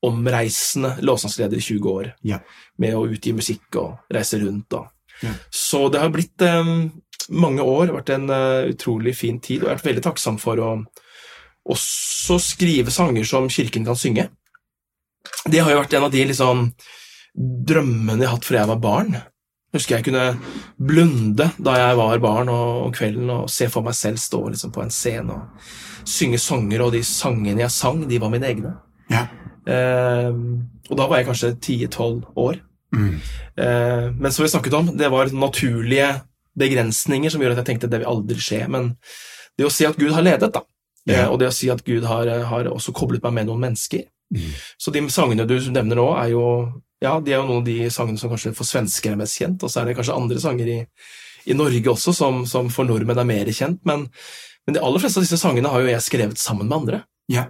omreisende 0.05 0.93
lovsangsleder 1.03 1.57
i 1.59 1.65
20 1.65 1.91
år 1.91 2.13
Ja. 2.23 2.39
med 2.77 2.95
å 2.95 3.07
utgi 3.07 3.33
musikk 3.35 3.75
og 3.75 3.97
reise 4.13 4.39
rundt. 4.39 4.73
Ja. 5.21 5.33
Så 5.51 5.89
det 5.91 5.99
har 5.99 6.09
blitt 6.09 6.41
eh, 6.41 6.89
mange 7.29 7.61
år, 7.61 7.85
det 7.85 7.91
har 7.91 7.99
vært 7.99 8.13
en 8.15 8.29
uh, 8.29 8.69
utrolig 8.71 9.15
fin 9.17 9.39
tid, 9.39 9.61
og 9.61 9.67
jeg 9.67 9.73
har 9.73 9.79
vært 9.81 9.89
veldig 9.89 10.05
takksom 10.07 10.37
for 10.41 10.61
å 10.63 10.69
også 11.69 12.39
skrive 12.41 12.91
sanger 12.93 13.27
som 13.27 13.49
Kirken 13.51 13.85
kan 13.85 13.97
synge. 13.99 14.29
Det 15.45 15.59
har 15.61 15.73
jo 15.73 15.81
vært 15.81 15.93
en 15.97 16.07
av 16.07 16.13
de 16.13 16.23
liksom, 16.25 16.63
drømmene 17.35 18.23
jeg 18.23 18.29
har 18.29 18.37
hatt 18.37 18.47
fra 18.47 18.61
jeg 18.61 18.71
var 18.71 18.81
barn. 18.81 19.19
Husker 19.75 19.99
jeg 19.99 20.07
kunne 20.07 20.39
blunde 20.81 21.51
da 21.61 21.75
jeg 21.77 21.97
var 21.99 22.23
barn 22.23 22.49
og 22.49 22.87
om 22.87 22.95
kvelden 22.95 23.29
og 23.35 23.51
se 23.53 23.67
for 23.69 23.85
meg 23.85 23.93
selv 23.97 24.17
stå 24.21 24.41
liksom, 24.47 24.73
på 24.73 24.81
en 24.81 24.93
scene 24.93 25.35
og 25.35 25.67
synge 26.09 26.39
sanger, 26.41 26.81
og 26.81 26.95
de 26.95 27.03
sangene 27.05 27.61
jeg 27.61 27.75
sang, 27.75 28.01
de 28.09 28.17
var 28.21 28.31
mine 28.33 28.49
egne. 28.49 28.73
Ja. 29.11 29.27
Eh, 29.67 30.29
og 30.89 30.97
da 30.97 31.07
var 31.09 31.19
jeg 31.19 31.29
kanskje 31.29 31.53
10-12 31.57 32.21
år. 32.39 32.61
Mm. 32.95 33.15
Eh, 33.61 34.05
men 34.15 34.33
som 34.33 34.45
vi 34.45 34.51
snakket 34.51 34.77
om, 34.79 34.93
det 34.97 35.11
var 35.13 35.33
naturlige 35.35 36.13
begrensninger 36.59 37.31
som 37.31 37.41
gjør 37.43 37.53
at 37.53 37.63
jeg 37.63 37.71
tenkte 37.73 37.91
det 37.91 38.01
vil 38.01 38.11
aldri 38.11 38.39
skje. 38.43 38.63
Men 38.71 38.93
det 39.57 39.67
å 39.67 39.73
si 39.73 39.87
at 39.87 39.99
Gud 39.99 40.15
har 40.15 40.25
ledet, 40.25 40.51
da, 40.55 40.63
yeah. 41.05 41.25
eh, 41.25 41.27
og 41.29 41.41
det 41.41 41.51
å 41.51 41.55
si 41.55 41.69
at 41.71 41.83
Gud 41.85 42.07
har, 42.09 42.31
har 42.49 42.71
også 42.71 42.95
koblet 42.95 43.23
meg 43.27 43.41
med 43.41 43.51
noen 43.51 43.67
mennesker 43.69 44.07
Mm. 44.29 44.51
Så 44.77 44.91
de 44.93 45.01
sangene 45.09 45.45
du 45.49 45.55
nevner 45.73 45.97
nå, 45.97 46.05
er 46.21 46.33
jo 46.35 46.43
ja, 47.01 47.15
de 47.23 47.31
er 47.33 47.39
jo 47.39 47.47
noen 47.47 47.61
av 47.63 47.69
de 47.69 47.77
sangene 47.93 48.19
som 48.19 48.31
kanskje 48.31 48.51
for 48.57 48.67
svensker 48.67 49.13
er 49.13 49.19
mest 49.19 49.39
kjent, 49.39 49.63
og 49.63 49.71
så 49.71 49.81
er 49.81 49.89
det 49.89 49.95
kanskje 49.97 50.17
andre 50.19 50.41
sanger 50.43 50.67
i, 50.69 50.79
i 51.47 51.55
Norge 51.55 51.93
også 51.93 52.13
som, 52.15 52.41
som 52.49 52.67
for 52.73 52.87
nordmenn 52.87 53.21
er 53.21 53.29
mer 53.29 53.51
kjent. 53.55 53.79
Men, 53.87 54.09
men 54.67 54.75
de 54.75 54.83
aller 54.83 55.01
fleste 55.01 55.21
av 55.21 55.25
disse 55.25 55.39
sangene 55.39 55.71
har 55.71 55.85
jo 55.85 55.93
jeg 55.93 56.05
skrevet 56.05 56.41
sammen 56.41 56.67
med 56.67 56.77
andre. 56.81 57.01
Ja. 57.31 57.47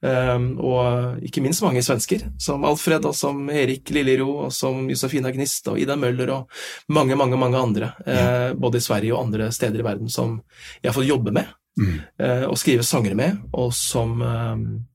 Um, 0.00 0.54
og 0.64 1.20
ikke 1.26 1.42
minst 1.44 1.60
mange 1.60 1.82
svensker, 1.84 2.22
som 2.40 2.64
Alfred 2.64 3.04
og 3.04 3.12
som 3.16 3.42
Erik 3.52 3.90
Lillero 3.92 4.46
og 4.46 4.52
som 4.56 4.86
Josefina 4.88 5.28
Gnist 5.34 5.68
og 5.68 5.76
Ida 5.82 5.96
Møller 6.00 6.32
og 6.38 6.60
mange, 6.88 7.18
mange 7.20 7.36
mange 7.36 7.60
andre, 7.60 7.90
ja. 8.06 8.52
både 8.56 8.80
i 8.80 8.84
Sverige 8.84 9.12
og 9.12 9.26
andre 9.26 9.50
steder 9.52 9.82
i 9.82 9.84
verden, 9.84 10.08
som 10.08 10.38
jeg 10.80 10.88
har 10.88 10.96
fått 10.96 11.10
jobbe 11.10 11.34
med 11.36 11.52
Mm. 11.78 12.00
eh, 12.18 12.44
og 12.44 12.58
skrive 12.58 12.84
sanger 12.84 13.14
med, 13.14 13.36
og 13.52 13.72
som 13.74 14.20
um, 14.22 14.86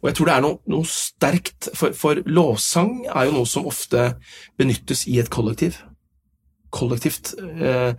Og 0.00 0.08
jeg 0.08 0.16
tror 0.16 0.28
det 0.28 0.34
er 0.34 0.44
noe, 0.44 0.58
noe 0.70 0.86
sterkt, 0.88 1.68
for, 1.76 1.92
for 1.92 2.22
lovsang 2.24 3.02
er 3.10 3.26
jo 3.26 3.34
noe 3.34 3.48
som 3.48 3.66
ofte 3.68 4.14
benyttes 4.56 5.02
i 5.10 5.18
et 5.20 5.28
kollektiv. 5.28 5.76
Kollektivt. 6.70 7.32
Eh, 7.40 7.92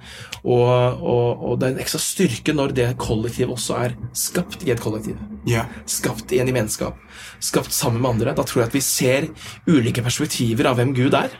og, 0.43 1.01
og, 1.03 1.43
og 1.43 1.59
det 1.59 1.67
er 1.67 1.73
en 1.75 1.83
ekstra 1.83 1.99
styrke 2.01 2.55
når 2.55 2.75
det 2.77 2.87
kollektivet 3.01 3.51
også 3.51 3.77
er 3.81 3.95
skapt 4.15 4.65
i 4.67 4.71
et 4.73 4.81
kollektiv 4.83 5.19
Yeah. 5.47 5.65
skapt 5.89 6.31
i 6.31 6.39
en 6.39 6.47
gemenskap. 6.47 6.97
skapt 7.41 7.73
sammen 7.73 8.01
med 8.01 8.11
andre. 8.11 8.35
Da 8.37 8.43
tror 8.43 8.61
jeg 8.61 8.69
at 8.69 8.75
vi 8.77 8.83
ser 8.85 9.27
ulike 9.67 10.03
perspektiver 10.05 10.69
av 10.69 10.77
hvem 10.77 10.93
Gud 10.95 11.15
er. 11.17 11.33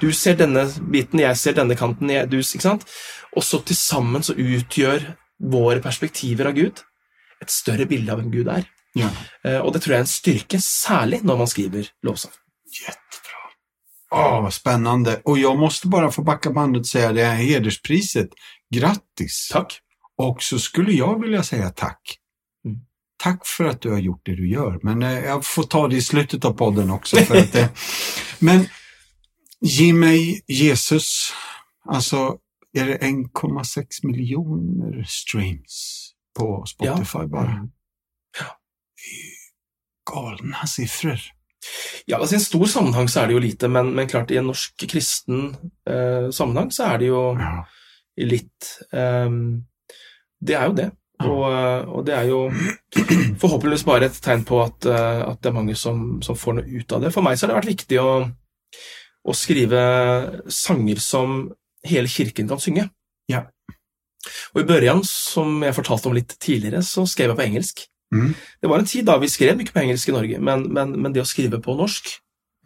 Du 0.00 0.10
ser 0.12 0.36
denne 0.36 0.66
biten, 0.92 1.22
jeg 1.22 1.36
ser 1.40 1.56
denne 1.56 1.74
kanten, 1.74 2.10
jeg, 2.12 2.28
du, 2.28 2.36
ikke 2.36 2.60
sant? 2.60 2.84
Og 3.36 3.42
så 3.42 3.62
til 3.64 3.76
sammen 3.76 4.22
så 4.22 4.36
utgjør 4.36 5.14
våre 5.40 5.80
perspektiver 5.80 6.50
av 6.50 6.56
Gud 6.56 6.84
et 7.42 7.52
større 7.52 7.86
bilde 7.88 8.12
av 8.12 8.20
hvem 8.20 8.32
Gud 8.32 8.52
er. 8.52 8.68
Yeah. 8.96 9.24
Eh, 9.44 9.60
og 9.60 9.74
det 9.74 9.82
tror 9.84 9.96
jeg 9.96 10.02
er 10.02 10.06
en 10.06 10.12
styrke, 10.12 10.60
særlig 10.62 11.22
når 11.24 11.42
man 11.42 11.50
skriver 11.52 11.90
lovsang. 12.06 12.32
Jättebra. 12.72 13.05
Åh, 14.10 14.42
vad 14.42 14.54
spännande. 14.54 15.20
Och 15.24 15.38
jag 15.38 15.58
måste 15.58 15.88
bara 15.88 16.10
få 16.10 16.22
backa 16.22 16.50
bandet 16.50 16.80
och 16.80 16.86
säga 16.86 17.12
det 17.12 17.24
här 17.24 17.34
hederspriset. 17.34 18.28
Grattis! 18.74 19.48
Takk. 19.52 19.80
Och 20.16 20.42
så 20.42 20.58
skulle 20.58 20.92
jag 20.92 21.20
vilja 21.20 21.42
säga 21.42 21.70
tack. 21.70 22.18
Mm. 22.64 22.78
Tack 23.22 23.46
för 23.46 23.64
att 23.64 23.80
du 23.80 23.90
har 23.90 23.98
gjort 23.98 24.20
det 24.24 24.36
du 24.36 24.50
gör. 24.50 24.80
Men 24.82 25.02
eh, 25.02 25.18
jag 25.18 25.44
får 25.44 25.62
ta 25.62 25.88
det 25.88 25.96
i 25.96 26.02
slutet 26.02 26.44
av 26.44 26.52
podden 26.52 26.90
också. 26.90 27.16
För 27.16 27.36
att, 27.36 27.54
eh, 27.54 27.68
men 28.38 28.66
ge 29.60 29.92
mig 29.92 30.44
Jesus. 30.46 31.32
Alltså, 31.84 32.36
är 32.72 32.86
det 32.86 32.98
1,6 32.98 33.86
miljoner 34.02 35.04
streams 35.08 36.10
på 36.38 36.64
Spotify 36.66 37.26
bara? 37.26 37.68
Ja. 38.38 38.60
Galna 40.12 40.66
siffror. 40.66 41.35
Ja, 42.06 42.18
altså 42.20 42.36
I 42.36 42.38
en 42.38 42.44
stor 42.44 42.66
sammenheng 42.70 43.08
så 43.10 43.22
er 43.22 43.26
det 43.30 43.34
jo 43.36 43.42
lite, 43.42 43.68
men, 43.72 43.94
men 43.96 44.06
klart 44.10 44.30
i 44.30 44.38
en 44.38 44.46
norsk 44.50 44.84
kristen 44.90 45.48
eh, 45.88 46.28
sammenheng 46.34 46.70
så 46.74 46.92
er 46.92 46.98
det 47.02 47.08
jo 47.10 47.24
Ja. 47.40 47.64
litt 48.18 48.70
Eh, 48.92 49.30
Det 50.46 50.54
er 50.54 50.66
jo 50.68 50.74
det. 50.76 50.90
Og, 51.24 51.44
eh, 51.48 51.88
og 51.88 52.04
det 52.04 52.14
er 52.14 52.26
jo 52.28 52.50
forhåpentligvis 53.40 53.86
bare 53.88 54.06
et 54.10 54.18
tegn 54.22 54.44
på 54.44 54.58
at, 54.62 54.84
eh, 54.86 55.22
at 55.30 55.40
det 55.40 55.48
er 55.50 55.56
mange 55.56 55.74
som, 55.74 56.20
som 56.22 56.36
får 56.36 56.58
noe 56.58 56.68
ut 56.80 56.92
av 56.92 57.00
det. 57.06 57.12
For 57.14 57.24
meg 57.24 57.38
så 57.38 57.46
har 57.46 57.54
det 57.54 57.60
vært 57.62 57.72
viktig 57.72 58.00
å, 58.02 58.10
å 59.26 59.34
skrive 59.34 59.80
sanger 60.52 61.00
som 61.02 61.38
hele 61.86 62.10
kirken 62.12 62.48
kan 62.50 62.60
synge. 62.60 62.88
Ja. 63.32 63.46
Og 64.54 64.60
i 64.62 64.66
Børjan, 64.68 65.02
som 65.08 65.62
jeg 65.64 65.74
fortalte 65.76 66.10
om 66.10 66.14
litt 66.16 66.36
tidligere, 66.42 66.82
så 66.84 67.06
skrev 67.08 67.32
jeg 67.32 67.38
på 67.38 67.46
engelsk. 67.46 67.84
Mm. 68.16 68.30
Det 68.62 68.70
var 68.72 68.82
en 68.82 68.88
tid 68.88 69.06
da 69.08 69.18
vi 69.22 69.28
skrev 69.32 69.58
mye 69.58 69.72
på 69.72 69.82
engelsk 69.84 70.08
i 70.10 70.14
Norge, 70.16 70.40
men, 70.40 70.66
men, 70.72 70.96
men 71.02 71.12
det 71.14 71.22
å 71.22 71.28
skrive 71.28 71.60
på 71.62 71.76
norsk, 71.78 72.08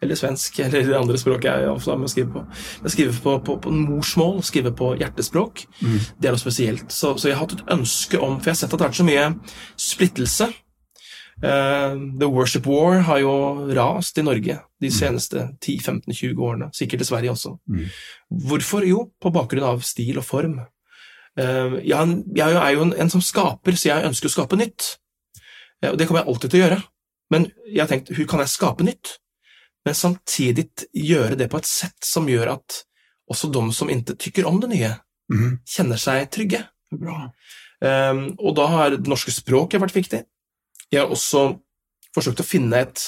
eller 0.01 0.17
svensk, 0.17 0.59
eller 0.65 0.87
det 0.87 0.97
andre 0.97 1.19
språket 1.21 1.51
jeg 1.61 1.69
ofte 1.69 1.91
har 1.93 1.99
med 2.01 2.09
å 2.09 2.13
skrive 2.15 2.33
på, 2.33 2.45
men 2.81 2.93
skrive 2.95 3.13
på, 3.21 3.35
på, 3.45 3.57
på 3.61 3.75
morsmål, 3.75 4.39
skrive 4.47 4.71
på 4.77 4.95
hjertespråk, 5.01 5.67
Mm. 5.81 5.99
det 6.17 6.29
er 6.29 6.35
noe 6.35 6.41
spesielt. 6.41 6.87
Så, 6.93 7.15
så 7.17 7.29
jeg 7.29 7.37
har 7.37 7.45
hatt 7.45 7.59
et 7.59 7.71
ønske 7.73 8.17
om 8.21 8.39
For 8.39 8.49
jeg 8.49 8.55
har 8.55 8.59
sett 8.63 8.73
at 8.73 8.79
det 8.79 8.85
har 8.85 8.91
vært 8.91 9.01
så 9.01 9.05
mye 9.07 9.29
splittelse. 9.81 10.49
Uh, 11.41 11.97
The 12.21 12.27
Worship 12.29 12.67
War 12.69 12.99
har 13.07 13.17
jo 13.23 13.31
rast 13.73 14.17
i 14.21 14.25
Norge 14.25 14.59
de 14.81 14.91
seneste 14.93 15.47
10-15-20 15.65 16.37
årene, 16.37 16.67
sikkert 16.77 17.01
i 17.01 17.07
Sverige 17.07 17.31
også. 17.33 17.55
Mm. 17.65 17.87
Hvorfor? 18.45 18.85
Jo, 18.85 19.07
på 19.21 19.31
bakgrunn 19.33 19.65
av 19.65 19.81
stil 19.85 20.19
og 20.21 20.25
form. 20.27 20.59
Uh, 21.39 21.79
jeg, 21.81 22.17
jeg 22.37 22.57
er 22.59 22.75
jo 22.75 22.85
en, 22.85 22.93
en 22.93 23.09
som 23.09 23.23
skaper, 23.25 23.73
så 23.73 23.89
jeg 23.89 24.11
ønsker 24.11 24.29
å 24.29 24.35
skape 24.35 24.59
nytt. 24.59 24.91
Og 25.89 25.97
det 25.97 26.05
kommer 26.07 26.21
jeg 26.21 26.29
alltid 26.33 26.51
til 26.51 26.59
å 26.59 26.63
gjøre. 26.65 26.79
Men 27.31 27.47
jeg 27.65 27.81
har 27.81 27.89
tenkt, 27.89 28.11
hvordan 28.11 28.29
kan 28.29 28.43
jeg 28.43 28.53
skape 28.53 28.85
nytt? 28.85 29.15
Men 29.87 29.97
samtidig 29.97 30.67
gjøre 30.93 31.37
det 31.39 31.47
på 31.49 31.57
et 31.57 31.69
sett 31.69 32.05
som 32.05 32.27
gjør 32.29 32.51
at 32.53 32.81
også 33.31 33.49
de 33.53 33.63
som 33.73 33.89
ikke 33.89 34.17
tykker 34.19 34.49
om 34.49 34.59
det 34.61 34.69
nye, 34.75 34.91
Mm. 35.31 35.61
kjenner 35.63 35.95
seg 35.95 36.25
trygge. 36.27 36.59
Bra. 36.91 37.29
Um, 37.79 38.35
og 38.35 38.55
da 38.57 38.65
har 38.67 38.89
det 38.97 39.07
norske 39.07 39.31
språket 39.31 39.79
vært 39.79 39.95
viktig. 39.95 40.25
Jeg 40.91 40.99
har 40.99 41.07
også 41.07 41.53
forsøkt 42.11 42.41
å 42.43 42.43
finne 42.43 42.81
et, 42.83 43.05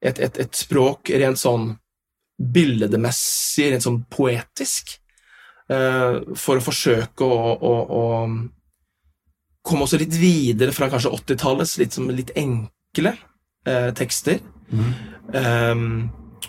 et, 0.00 0.20
et, 0.22 0.38
et 0.38 0.54
språk 0.54 1.10
rent 1.10 1.40
sånn 1.40 1.72
billedmessig, 2.38 3.72
rent 3.72 3.82
sånn 3.82 4.04
poetisk, 4.06 4.94
uh, 5.66 6.22
for 6.38 6.60
å 6.60 6.64
forsøke 6.64 7.26
å, 7.26 7.40
å, 7.58 7.74
å 7.90 8.04
komme 9.62 9.86
også 9.86 9.98
litt 10.00 10.14
videre 10.18 10.72
fra 10.74 10.88
kanskje 10.90 11.12
80-tallets 11.14 11.76
litt, 11.78 11.98
litt 12.12 12.32
enkle 12.36 13.14
eh, 13.66 13.90
tekster, 13.98 14.40
Mm. 14.72 14.92
eh, 15.36 15.82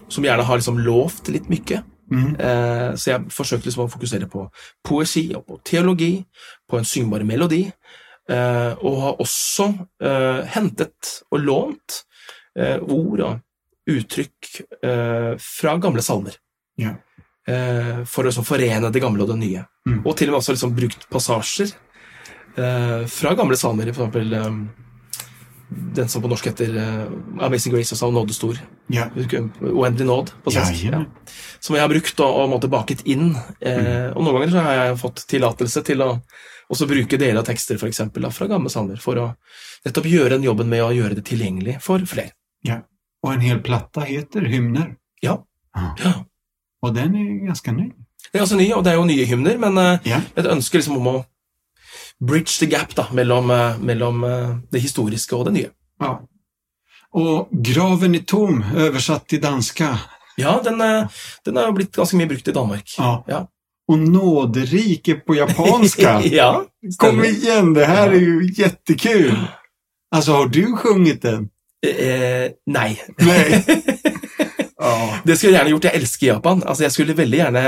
som 0.07 0.23
gjerne 0.23 0.43
har 0.47 0.57
liksom 0.57 0.77
lovt 0.79 1.27
litt 1.33 1.49
mye. 1.51 1.81
Mm. 2.11 2.35
Eh, 2.39 2.95
så 2.95 3.09
jeg 3.11 3.25
forsøkte 3.33 3.67
liksom 3.67 3.83
å 3.85 3.91
fokusere 3.91 4.29
på 4.31 4.45
poesi 4.85 5.25
og 5.35 5.43
på 5.47 5.57
teologi, 5.67 6.25
på 6.69 6.77
en 6.79 6.87
syngbar 6.87 7.25
melodi, 7.27 7.65
eh, 8.29 8.71
og 8.79 8.99
har 9.01 9.19
også 9.19 9.67
eh, 10.01 10.45
hentet 10.55 11.17
og 11.31 11.39
lånt 11.43 12.03
ord 12.55 13.21
og 13.25 13.39
uttrykk 13.89 14.49
fra 15.41 15.71
gamle 15.81 16.03
salmer. 16.05 16.35
Ja. 16.77 16.91
Eh, 17.49 18.03
for 18.05 18.23
å 18.23 18.29
liksom 18.29 18.45
forene 18.45 18.91
det 18.93 19.01
gamle 19.03 19.25
og 19.25 19.31
det 19.33 19.39
nye. 19.41 19.63
Mm. 19.89 20.03
Og 20.05 20.13
til 20.15 20.29
og 20.29 20.35
med 20.35 20.39
også 20.43 20.53
liksom 20.55 20.75
brukt 20.77 21.07
passasjer 21.11 21.73
fra 22.55 23.33
gamle 23.35 23.57
salmer, 23.57 23.89
for 23.93 24.05
eksempel 24.05 24.33
eh, 24.37 24.49
den 25.95 26.09
som 26.09 26.21
på 26.21 26.29
norsk 26.29 26.45
heter 26.51 26.75
eh, 26.77 27.45
Amazing 27.45 27.73
Grace, 27.73 27.95
og 27.95 28.13
Nåde 28.13 28.19
Nådestor. 28.19 28.59
Ja. 28.93 29.07
Uendelig 29.61 30.05
nåd 30.05 30.31
på 30.43 30.51
svensk. 30.51 30.83
Jajamän. 30.83 31.05
Ja. 31.25 31.31
Som 31.59 31.75
jeg 31.75 31.83
har 31.83 31.89
brukt 31.89 32.19
og, 32.19 32.35
og 32.43 32.49
måtte 32.51 32.69
baket 32.69 33.01
inn. 33.09 33.31
Eh, 33.61 34.11
og 34.13 34.21
noen 34.23 34.37
ganger 34.37 34.51
så 34.53 34.65
har 34.65 34.79
jeg 34.79 34.99
fått 35.01 35.23
tillatelse 35.31 35.83
til 35.87 36.03
å 36.05 36.09
også 36.73 36.87
bruke 36.89 37.17
deler 37.19 37.41
av 37.41 37.47
tekster 37.47 37.79
for 37.81 37.89
eksempel, 37.89 38.25
da, 38.25 38.31
fra 38.33 38.47
gamle 38.49 38.71
salmer, 38.71 38.99
for 39.01 39.19
å 39.19 39.25
nettopp 39.85 40.07
gjøre 40.09 40.37
den 40.37 40.45
jobben 40.47 40.69
med 40.71 40.83
å 40.85 40.93
gjøre 40.95 41.17
det 41.19 41.25
tilgjengelig 41.27 41.79
for 41.83 42.03
flere. 42.09 42.35
Ja. 42.65 42.81
Og 43.23 43.33
en 43.33 43.43
hel 43.43 43.59
platta 43.63 44.05
heter 44.07 44.45
Hymner. 44.51 44.95
Ja. 45.23 45.39
Ja. 45.75 45.95
Ja. 46.03 46.13
Och 46.83 46.93
den 46.93 47.15
er 47.15 47.45
ganske 47.47 47.71
ny. 47.71 47.91
Det 48.31 48.37
er 48.37 48.43
ganske 48.43 48.57
ny, 48.59 48.71
og 48.75 48.83
det 48.83 48.91
er 48.91 48.97
jo 48.99 49.05
nye 49.07 49.25
hymner, 49.25 49.57
men 49.57 49.77
eh, 49.77 49.99
Ja. 50.11 50.19
et 50.35 50.45
ønske 50.45 50.77
liksom 50.79 50.97
om 50.97 51.07
å 51.07 51.25
bridge 52.27 52.59
the 52.59 52.65
gap 52.65 52.95
da, 52.95 53.07
mellom, 53.11 53.51
eh, 53.51 53.79
mellom 53.79 54.23
eh, 54.23 54.55
det 54.71 54.79
historiske 54.79 55.35
og 55.35 55.45
det 55.45 55.53
nye. 55.53 55.69
Ja. 55.99 56.19
Og 57.13 57.49
Graven 57.51 58.15
i 58.15 58.23
tom, 58.25 58.63
oversatt 58.75 59.27
til 59.29 59.41
danska. 59.43 59.93
Ja, 60.37 60.59
den, 60.63 60.81
eh, 60.81 61.07
den 61.45 61.57
har 61.57 61.71
blitt 61.71 61.95
ganske 61.95 62.17
mye 62.17 62.29
brukt 62.31 62.47
i 62.47 62.55
Danmark. 62.55 62.95
Ja. 62.97 63.23
Ja. 63.27 63.45
Og 63.87 63.99
Nåderike 63.99 65.15
på 65.15 65.35
japanska. 65.35 66.21
ja, 66.39 66.63
Kom 66.97 67.23
igjen, 67.23 67.35
igen, 67.35 67.73
det 67.73 67.85
her 67.85 68.07
er 68.07 68.19
jo 68.19 68.41
jättekul. 68.41 69.35
Altså, 70.15 70.31
har 70.31 70.47
du 70.47 70.77
sunget 70.81 71.21
den? 71.21 71.49
Eh, 71.85 72.51
nei. 72.65 72.97
Nej. 73.19 73.65
Ja. 74.83 75.19
Det 75.23 75.37
skulle 75.37 75.53
jeg 75.53 75.59
gjerne 75.61 75.71
gjort. 75.73 75.85
Jeg 75.87 75.99
elsker 76.01 76.27
Japan. 76.27 76.63
Altså, 76.67 76.83
jeg 76.83 76.93
skulle 76.95 77.15
veldig 77.17 77.39
gjerne 77.39 77.63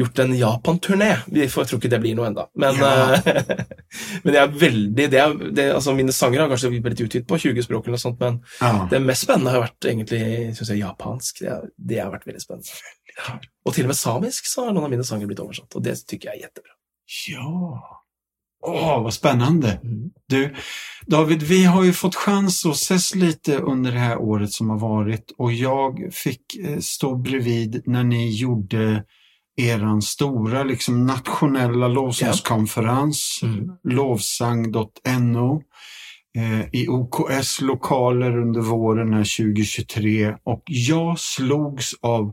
gjort 0.00 0.20
en 0.24 0.34
Japan-turné. 0.38 1.10
Vi 1.28 1.48
får, 1.52 1.64
jeg 1.64 1.70
tror 1.70 1.82
ikke 1.82 1.90
det 1.92 2.00
blir 2.04 2.16
noe 2.18 2.28
ennå. 2.30 2.46
Men, 2.64 2.80
Ja. 2.80 2.92
eh, 3.20 3.64
men 4.24 4.38
jeg 4.38 4.42
er 4.42 4.54
veldig 4.64 5.08
det 5.12 5.20
er, 5.20 5.34
det, 5.58 5.66
altså, 5.76 5.94
Mine 5.94 6.14
sanger 6.16 6.44
har 6.44 6.52
kanskje 6.52 6.72
blitt 6.84 7.04
utgitt 7.04 7.28
på 7.28 7.38
20 7.38 7.66
språk, 7.66 7.84
eller 7.86 7.98
noe 7.98 8.04
sånt, 8.04 8.20
men 8.22 8.40
oh. 8.64 8.84
det 8.90 9.02
mest 9.04 9.26
spennende 9.28 9.52
har 9.54 9.66
vært 9.66 9.90
egentlig 9.92 10.22
synes 10.56 10.72
jeg, 10.72 10.80
japansk. 10.82 11.42
Det, 11.44 11.58
det 11.76 12.00
har 12.02 12.12
vært 12.14 12.26
veldig 12.30 12.42
spennende. 12.42 12.94
Ja. 13.14 13.36
Og 13.64 13.76
til 13.76 13.86
og 13.86 13.92
med 13.92 14.00
samisk 14.00 14.48
så 14.50 14.66
har 14.66 14.74
noen 14.74 14.88
av 14.88 14.96
mine 14.96 15.06
sanger 15.06 15.28
blitt 15.30 15.44
oversatt, 15.44 15.76
og 15.76 15.84
det 15.84 15.98
tykker 16.02 16.32
jeg 16.32 16.40
er 16.40 16.48
kjempebra. 16.48 16.74
Ja. 17.28 17.93
Åh, 18.66 19.02
vad 19.02 19.14
spännande. 19.14 19.80
Mm. 19.82 20.10
Du, 20.28 20.54
David, 21.06 21.42
vi 21.42 21.64
har 21.64 21.84
ju 21.84 21.92
fått 21.92 22.14
chans 22.14 22.66
att 22.66 22.74
ses 22.74 23.14
lite 23.14 23.58
under 23.58 23.92
det 23.92 23.98
här 23.98 24.18
året 24.18 24.52
som 24.52 24.70
har 24.70 24.78
varit 24.78 25.34
och 25.38 25.52
jag 25.52 26.08
fick 26.12 26.56
eh, 26.64 26.78
stå 26.78 27.16
bredvid 27.16 27.82
när 27.86 28.04
ni 28.04 28.36
gjorde 28.36 29.04
eran 29.56 30.02
stora 30.02 30.64
liksom 30.64 31.06
nationella 31.06 31.88
lovsångskonferens, 31.88 33.40
Mm. 33.42 33.70
lovsang.no, 33.84 35.62
eh, 36.36 36.60
i 36.72 36.88
OKS 36.88 37.60
lokaler 37.60 38.36
under 38.38 38.60
våren 38.60 39.08
2023 39.24 40.36
och 40.44 40.62
jag 40.66 41.18
slogs 41.18 41.94
av 42.00 42.32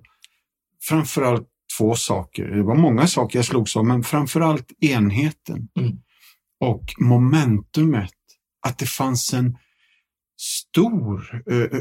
framförallt 0.83 1.47
två 1.77 1.95
saker. 1.95 2.45
Det 2.45 2.63
var 2.63 2.75
många 2.75 3.07
saker 3.07 3.39
jag 3.39 3.45
slogs 3.45 3.75
av, 3.75 3.85
men 3.85 4.03
framförallt 4.03 4.67
enheten 4.81 5.67
Mm. 5.79 5.91
Och 6.61 6.93
momentumet. 6.99 8.11
Att 8.67 8.77
det 8.77 8.85
fanns 8.85 9.33
en 9.33 9.57
stor 10.41 11.43
eh, 11.51 11.79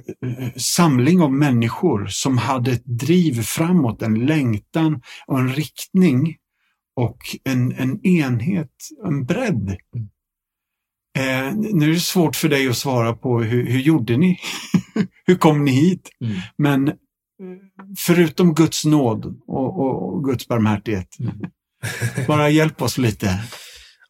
samling 0.57 1.21
av 1.21 1.33
människor 1.33 2.07
som 2.07 2.39
hade 2.39 2.73
ett 2.73 2.85
driv 2.85 3.43
framåt, 3.43 4.03
en 4.03 4.27
längtan 4.27 5.03
och 5.27 5.39
en 5.39 5.49
riktning 5.55 6.37
och 6.97 7.19
en, 7.45 7.73
en 7.73 8.07
enhet, 8.07 8.71
en 9.07 9.25
bredd. 9.25 9.77
Eh, 11.19 11.55
nu 11.55 11.91
är 11.91 11.95
det 11.95 12.01
svårt 12.01 12.37
för 12.37 12.49
dig 12.49 12.69
att 12.69 12.77
svara 12.77 13.13
på 13.13 13.41
hur, 13.43 13.67
hur 13.67 13.81
gjorde 13.81 14.17
ni? 14.17 14.39
hur 15.27 15.35
kom 15.35 15.65
ni 15.65 15.71
hit? 15.71 16.09
Mm. 16.25 16.37
Men 16.57 16.89
eh, 16.89 16.95
förutom 17.99 18.55
Guds 18.55 18.85
nåd 18.85 19.41
och, 19.47 19.81
och, 19.81 20.15
och 20.15 20.25
Guds 20.25 20.49
barmhärtighet, 20.49 21.17
Mm. 21.21 21.41
bara 22.27 22.51
hjälp 22.51 22.83
oss 22.83 22.99
lite. 22.99 23.45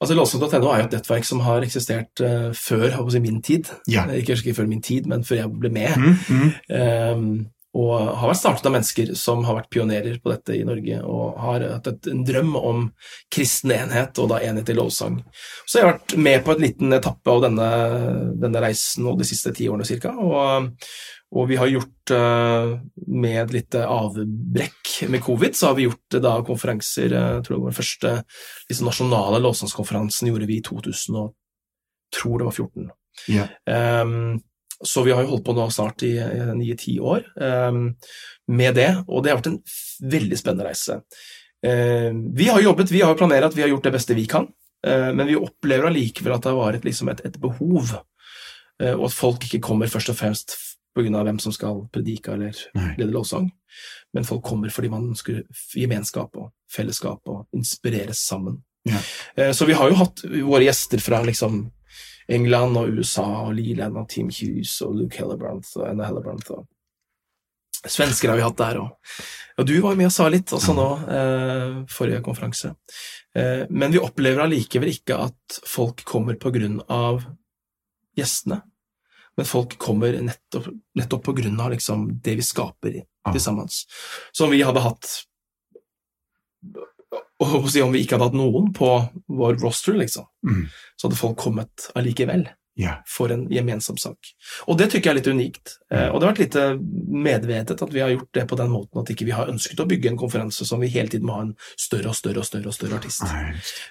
Altså, 0.01 0.17
Låsing.no 0.17 0.73
er 0.73 0.81
jo 0.81 0.89
et 0.89 0.95
nettverk 0.97 1.27
som 1.29 1.43
har 1.45 1.65
eksistert 1.67 2.23
uh, 2.25 2.51
før 2.57 2.97
si, 3.13 3.21
min 3.21 3.43
tid. 3.45 3.69
Ja. 3.91 4.07
Eh, 4.09 4.23
Ikke 4.23 4.39
ikke 4.39 4.57
før 4.63 4.69
min 4.71 4.81
tid, 4.85 5.09
men 5.11 5.27
før 5.29 5.43
jeg 5.43 5.57
ble 5.61 5.73
med. 5.77 5.97
Mm, 5.97 6.21
mm, 6.29 6.53
Um, 6.71 7.33
og 7.77 8.17
har 8.19 8.33
vært 8.33 8.41
startet 8.41 8.67
av 8.67 8.73
mennesker 8.75 9.13
som 9.15 9.45
har 9.47 9.61
vært 9.61 9.69
pionerer 9.71 10.17
på 10.19 10.33
dette 10.33 10.57
i 10.59 10.65
Norge, 10.67 10.97
og 11.07 11.37
har 11.39 11.63
hatt 11.77 11.87
et, 11.87 12.09
en 12.11 12.25
drøm 12.27 12.57
om 12.59 12.81
kristen 13.31 13.71
enhet, 13.77 14.19
og 14.19 14.33
da 14.33 14.41
enhet 14.43 14.73
i 14.73 14.75
lovsang. 14.75 15.21
Så 15.71 15.79
jeg 15.79 15.87
har 15.87 15.93
vært 15.93 16.17
med 16.19 16.43
på 16.47 16.57
en 16.57 16.65
liten 16.65 16.97
etappe 16.97 17.31
av 17.31 17.45
denne, 17.47 17.69
denne 18.43 18.65
reisen 18.65 19.07
og 19.07 19.21
de 19.21 19.29
siste 19.29 19.55
ti 19.55 19.69
årene 19.71 19.87
cirka, 19.87 20.17
og, 20.19 20.73
og 21.31 21.47
vi 21.47 21.57
har 21.57 21.71
gjort, 21.71 22.11
eh, 22.11 22.73
med 23.07 23.43
et 23.45 23.53
lite 23.55 23.85
avbrekk 23.87 25.09
med 25.09 25.23
covid, 25.23 25.55
så 25.57 25.71
har 25.71 25.77
vi 25.79 25.87
gjort 25.87 26.15
eh, 26.15 26.23
da 26.25 26.33
konferanser, 26.47 27.13
eh, 27.13 27.29
jeg 27.37 27.45
tror 27.47 27.55
det 27.55 27.63
var 27.63 27.71
den 27.71 27.79
første 27.79 28.15
liksom, 28.71 28.89
nasjonale 28.89 29.43
lovsangskonferansen 29.45 30.31
gjorde 30.31 30.49
vi 30.51 30.59
i 30.59 30.65
2000, 30.67 31.19
og 31.21 31.35
tror 32.17 32.41
det 32.41 32.49
var 32.49 32.57
14. 32.57 32.91
ja. 33.31 33.51
Um, 34.03 34.41
så 34.83 35.03
vi 35.05 35.13
har 35.13 35.21
jo 35.23 35.35
holdt 35.35 35.45
på 35.45 35.53
nå 35.53 35.67
snart 35.69 36.03
i 36.09 36.15
ni-ti 36.57 36.95
år 37.05 37.27
um, 37.37 37.91
med 38.49 38.79
det, 38.79 38.89
og 39.05 39.21
det 39.21 39.29
har 39.31 39.37
vært 39.37 39.51
en 39.51 39.59
veldig 40.15 40.39
spennende 40.41 40.71
reise. 40.71 40.97
Uh, 41.61 42.17
vi 42.33 42.49
har 42.49 42.65
jobbet, 42.65 42.91
vi 42.91 43.03
har 43.05 43.19
planert, 43.19 43.53
vi 43.55 43.63
har 43.63 43.69
gjort 43.69 43.85
det 43.85 43.93
beste 43.99 44.17
vi 44.17 44.25
kan, 44.25 44.49
uh, 44.89 45.11
men 45.13 45.29
vi 45.29 45.37
opplever 45.37 45.91
allikevel 45.91 46.35
at 46.35 46.49
det 46.49 46.55
har 46.55 46.73
vært 46.73 46.89
liksom 46.89 47.13
et, 47.13 47.21
et 47.29 47.39
behov, 47.45 47.93
uh, 47.93 48.95
og 48.97 49.05
at 49.11 49.19
folk 49.19 49.45
ikke 49.47 49.63
kommer 49.69 49.93
først 49.93 50.15
og 50.15 50.19
fremst 50.19 50.57
pga. 50.97 51.23
hvem 51.25 51.39
som 51.41 51.53
skal 51.53 51.89
predike 51.93 52.33
eller 52.33 52.57
lede 52.99 53.13
lovsang, 53.13 53.51
men 54.15 54.25
folk 54.25 54.43
kommer 54.45 54.71
fordi 54.71 54.91
man 54.91 55.11
ønsker 55.13 55.45
gemenskap 55.75 56.37
og 56.37 56.53
fellesskap 56.71 57.21
og 57.29 57.47
inspireres 57.55 58.19
sammen. 58.27 58.63
Ja. 58.85 58.99
Eh, 59.37 59.53
Så 59.53 59.67
vi 59.67 59.73
har 59.75 59.89
jo 59.91 59.95
hatt 60.01 60.23
våre 60.25 60.65
gjester 60.65 60.99
fra 61.01 61.23
liksom 61.23 61.71
England 62.29 62.77
og 62.77 62.89
USA 62.99 63.27
og 63.47 63.55
Leland 63.55 63.97
og 63.99 64.09
Tim 64.09 64.29
Hughes 64.31 64.81
og 64.83 64.95
Luke 64.97 65.19
Hellebrandt 65.19 65.67
og 65.77 65.89
Anna 65.89 66.07
Hellebrandt 66.07 66.51
og 66.51 66.67
Svensker 67.81 68.29
har 68.29 68.37
vi 68.37 68.43
hatt 68.45 68.59
der 68.59 68.77
òg. 68.77 68.91
Og 69.59 69.67
du 69.67 69.81
var 69.81 69.95
med 69.97 70.11
og 70.11 70.13
sa 70.13 70.27
litt 70.29 70.53
også 70.53 70.75
nå, 70.77 70.89
eh, 71.09 71.79
forrige 71.89 72.21
konferanse. 72.23 72.75
Eh, 73.35 73.65
men 73.71 73.93
vi 73.95 73.99
opplever 74.03 74.43
allikevel 74.45 74.91
ikke 74.93 75.17
at 75.17 75.61
folk 75.65 76.05
kommer 76.05 76.37
på 76.37 76.53
grunn 76.53 76.83
av 76.93 77.25
gjestene, 78.19 78.61
men 79.41 79.49
folk 79.49 79.79
kommer 79.81 80.13
nettopp, 80.21 80.67
nettopp 81.01 81.23
på 81.25 81.33
grunn 81.41 81.57
av 81.65 81.73
liksom 81.73 82.07
det 82.21 82.37
vi 82.37 82.45
skaper 82.45 82.99
til 83.33 83.41
sammen. 83.41 83.69
Som 84.37 84.53
vi 84.53 84.61
hadde 84.67 84.83
hatt 84.85 85.09
og 87.41 87.71
si 87.73 87.81
om 87.81 87.93
vi 87.95 88.03
ikke 88.05 88.19
hadde 88.19 88.27
hatt 88.29 88.37
noen 88.37 88.69
på 88.77 88.89
vår 89.33 89.61
roster, 89.63 89.97
liksom, 89.97 90.27
Mm. 90.45 90.67
så 90.97 91.09
hadde 91.09 91.17
folk 91.17 91.37
kommet 91.41 91.91
allikevel 91.97 92.49
Yeah. 92.79 92.99
for 93.07 93.29
en 93.33 93.49
gemensam 93.51 93.97
sak. 93.99 94.17
Og 94.69 94.79
det 94.79 94.91
tykker 94.91 95.11
jeg 95.11 95.11
er 95.11 95.15
litt 95.21 95.27
unikt. 95.27 95.73
Eh, 95.91 96.09
Og 96.09 96.21
det 96.21 96.27
har 96.29 96.35
vært 96.35 96.45
litt 96.45 96.79
medvetet 97.11 97.83
at 97.83 97.91
vi 97.93 98.01
har 98.01 98.09
gjort 98.11 98.33
det 98.33 98.47
på 98.49 98.57
den 98.57 98.71
måten 98.71 99.01
at 99.01 99.11
ikke 99.11 99.25
vi 99.27 99.33
har 99.33 99.49
ønsket 99.49 99.81
å 99.81 99.89
bygge 99.89 100.09
en 100.09 100.17
konferanse 100.17 100.65
som 100.65 100.81
vi 100.81 100.89
hele 100.89 101.09
tiden 101.09 101.27
må 101.27 101.35
ha 101.35 101.41
en 101.43 101.57
større 101.77 102.09
og 102.09 102.15
større 102.15 102.39
og 102.39 102.45
større 102.45 102.67
og 102.69 102.75
større 102.75 102.97
artist, 103.01 103.23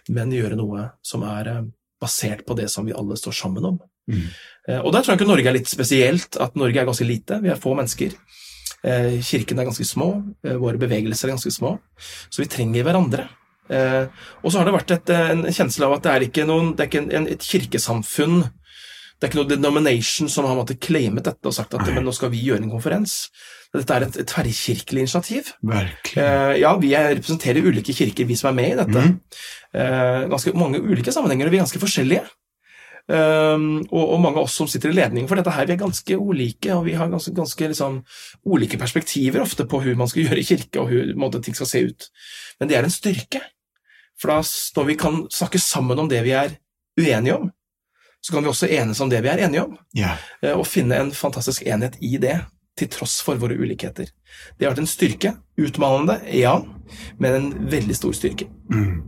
men 0.09 0.31
gjøre 0.31 0.55
noe 0.55 0.91
som 1.03 1.21
er 1.23 1.47
eh, 1.47 1.61
basert 2.01 2.45
på 2.47 2.55
det 2.57 2.69
som 2.71 2.85
vi 2.87 2.93
alle 2.95 3.17
står 3.19 3.35
sammen 3.35 3.65
om. 3.65 3.79
Mm. 4.09 4.27
Eh, 4.67 4.79
Og 4.79 4.91
der 4.93 5.01
tror 5.03 5.13
jeg 5.13 5.19
ikke 5.21 5.31
Norge 5.31 5.47
er 5.51 5.57
litt 5.57 5.67
spesielt, 5.71 6.37
at 6.39 6.55
Norge 6.55 6.79
er 6.79 6.85
ganske 6.89 7.07
lite, 7.07 7.41
vi 7.43 7.49
er 7.49 7.59
få 7.59 7.75
mennesker. 7.75 8.15
Eh, 8.83 9.19
Kirken 9.21 9.59
er 9.59 9.67
ganske 9.67 9.85
små, 9.85 10.09
eh, 10.43 10.55
våre 10.55 10.79
bevegelser 10.79 11.27
er 11.27 11.35
ganske 11.35 11.51
små, 11.51 11.79
så 12.29 12.41
vi 12.43 12.47
trenger 12.47 12.83
hverandre. 12.87 13.27
Eh, 13.69 14.07
Og 14.43 14.51
så 14.51 14.57
har 14.59 14.65
det 14.65 14.73
vært 14.73 14.91
et, 14.95 15.09
en 15.09 15.43
kjensle 15.43 15.85
av 15.85 15.93
at 15.97 16.03
det 16.03 16.11
er 16.13 16.27
ikke, 16.29 16.45
noen, 16.47 16.75
det 16.75 16.85
er 16.85 16.89
ikke 16.89 17.03
en, 17.03 17.11
en, 17.11 17.27
et 17.27 17.39
kirkesamfunn, 17.43 18.41
det 19.19 19.27
er 19.27 19.29
ikke 19.33 19.41
noe 19.41 19.51
denomination 19.51 20.29
som 20.31 20.45
har 20.47 20.55
måttet 20.55 20.79
claimet 20.79 21.25
dette 21.27 21.45
og 21.45 21.53
sagt 21.53 21.73
at 21.75 21.85
men 21.91 22.05
nå 22.07 22.13
skal 22.15 22.31
vi 22.31 22.39
gjøre 22.45 22.63
en 22.63 22.71
konferens. 22.71 23.27
Dette 23.75 23.95
er 23.95 24.07
et, 24.07 24.19
tverrkirkelig 24.25 25.05
initiativ. 25.05 25.51
Verkligen. 25.61 26.23
Eh, 26.23 26.55
ja, 26.63 26.73
vi 26.81 26.95
er, 26.97 27.11
representerer 27.13 27.67
ulike 27.69 27.93
kirker, 27.93 28.25
vi 28.25 28.37
som 28.39 28.49
er 28.49 28.57
med 28.57 28.71
i 28.71 28.77
dette. 28.79 29.05
Mm. 29.05 30.29
Ganske 30.31 30.55
mange 30.57 30.81
ulike 30.81 31.13
sammenhenger, 31.13 31.45
og 31.45 31.53
vi 31.53 31.59
er 31.59 31.67
ganske 31.67 31.81
forskjellige. 31.81 32.23
Um, 33.09 33.79
og, 33.89 34.03
og 34.03 34.19
mange 34.21 34.37
av 34.37 34.45
oss 34.45 34.55
som 34.59 34.67
sitter 34.69 34.91
i 34.91 34.97
ledningen 34.99 35.25
for 35.25 35.39
dette 35.39 35.49
her, 35.55 35.65
vi 35.65 35.73
er 35.73 35.81
ganske 35.81 36.17
ulike, 36.17 36.69
og 36.75 36.83
vi 36.85 36.93
har 36.97 37.09
ganske, 37.09 37.33
ganske 37.33 37.69
liksom, 37.71 38.03
ulike 38.45 38.77
perspektiver 38.77 39.41
ofte 39.41 39.65
på 39.65 39.79
hvordan 39.81 40.03
man 40.03 40.11
skal 40.11 40.23
gjøre 40.27 40.43
kirke, 40.45 40.81
og 40.81 40.91
hvordan 40.91 41.17
måte, 41.17 41.41
ting 41.41 41.57
skal 41.57 41.69
se 41.71 41.81
ut. 41.89 42.09
Men 42.61 42.69
det 42.69 42.77
er 42.77 42.85
en 42.85 42.93
styrke. 42.93 43.41
For 44.19 44.29
da 44.29 44.43
når 44.77 44.89
vi 44.91 44.97
kan 44.99 45.23
snakke 45.33 45.61
sammen 45.63 46.01
om 46.01 46.11
det 46.11 46.21
vi 46.25 46.35
er 46.37 46.53
uenige 46.99 47.39
om, 47.39 47.49
så 48.21 48.35
kan 48.35 48.45
vi 48.45 48.51
også 48.51 48.69
enes 48.75 49.01
om 49.01 49.09
det 49.09 49.23
vi 49.23 49.31
er 49.31 49.41
enige 49.45 49.63
om, 49.63 49.77
yeah. 49.95 50.19
og 50.51 50.65
finne 50.67 50.97
en 50.99 51.13
fantastisk 51.15 51.63
enhet 51.63 51.95
i 52.03 52.17
det, 52.19 52.35
til 52.79 52.89
tross 52.93 53.19
for 53.25 53.39
våre 53.41 53.57
ulikheter. 53.59 54.09
Det 54.57 54.65
har 54.65 54.73
vært 54.73 54.83
en 54.85 54.89
styrke. 54.89 55.33
Utmanende, 55.59 56.19
ja, 56.33 56.55
men 57.19 57.35
en 57.37 57.49
veldig 57.71 57.97
stor 57.97 58.15
styrke. 58.15 58.47
Mm. 58.71 59.01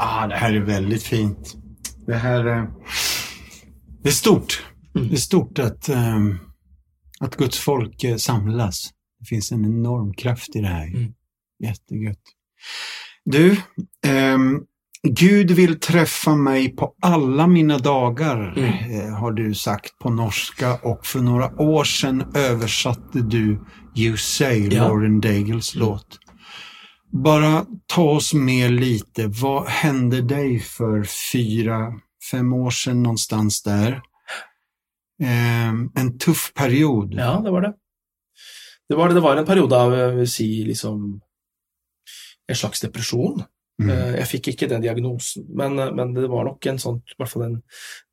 Ah, 0.00 0.26
det 0.30 0.38
her 0.40 0.56
er 0.56 0.68
veldig 0.68 1.00
fint. 1.02 1.56
Det 2.06 2.20
her 2.22 2.46
eh, 2.48 3.00
det 4.00 4.14
er 4.14 4.16
stort. 4.16 4.62
Mm. 4.94 5.08
Det 5.08 5.18
er 5.18 5.22
stort 5.22 5.58
at, 5.58 5.90
at 5.90 6.38
att 7.20 7.36
Guds 7.36 7.58
folk 7.58 8.00
samles. 8.00 8.22
samlas. 8.22 8.90
Det 9.18 9.26
fins 9.28 9.52
en 9.52 9.64
enorm 9.64 10.14
kraft 10.14 10.56
i 10.56 10.60
det 10.60 10.68
her. 10.68 10.86
Mm. 10.86 11.12
Jättegött. 11.62 12.22
Du, 13.24 13.56
ehm, 14.06 14.64
Gud 15.08 15.50
vill 15.50 15.80
träffa 15.80 16.34
mig 16.36 16.76
på 16.76 16.94
alla 17.02 17.46
mina 17.46 17.78
dagar, 17.78 18.54
Mm. 18.56 19.00
eh, 19.00 19.14
har 19.14 19.32
du 19.32 19.54
sagt 19.54 19.98
på 19.98 20.10
norska 20.10 20.74
och 20.82 21.06
för 21.06 21.20
några 21.20 21.60
år 21.62 21.84
sedan 21.84 22.32
översatte 22.34 23.20
du 23.20 23.64
You 23.96 24.16
Say, 24.16 24.68
Ja. 24.68 24.88
Lauren 24.88 25.20
Daigles 25.20 25.74
låt. 25.74 26.18
Bara 27.12 27.66
ta 27.86 28.02
oss 28.10 28.34
med 28.34 28.72
lite. 28.72 29.26
Vad 29.26 29.66
hände 29.68 30.22
dig 30.22 30.60
för 30.60 31.04
fyra, 31.32 31.92
fem 32.30 32.52
år 32.52 32.70
sedan 32.70 33.02
någonstans 33.02 33.62
där? 33.62 33.92
Eh, 35.22 35.68
en 35.94 36.18
tuff 36.18 36.52
period. 36.54 37.14
Ja, 37.14 37.40
det 37.44 37.50
var 37.50 37.60
det. 37.60 37.74
Det 38.88 38.94
var, 38.94 39.08
det 39.08 39.20
var 39.20 39.36
en 39.36 39.46
periode 39.46 39.76
av 39.76 39.94
jeg 39.94 40.16
vil 40.16 40.30
si, 40.30 40.64
liksom 40.64 41.20
en 42.48 42.56
slags 42.56 42.80
depresjon. 42.80 43.42
Mm. 43.80 43.90
Eh, 43.94 44.14
Jeg 44.18 44.28
fikk 44.28 44.48
ikke 44.52 44.68
den 44.68 44.82
diagnosen, 44.84 45.46
men, 45.56 45.78
men 45.96 46.12
det 46.16 46.28
var 46.28 46.44
nok 46.44 46.66
en 46.68 46.80
sånn, 46.82 46.98
i 47.00 47.16
hvert 47.16 47.32
fall 47.32 47.46
en 47.46 47.60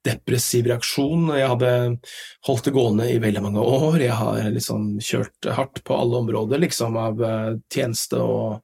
depressiv 0.07 0.69
reaksjon. 0.69 1.25
Jeg 1.35 1.49
hadde 1.51 1.71
holdt 2.47 2.69
det 2.69 2.75
gående 2.77 3.07
i 3.11 3.17
veldig 3.23 3.43
mange 3.43 3.63
år. 3.63 3.97
Jeg 3.99 4.15
har 4.15 4.47
liksom 4.53 4.93
kjørt 5.03 5.49
hardt 5.57 5.83
på 5.87 5.97
alle 5.97 6.21
områder 6.23 6.63
liksom, 6.63 6.95
av 7.01 7.19
eh, 7.25 7.49
tjeneste 7.73 8.21
og, 8.23 8.61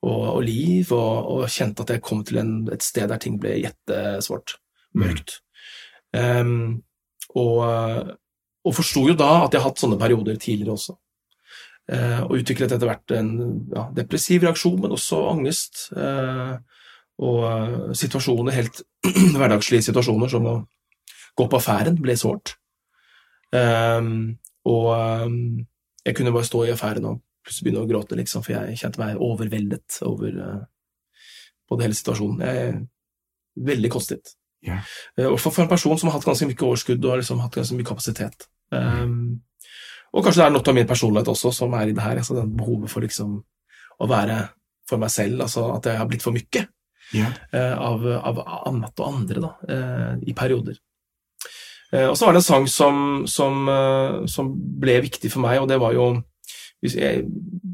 og, 0.00 0.24
og 0.38 0.40
liv, 0.46 0.94
og, 0.96 1.28
og 1.34 1.44
kjente 1.52 1.84
at 1.84 1.94
jeg 1.96 2.04
kom 2.06 2.24
til 2.24 2.40
en, 2.40 2.54
et 2.72 2.86
sted 2.86 3.10
der 3.12 3.20
ting 3.20 3.36
ble 3.42 3.58
jettesvart, 3.60 4.56
mørkt. 4.96 5.42
Em, 6.16 6.80
og, 7.36 7.58
eh, 7.68 8.16
og 8.64 8.74
forsto 8.80 9.04
jo 9.10 9.18
da 9.18 9.44
at 9.44 9.52
jeg 9.52 9.60
har 9.60 9.68
hatt 9.68 9.84
sånne 9.84 10.00
perioder 10.00 10.40
tidligere 10.40 10.78
også. 10.78 10.96
Eh, 11.90 12.20
og 12.22 12.36
utviklet 12.38 12.74
etter 12.74 12.86
hvert 12.86 13.14
en 13.16 13.30
ja, 13.74 13.88
depressiv 13.96 14.44
reaksjon, 14.46 14.78
men 14.82 14.94
også 14.94 15.24
angst. 15.32 15.88
Eh, 15.96 16.54
og 17.20 17.40
eh, 17.48 17.94
situasjoner, 17.98 18.56
helt 18.56 18.82
hverdagslige 19.38 19.88
situasjoner, 19.88 20.30
som 20.30 20.46
å 20.46 20.56
gå 21.38 21.46
på 21.46 21.58
affæren, 21.58 21.98
ble 22.00 22.16
sårt. 22.18 22.56
Og 23.50 24.86
jeg 26.04 26.14
kunne 26.14 26.32
bare 26.34 26.46
stå 26.46 26.60
i 26.62 26.70
affæren 26.70 27.08
og 27.08 27.22
plutselig 27.42 27.64
begynne 27.66 27.82
å 27.82 27.88
gråte, 27.88 28.18
liksom, 28.18 28.44
for 28.46 28.54
jeg 28.54 28.78
kjente 28.78 29.00
meg 29.00 29.22
overveldet 29.24 29.98
over 30.06 30.36
både 31.70 31.86
hele 31.86 31.96
situasjonen. 31.98 32.44
Jeg 32.44 32.68
er 32.68 32.78
veldig 33.70 33.90
kostet. 33.90 34.34
Ja. 34.66 34.80
Eh, 35.16 35.26
hvert 35.26 35.40
fall 35.40 35.54
for 35.54 35.64
en 35.64 35.72
person 35.72 35.98
som 35.98 36.10
har 36.10 36.18
hatt 36.18 36.26
ganske 36.28 36.48
mye 36.48 36.66
overskudd 36.66 37.06
og 37.06 37.20
liksom 37.22 37.40
hatt 37.42 37.56
ganske 37.56 37.78
mye 37.78 37.88
kapasitet. 37.88 38.48
Um, 38.70 39.40
og 40.10 40.24
kanskje 40.24 40.42
det 40.42 40.46
er 40.48 40.54
noe 40.56 40.66
av 40.72 40.76
min 40.76 40.88
personlighet 40.90 41.30
også 41.30 41.52
som 41.54 41.74
er 41.78 41.90
i 41.90 41.94
det 41.94 42.02
her. 42.02 42.18
Altså 42.18 42.36
den 42.38 42.54
behovet 42.58 42.90
for 42.90 43.04
liksom 43.04 43.36
å 44.00 44.08
være 44.10 44.40
for 44.90 44.98
meg 44.98 45.12
selv, 45.14 45.44
altså 45.44 45.68
at 45.76 45.86
jeg 45.86 46.00
har 46.00 46.08
blitt 46.10 46.24
for 46.26 46.34
mye 46.34 46.66
Ja. 47.10 47.26
uh, 47.54 47.76
av, 47.82 48.04
av 48.06 48.40
annet 48.70 49.00
og 49.02 49.06
andre 49.06 49.42
da, 49.42 49.50
uh, 49.70 50.12
i 50.22 50.34
perioder. 50.34 50.76
Uh, 51.90 52.08
og 52.10 52.16
så 52.18 52.26
var 52.26 52.34
det 52.34 52.42
en 52.42 52.46
sang 52.46 52.66
som, 52.70 52.98
som, 53.26 53.64
eh, 53.70 54.18
som 54.30 54.50
ble 54.54 55.00
viktig 55.02 55.30
for 55.32 55.42
meg, 55.42 55.58
og 55.58 55.66
det 55.70 55.80
var 55.82 55.94
jo 55.96 56.10
jeg, 56.80 57.24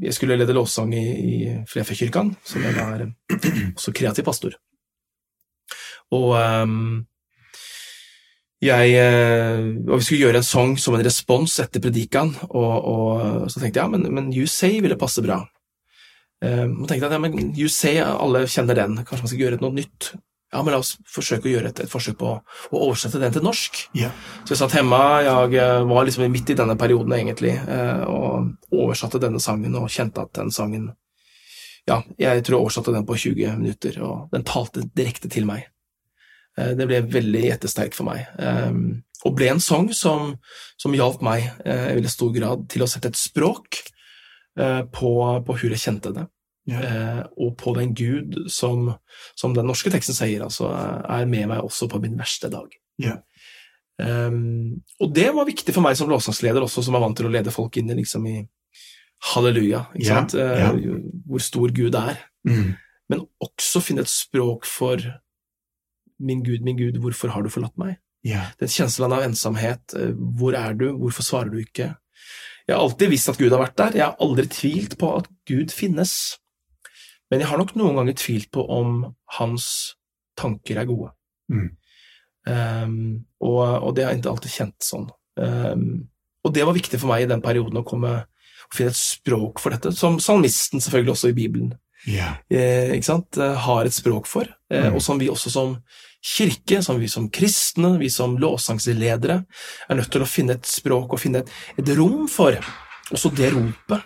jeg 0.01 0.13
skulle 0.13 0.35
lede 0.39 0.55
lovsang 0.57 0.91
i, 0.97 1.05
i 1.05 1.35
Flefjellkirken, 1.69 2.33
som 2.43 2.65
jeg 2.65 2.75
er 2.81 3.05
også 3.77 3.93
kreativ 3.95 4.25
pastor. 4.27 4.57
Og 6.17 6.33
ehm, 6.39 7.05
jeg 8.63 8.93
eh, 8.97 9.65
og 9.85 9.99
vi 9.99 10.05
skulle 10.05 10.23
gjøre 10.25 10.39
en 10.41 10.45
sang 10.45 10.71
som 10.81 10.95
en 10.97 11.03
respons 11.05 11.59
etter 11.61 11.81
predikaen, 11.83 12.31
og, 12.49 12.71
og 12.89 13.51
så 13.51 13.61
tenkte 13.61 13.77
jeg 13.77 13.83
ja, 13.83 13.91
men, 13.91 14.07
men 14.13 14.31
You 14.33 14.49
Say 14.49 14.79
ville 14.81 14.97
passe 14.97 15.21
bra. 15.25 15.43
Um, 16.41 16.83
og 16.83 16.89
tenkte 16.89 17.05
jeg, 17.05 17.13
ja, 17.13 17.21
men 17.21 17.51
You 17.57 17.69
Say, 17.69 17.99
alle 18.01 18.45
kjenner 18.49 18.77
den, 18.77 18.97
kanskje 19.03 19.25
man 19.25 19.31
skal 19.33 19.43
gjøre 19.43 19.61
noe 19.61 19.77
nytt. 19.77 20.09
Ja, 20.53 20.63
men 20.63 20.71
la 20.73 20.79
oss 20.79 20.95
forsøke 21.11 21.49
å 21.49 21.53
gjøre 21.53 21.69
et, 21.69 21.83
et 21.83 21.91
forsøk 21.91 22.17
på 22.17 22.33
å 22.33 22.81
oversette 22.81 23.21
den 23.21 23.33
til 23.35 23.45
norsk. 23.45 23.81
Yeah. 23.97 24.13
Så 24.45 24.55
jeg 24.55 24.61
satt 24.63 24.77
hjemme, 24.79 25.01
jeg 25.27 25.57
eh, 25.61 25.85
var 25.91 26.07
liksom 26.07 26.25
midt 26.33 26.53
i 26.53 26.57
denne 26.57 26.77
perioden 26.79 27.13
egentlig, 27.17 27.57
og 28.09 28.71
oversatte 28.73 29.21
denne 29.21 29.41
sangen 29.43 29.75
og 29.77 29.91
kjente 29.91 30.23
at 30.23 30.33
den 30.39 30.53
sangen 30.55 30.95
Ja, 31.87 32.01
jeg 32.19 32.41
tror 32.43 32.57
jeg 32.57 32.63
oversatte 32.63 32.91
den 32.95 33.05
på 33.07 33.15
20 33.15 33.59
minutter, 33.61 34.01
og 34.03 34.31
den 34.33 34.47
talte 34.47 34.87
direkte 34.97 35.29
til 35.31 35.45
meg. 35.47 35.69
Eh, 36.57 36.73
Det 36.77 36.87
ble 36.89 37.01
veldig 37.01 37.43
gjettesterkt 37.49 37.93
for 37.97 38.05
meg, 38.09 38.25
eh, 38.39 38.71
og 39.25 39.35
ble 39.35 39.49
en 39.51 39.59
sang 39.63 39.89
som, 39.93 40.35
som 40.77 40.93
hjalp 40.93 41.21
meg 41.25 41.51
eh, 41.65 41.91
i 41.91 41.95
veldig 41.99 42.09
stor 42.13 42.31
grad 42.33 42.67
til 42.69 42.81
å 42.85 42.87
sette 42.89 43.07
et 43.11 43.19
språk 43.19 43.79
eh, 44.57 44.81
på, 44.83 45.11
på 45.45 45.53
hvor 45.57 45.69
jeg 45.69 45.79
kjente 45.83 46.13
det, 46.15 46.27
Ja. 46.67 47.23
og 47.39 47.53
på 47.57 47.71
den 47.77 47.93
Gud 47.95 48.49
som, 48.51 48.89
som 49.39 49.53
den 49.55 49.65
norske 49.69 49.89
teksten 49.93 50.13
sier, 50.17 50.41
altså 50.43 50.67
er 51.07 51.25
med 51.25 51.47
meg 51.47 51.61
også 51.63 51.87
på 51.87 52.01
min 52.03 52.17
verste 52.19 52.49
dag. 52.51 52.67
Ja. 52.99 53.13
Um, 53.97 54.83
og 55.01 55.13
det 55.15 55.29
var 55.33 55.47
viktig 55.47 55.73
for 55.73 55.81
meg 55.81 55.95
som 55.97 56.09
låtsangsleder 56.11 56.61
også, 56.61 56.83
som 56.85 56.93
er 56.97 57.01
vant 57.01 57.17
til 57.17 57.25
å 57.29 57.31
lede 57.33 57.53
folk 57.55 57.77
inn 57.79 57.87
liksom, 57.97 58.27
i 58.29 58.41
halleluja, 59.31 59.85
ikke 59.95 60.05
Ja, 60.05 60.19
sant? 60.19 60.35
Ja. 60.37 60.73
hvor 61.25 61.41
stor 61.41 61.71
Gud 61.73 61.95
er 61.95 62.19
Mm. 62.47 62.75
men 63.09 63.23
også 63.43 63.81
finne 63.81 64.01
et 64.05 64.07
språk 64.11 64.65
for 64.65 64.97
min 66.19 66.43
Gud, 66.45 66.63
min 66.65 66.77
Gud, 66.77 66.99
hvorfor 67.01 67.31
har 67.33 67.45
du 67.45 67.51
forlatt 67.53 67.77
meg? 67.79 67.97
Ja. 68.25 68.49
Den 68.59 68.71
kjenslen 68.71 69.13
av 69.13 69.23
ensomhet, 69.25 69.93
eh, 69.97 70.13
hvor 70.39 70.57
er 70.57 70.75
du, 70.77 70.89
hvorfor 70.97 71.25
svarer 71.25 71.53
du 71.53 71.61
ikke? 71.61 71.93
Jeg 72.67 72.75
har 72.75 72.83
alltid 72.83 73.11
visst 73.13 73.29
at 73.31 73.39
Gud 73.39 73.53
har 73.53 73.61
vært 73.61 73.77
der, 73.79 73.95
jeg 73.95 74.05
har 74.05 74.17
aldri 74.23 74.47
tvilt 74.51 74.97
på 74.99 75.13
at 75.21 75.29
Gud 75.47 75.71
finnes, 75.71 76.13
men 77.31 77.43
jeg 77.43 77.47
har 77.47 77.59
nok 77.59 77.75
noen 77.79 77.99
ganger 77.99 78.17
tvilt 78.19 78.49
på 78.55 78.63
om 78.71 79.13
hans 79.37 79.95
tanker 80.39 80.79
er 80.79 80.87
gode. 80.89 81.13
Mm. 81.51 81.69
Um, 82.47 82.99
og, 83.43 83.61
og 83.83 83.95
det 83.95 84.05
har 84.05 84.13
jeg 84.13 84.21
ikke 84.21 84.33
alltid 84.33 84.53
kjent 84.53 84.83
sånn. 84.83 85.07
Um, 85.39 85.87
og 86.47 86.53
det 86.55 86.63
var 86.67 86.75
viktig 86.75 86.99
for 86.99 87.11
meg 87.11 87.25
i 87.25 87.29
den 87.31 87.43
perioden 87.43 87.79
å 87.79 87.87
komme 87.87 88.13
å 88.67 88.75
finne 88.75 88.91
et 88.91 88.99
språk 88.99 89.59
for 89.63 89.75
dette, 89.75 89.91
som 89.95 90.19
salmisten 90.23 90.83
selvfølgelig 90.83 91.15
også 91.15 91.31
i 91.31 91.37
Bibelen 91.37 91.73
Sant, 93.03 93.37
eh, 93.37 93.55
har 93.67 93.85
et 93.85 93.93
språk 93.93 94.27
for, 94.27 94.47
eh, 94.71 94.87
Mm. 94.89 94.95
og 94.95 95.01
som 95.01 95.19
vi 95.19 95.27
også 95.29 95.49
som 95.51 95.77
kirke, 96.23 96.81
som 96.83 96.99
vi 96.99 97.07
som 97.07 97.29
kristne, 97.29 97.97
vi 97.99 98.09
som 98.09 98.37
lovsangsledere, 98.37 99.45
er 99.89 99.95
nødt 99.95 100.09
til 100.11 100.21
å 100.21 100.27
finne 100.27 100.51
et 100.55 100.65
språk 100.65 101.13
og 101.13 101.19
finne 101.19 101.39
et, 101.43 101.49
et 101.77 101.89
rom 101.97 102.27
for, 102.27 102.51
også 103.11 103.33
det 103.35 103.53
ropet. 103.53 104.03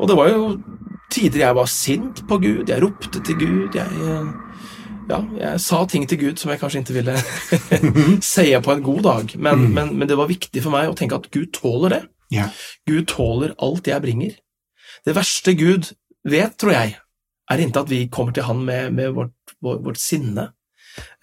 Og 0.00 0.08
det 0.08 0.16
var 0.16 0.28
jo 0.28 0.62
tider 1.10 1.38
jeg 1.40 1.54
var 1.54 1.66
sint 1.66 2.22
på 2.28 2.38
Gud, 2.40 2.68
jeg 2.68 2.82
ropte 2.82 3.22
til 3.24 3.36
Gud, 3.36 3.74
jeg, 3.74 3.86
eh, 3.86 4.32
ja, 5.10 5.20
jeg 5.38 5.60
sa 5.60 5.84
ting 5.86 6.06
til 6.08 6.18
Gud 6.18 6.38
som 6.38 6.50
jeg 6.50 6.60
kanskje 6.60 6.82
ikke 6.82 6.94
ville 7.02 8.20
si 8.22 8.46
på 8.62 8.72
en 8.72 8.82
god 8.82 9.02
dag, 9.02 9.36
men, 9.38 9.58
Mm. 9.66 9.74
men, 9.74 9.98
men 9.98 10.08
det 10.08 10.16
var 10.16 10.28
viktig 10.30 10.62
for 10.62 10.70
meg 10.70 10.88
å 10.90 10.96
tenke 10.96 11.14
at 11.18 11.30
Gud 11.30 11.52
tåler 11.52 11.88
det. 11.96 12.02
Yeah. 12.32 12.50
Gud 12.88 13.06
tåler 13.08 13.54
alt 13.60 13.84
jeg 13.86 14.00
bringer. 14.02 14.36
Det 15.04 15.14
verste 15.14 15.54
Gud 15.58 15.92
vet, 16.24 16.56
tror 16.56 16.72
jeg, 16.72 16.96
er 17.50 17.62
ikke 17.62 17.82
at 17.82 17.90
vi 17.90 18.06
kommer 18.12 18.34
til 18.34 18.46
Han 18.46 18.64
med, 18.64 18.92
med 18.94 19.12
vårt, 19.16 19.54
vår, 19.60 19.80
vårt 19.84 20.00
sinne 20.00 20.52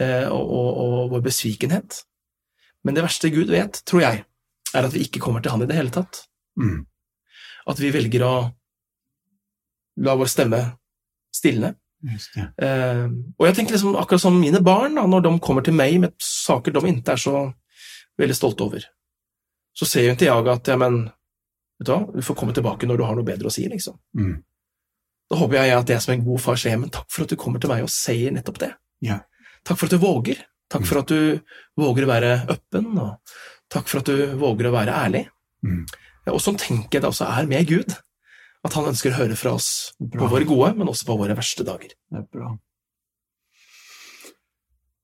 eh, 0.02 0.28
og, 0.28 0.44
og, 0.44 0.70
og 0.84 1.12
vår 1.16 1.26
besvikenhet. 1.30 2.02
Men 2.84 2.96
det 2.96 3.04
verste 3.06 3.32
Gud 3.34 3.52
vet, 3.52 3.82
tror 3.88 4.04
jeg, 4.04 4.24
er 4.76 4.86
at 4.86 4.94
vi 4.94 5.04
ikke 5.06 5.22
kommer 5.24 5.44
til 5.44 5.56
Han 5.56 5.66
i 5.66 5.70
det 5.70 5.78
hele 5.80 5.94
tatt. 5.94 6.26
Mm. 6.60 6.84
At 7.70 7.82
vi 7.82 7.92
velger 7.94 8.26
å 8.26 8.34
la 10.00 10.16
vår 10.16 10.32
stemme 10.32 10.62
stilne. 11.36 11.74
Eh, 12.64 13.06
og 13.36 13.48
jeg 13.48 13.58
tenker 13.58 13.76
liksom 13.76 13.98
akkurat 14.00 14.24
som 14.24 14.38
mine 14.40 14.62
barn, 14.64 14.96
da, 14.96 15.06
når 15.08 15.26
de 15.26 15.34
kommer 15.44 15.66
til 15.66 15.76
meg 15.76 15.98
med 16.04 16.16
saker 16.24 16.76
de 16.76 16.94
ikke 16.94 17.16
er 17.16 17.22
så 17.22 17.42
veldig 18.20 18.36
stolte 18.36 18.66
over, 18.66 18.86
så 19.76 19.88
ser 19.88 20.08
jo 20.08 20.16
ikke 20.16 20.28
jeg 20.28 20.52
at 20.52 20.72
ja, 20.72 20.78
men 20.80 21.02
vet 21.80 21.88
du 21.88 21.94
hva, 21.94 22.00
du 22.12 22.24
får 22.26 22.38
komme 22.40 22.56
tilbake 22.56 22.88
når 22.88 23.00
du 23.00 23.06
har 23.08 23.18
noe 23.18 23.28
bedre 23.28 23.52
å 23.52 23.54
si, 23.54 23.66
liksom. 23.72 24.00
Mm. 24.18 24.38
Da 25.30 25.38
håper 25.38 25.60
jeg 25.60 25.78
at 25.78 25.90
jeg 25.94 26.02
som 26.02 26.14
en 26.16 26.24
god 26.26 26.42
far 26.42 26.58
sier 26.58 26.78
men 26.82 26.90
takk 26.94 27.06
for 27.14 27.24
at 27.26 27.30
du 27.34 27.38
kommer 27.38 27.62
til 27.62 27.70
meg 27.70 27.84
og 27.86 27.92
sier 27.94 28.34
nettopp 28.34 28.60
det. 28.64 28.72
Ja. 29.06 29.20
Takk 29.68 29.78
for 29.78 29.86
at 29.90 29.94
du 29.94 30.02
våger. 30.02 30.42
Takk 30.70 30.86
for 30.86 31.02
at 31.02 31.10
du 31.10 31.40
våger 31.78 32.06
å 32.06 32.10
være 32.10 32.32
åpen, 32.54 32.92
og 33.02 33.36
takk 33.74 33.88
for 33.90 34.02
at 34.02 34.10
du 34.10 34.36
våger 34.38 34.70
å 34.70 34.74
være 34.74 34.94
ærlig. 34.94 35.24
Mm. 35.66 35.84
Og 36.30 36.42
sånn 36.44 36.60
tenker 36.62 36.98
jeg 37.00 37.04
det 37.06 37.10
også 37.10 37.26
er 37.26 37.48
med 37.50 37.66
Gud. 37.70 37.96
At 38.66 38.76
han 38.76 38.90
ønsker 38.92 39.14
å 39.14 39.18
høre 39.22 39.38
fra 39.40 39.54
oss 39.56 39.70
Bra. 39.98 40.20
på 40.20 40.32
våre 40.34 40.46
gode, 40.50 40.74
men 40.78 40.90
også 40.92 41.08
på 41.08 41.16
våre 41.22 41.38
verste 41.38 41.66
dager. 41.66 41.94
Det 42.12 42.20
er 42.22 42.26
bra. 42.34 42.52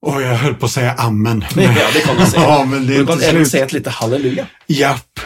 Åh, 0.05 0.17
jeg 0.21 0.38
holdt 0.43 0.59
på 0.61 0.67
å 0.67 0.73
si 0.76 0.84
amen. 0.86 1.41
Ja, 1.57 1.86
det 1.95 2.03
kan 2.05 2.19
du 2.19 2.26
si. 2.30 2.38
amen, 2.43 2.69
men 2.76 2.88
det 2.88 2.95
är 2.95 2.99
Du 2.99 3.07
kan 3.09 3.21
slut. 3.23 3.47
si 3.49 3.61
et 3.63 3.73
lite 3.73 3.89
halleluja. 3.89 4.47
Japp. 4.69 5.23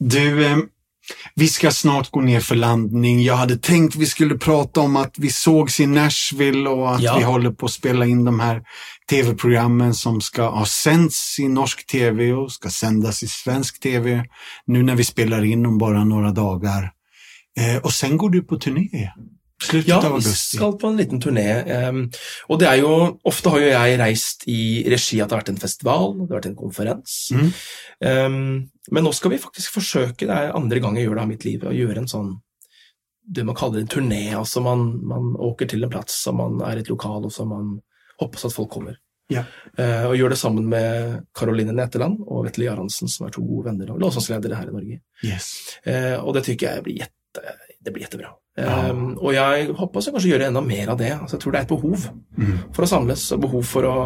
Du, 0.00 0.22
eh, 0.46 0.62
vi 1.34 1.48
ska 1.48 1.70
snart 1.70 2.10
gå 2.10 2.20
ner 2.20 2.40
för 2.40 2.54
landning. 2.54 3.22
Jag 3.22 3.36
hade 3.36 3.56
tänkt 3.56 3.96
vi 3.96 4.06
skulle 4.06 4.38
prata 4.38 4.80
om 4.80 4.96
att 4.96 5.14
vi 5.18 5.30
sågs 5.30 5.80
i 5.80 5.86
Nashville 5.86 6.68
och 6.68 6.94
att 6.94 7.00
Ja. 7.02 7.16
vi 7.18 7.24
håller 7.24 7.50
på 7.50 7.66
att 7.66 7.72
spela 7.72 8.06
in 8.06 8.24
de 8.24 8.40
här 8.40 8.62
tv-programmen 9.10 9.94
som 9.94 10.20
ska 10.20 10.48
ha 10.48 10.66
sänds 10.66 11.38
i 11.38 11.48
norsk 11.48 11.86
tv 11.86 12.32
och 12.32 12.52
ska 12.52 12.70
sändas 12.70 13.22
i 13.22 13.28
svensk 13.28 13.80
tv. 13.80 14.24
Nu 14.66 14.82
när 14.82 14.94
vi 14.96 15.04
spelar 15.04 15.44
in 15.44 15.66
om 15.66 15.78
bara 15.78 16.04
några 16.04 16.30
dagar. 16.30 16.90
Eh, 17.60 17.76
och 17.82 17.92
sen 17.92 18.16
går 18.16 18.30
du 18.30 18.42
på 18.42 18.56
turné. 18.56 19.10
Slutet 19.62 19.88
Ja, 19.88 20.00
vi 20.02 20.20
skal 20.20 20.74
på 20.78 20.88
en 20.90 20.96
liten 20.98 21.20
turné. 21.22 21.46
em, 21.70 22.10
og 22.50 22.58
det 22.58 22.68
er 22.68 22.80
jo 22.82 23.18
Ofte 23.24 23.50
har 23.50 23.62
jo 23.62 23.68
jeg 23.70 23.98
reist 24.00 24.42
i 24.50 24.84
regi 24.90 25.20
at 25.20 25.30
det 25.30 25.36
har 25.36 25.42
vært 25.44 25.52
en 25.54 25.62
festival, 25.62 26.14
det 26.18 26.28
har 26.28 26.40
vært 26.40 26.50
en 26.50 26.56
konferens. 26.56 27.30
Mm. 27.32 27.52
Em, 28.00 28.70
men 28.90 29.04
nå 29.04 29.12
skal 29.14 29.30
vi 29.30 29.38
faktisk 29.38 29.78
forsøke, 29.78 30.26
det 30.26 30.34
er 30.34 30.56
andre 30.56 30.80
gang 30.80 30.98
jeg 30.98 31.06
gjør 31.06 31.14
det 31.14 31.22
av 31.22 31.30
mitt 31.30 31.46
liv, 31.46 31.64
å 31.64 31.72
gjøre 31.72 32.02
en 32.02 32.10
sånn 32.10 32.34
det 33.24 33.44
man 33.44 33.56
kaller 33.56 33.80
en 33.80 33.88
turné. 33.88 34.34
Altså 34.36 34.60
man, 34.60 34.84
man 35.06 35.32
åker 35.40 35.66
til 35.70 35.84
en 35.84 35.90
plass, 35.90 36.26
og 36.28 36.36
man 36.36 36.60
er 36.68 36.76
i 36.76 36.84
et 36.84 36.92
lokal, 36.92 37.24
og 37.24 37.32
så 37.32 37.46
man 37.48 37.78
håper 38.20 38.46
at 38.46 38.56
folk 38.56 38.70
kommer. 38.70 38.98
Ja. 39.32 39.46
Eh, 39.78 40.04
og 40.04 40.16
gjør 40.18 40.34
det 40.34 40.38
sammen 40.38 40.66
med 40.68 41.22
Karoline 41.36 41.72
Neteland 41.72 42.20
og 42.26 42.44
Vetle 42.44 42.68
Jaransen, 42.68 43.08
som 43.08 43.26
er 43.26 43.32
to 43.34 43.44
gode 43.46 43.70
venner 43.70 43.94
og 43.94 44.02
låssangsledere 44.02 44.58
her 44.60 44.68
i 44.68 44.74
Norge. 44.74 45.00
Yes. 45.24 45.50
Eh, 45.88 46.16
og 46.20 46.34
det 46.36 46.44
tykker 46.50 46.76
jeg 46.76 46.84
blir, 46.84 46.98
jette, 47.04 47.54
det 47.80 47.94
blir 47.94 48.04
jättebra. 48.04 48.34
Ja. 48.56 48.90
Um, 48.90 49.16
og 49.18 49.32
jeg 49.34 49.72
håper 49.74 49.98
også 49.98 50.12
kanskje 50.14 50.30
gjøre 50.30 50.46
enda 50.46 50.60
mer 50.62 50.88
av 50.92 50.98
det. 50.98 51.10
Altså, 51.12 51.34
jeg 51.36 51.42
tror 51.42 51.52
det 51.52 51.58
er 51.58 51.66
et 51.66 51.72
behov 51.74 52.04
Mm. 52.38 52.58
for 52.74 52.84
å 52.84 52.88
samles, 52.88 53.32
og 53.32 53.40
behov 53.40 53.64
for 53.66 53.82
å, 53.82 53.96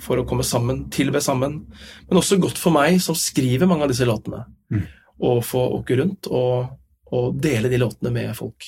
for 0.00 0.16
å 0.16 0.26
komme 0.28 0.42
sammen, 0.44 0.88
tilbe 0.90 1.20
sammen. 1.20 1.66
Men 2.08 2.18
også 2.18 2.38
godt 2.40 2.56
for 2.58 2.70
meg 2.72 3.00
som 3.00 3.14
skriver 3.14 3.66
mange 3.68 3.82
av 3.84 3.88
disse 3.92 4.06
låtene, 4.08 4.44
Mm. 4.70 4.86
å 5.20 5.40
få 5.44 5.66
åke 5.80 5.96
rundt 5.98 6.26
og, 6.30 6.70
og 7.12 7.40
dele 7.40 7.68
de 7.68 7.76
låtene 7.78 8.10
med 8.12 8.34
folk 8.36 8.64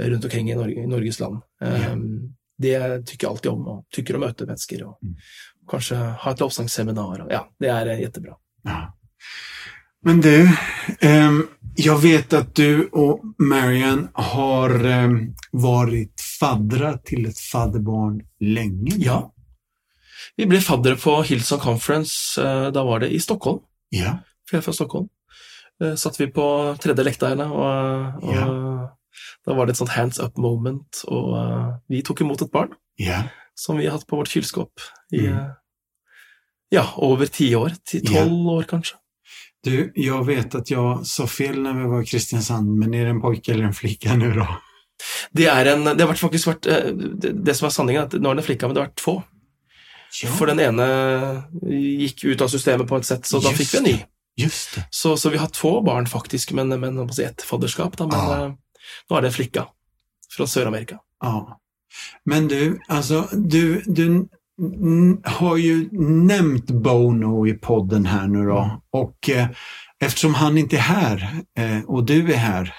rundt 0.00 0.24
omkring 0.24 0.50
i, 0.50 0.54
Norge, 0.54 0.82
i 0.82 0.86
Norges 0.86 1.20
land. 1.20 1.40
Um, 1.60 2.34
Det 2.60 2.76
tykker 3.06 3.26
jeg 3.26 3.30
alltid 3.30 3.50
om, 3.52 3.62
og 3.68 3.84
tykker 3.92 4.14
å 4.14 4.20
møte 4.20 4.46
mennesker, 4.46 4.84
og 4.86 4.96
Mm. 5.02 5.14
kanskje 5.66 5.96
ha 5.96 6.30
et 6.30 6.38
lovsangseminar. 6.40 7.26
Ja, 7.30 7.44
det 7.58 7.68
er 7.70 7.86
eh, 7.88 8.00
jättebra. 8.04 8.36
Ja. 8.66 8.88
Men 10.04 10.20
du, 10.20 10.46
ehm, 11.00 11.48
jag 11.74 11.98
vet 11.98 12.32
att 12.32 12.54
du 12.54 12.86
och 12.88 13.20
Marian 13.38 14.08
har 14.14 14.84
ehm, 14.84 15.34
varit 15.52 16.20
faddrar 16.40 16.96
till 16.96 17.26
ett 17.26 17.38
fadderbarn 17.38 18.20
länge. 18.40 18.92
Ja. 18.98 19.32
Vi 20.36 20.46
ble 20.46 20.60
faddere 20.60 20.96
på 20.96 21.22
Hillsong 21.22 21.60
Conference, 21.60 22.42
eh, 22.42 22.70
da 22.72 22.84
var 22.84 23.00
det 23.00 23.08
i 23.14 23.20
Stockholm. 23.20 23.60
Ja. 23.90 24.18
for 24.48 24.56
jeg 24.56 24.60
er 24.60 24.64
fra 24.64 24.72
Stockholm. 24.72 25.08
Eh, 25.82 25.94
satt 25.96 26.20
vi 26.20 26.26
på 26.32 26.44
tredje 26.80 27.04
lekteine, 27.04 27.44
og, 27.52 28.22
og 28.22 28.88
da 29.46 29.54
var 29.56 29.66
det 29.66 29.72
et 29.74 29.80
sånt 29.80 29.90
hands 29.96 30.18
up 30.20 30.36
moment, 30.38 31.02
og 31.08 31.34
eh, 31.38 31.68
vi 31.88 32.02
tok 32.02 32.20
imot 32.24 32.42
et 32.42 32.52
barn 32.52 32.72
Ja. 32.98 33.22
som 33.56 33.76
vi 33.78 33.86
har 33.86 33.96
hatt 33.98 34.06
på 34.06 34.16
vårt 34.20 34.28
kylskåp 34.32 34.72
i 35.12 35.26
Mm. 35.26 35.38
eh, 35.38 35.50
ja, 36.72 36.86
over 36.96 37.26
ti 37.26 37.54
år. 37.54 37.74
Ti- 37.84 38.00
Tolv 38.06 38.46
år, 38.48 38.62
kanskje. 38.64 38.96
Du, 39.64 39.92
jag 39.94 40.26
vet 40.26 40.54
att 40.54 40.70
jag 40.70 41.06
sa 41.06 41.26
fel 41.26 41.62
när 41.62 41.74
vi 41.74 41.84
var 41.84 42.02
i 42.02 42.06
Kristiansand, 42.06 42.78
men 42.78 42.94
är 42.94 43.04
det 43.04 43.10
en 43.10 43.20
pojke 43.20 43.52
eller 43.52 43.64
en 43.64 43.74
flicka 43.74 44.14
nu 44.14 44.32
då? 44.32 44.46
Det, 45.30 45.46
en, 45.46 45.84
det 45.84 46.04
har 46.04 46.14
faktisk 46.14 46.46
vært 46.46 46.66
eh, 46.66 46.90
det, 47.32 47.54
som 47.54 47.66
er 47.66 47.74
sanningen, 47.74 48.08
at 48.08 48.16
nå 48.18 48.32
er 48.32 48.40
det 48.40 48.46
flikka, 48.46 48.66
men 48.66 48.74
det 48.74 48.82
har 48.82 48.90
vært 48.90 49.04
få. 49.04 49.14
For 50.36 50.50
den 50.50 50.60
ene 50.60 50.86
gikk 51.62 52.24
ut 52.24 52.42
av 52.44 52.50
systemet 52.52 52.90
på 52.90 52.98
et 53.00 53.06
sett, 53.08 53.26
så 53.26 53.40
da 53.40 53.52
Just 53.52 53.62
fikk 53.62 53.72
vi 53.72 53.78
en 53.78 53.88
ny. 53.88 53.94
Just 54.42 54.74
det. 54.74 54.84
Så, 54.90 55.16
så 55.16 55.30
vi 55.30 55.40
har 55.40 55.48
två 55.48 55.80
barn, 55.86 56.06
faktisk, 56.06 56.52
men, 56.52 56.68
men 56.80 56.98
ett 57.08 57.42
fadderskap. 57.42 57.96
Da, 57.96 58.06
men 58.10 58.18
ja. 58.18 58.44
eh, 58.44 58.92
nå 59.08 59.16
er 59.16 59.24
det 59.24 59.32
en 59.32 59.38
flikka 59.38 59.66
fra 60.36 60.46
Sør-Amerika. 60.46 60.98
Ja. 61.22 61.58
Men 62.24 62.48
du, 62.48 62.80
alltså 62.88 63.28
du, 63.32 63.82
du 63.86 64.28
har 65.24 65.56
ju 65.56 65.88
nämnt 66.26 66.70
Bono 66.70 67.46
i 67.46 67.52
podden 67.54 68.06
här 68.06 68.26
nu 68.28 68.44
då. 68.46 68.58
Mm. 68.58 68.76
Och 68.92 69.30
eh, 69.30 69.46
eftersom 70.04 70.34
han 70.34 70.58
inte 70.58 70.76
är 70.76 70.80
här 70.80 71.28
eh, 71.58 71.84
och 71.86 72.04
du 72.06 72.32
är 72.32 72.36
här, 72.36 72.74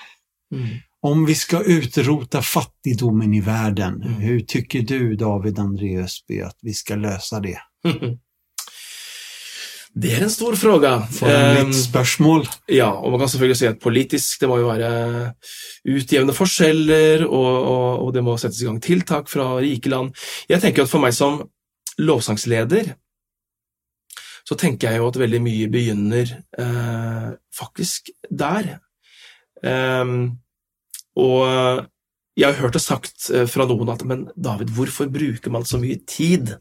Mm. 0.54 0.68
om 1.02 1.26
vi 1.26 1.36
ska 1.36 1.62
utrota 1.64 2.42
fattigdomen 2.42 3.34
i 3.34 3.42
världen, 3.42 4.02
Mm. 4.02 4.14
hur 4.14 4.40
tycker 4.40 4.82
du 4.82 5.16
David 5.16 5.60
Andreasby 5.60 6.42
att 6.42 6.58
vi 6.62 6.74
ska 6.74 6.96
lösa 6.96 7.40
det? 7.40 7.58
Det 9.96 10.10
er 10.18 10.24
en 10.24 10.30
stor 10.34 10.56
fråga. 10.56 11.02
For 11.12 11.28
en 11.30 11.58
Ehm, 11.58 11.68
litt 11.68 11.76
spørsmål. 11.78 12.48
ja, 12.68 12.90
og 12.92 13.12
man 13.12 13.20
kan 13.20 13.30
selvfølgelig 13.30 13.58
si 13.58 13.66
at 13.68 13.80
politisk 13.80 14.40
det 14.42 14.50
må 14.50 14.58
jo 14.58 14.68
være 14.72 15.34
utjevne 15.86 16.34
forskjeller, 16.34 17.26
og, 17.28 17.64
og, 17.68 18.00
og 18.08 18.14
det 18.14 18.24
må 18.24 18.34
settes 18.38 18.62
i 18.62 18.66
gang 18.66 18.80
tiltak 18.82 19.30
fra 19.30 19.52
rike 19.62 19.90
land. 19.90 20.10
Jeg 20.50 20.62
tenker 20.62 20.84
at 20.84 20.90
for 20.90 21.00
meg 21.00 21.14
som 21.14 21.44
lovsangsleder, 22.02 22.94
så 24.44 24.58
tenker 24.60 24.92
jeg 24.92 25.00
jo 25.00 25.08
at 25.08 25.18
veldig 25.22 25.40
mye 25.46 25.68
begynner 25.72 26.32
eh, 26.60 27.30
faktisk 27.56 28.10
der. 28.28 28.74
Ehm, 29.64 30.34
og 31.16 31.86
jeg 32.36 32.50
har 32.50 32.60
hørt 32.60 32.76
det 32.76 32.82
sagt 32.84 33.30
eh, 33.32 33.46
fra 33.48 33.68
noen 33.70 33.94
at 33.94 34.04
men 34.10 34.26
David, 34.36 34.74
hvorfor 34.76 35.08
bruker 35.14 35.54
man 35.54 35.64
så 35.70 35.80
mye 35.80 36.02
tid 36.10 36.56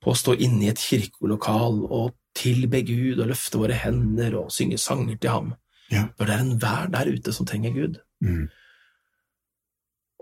på 0.00 0.12
å 0.12 0.16
stå 0.16 0.36
inne 0.38 0.68
i 0.68 0.70
et 0.70 0.80
kirkelokal 0.80 1.82
og 1.88 2.14
tilbe 2.38 2.84
Gud 2.86 3.18
og 3.20 3.32
løfte 3.32 3.58
våre 3.58 3.74
hender 3.76 4.36
og 4.44 4.52
synge 4.54 4.78
sanger 4.80 5.18
til 5.20 5.34
ham, 5.34 5.50
Ja. 5.90 6.04
når 6.20 6.26
det 6.28 6.34
er 6.36 6.44
enhver 6.44 6.90
der 6.94 7.10
ute 7.10 7.32
som 7.34 7.46
trenger 7.48 7.74
Gud? 7.74 7.98
Mm. 8.22 8.46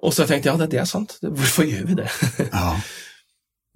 Og 0.01 0.14
så 0.14 0.22
har 0.22 0.28
jeg 0.30 0.39
tenkt 0.39 0.47
ja, 0.49 0.57
det, 0.57 0.70
det 0.72 0.80
er 0.80 0.89
sant, 0.89 1.18
hvorfor 1.20 1.66
gjør 1.68 1.84
vi 1.91 1.99
det? 2.01 2.09
Ja. 2.49 2.72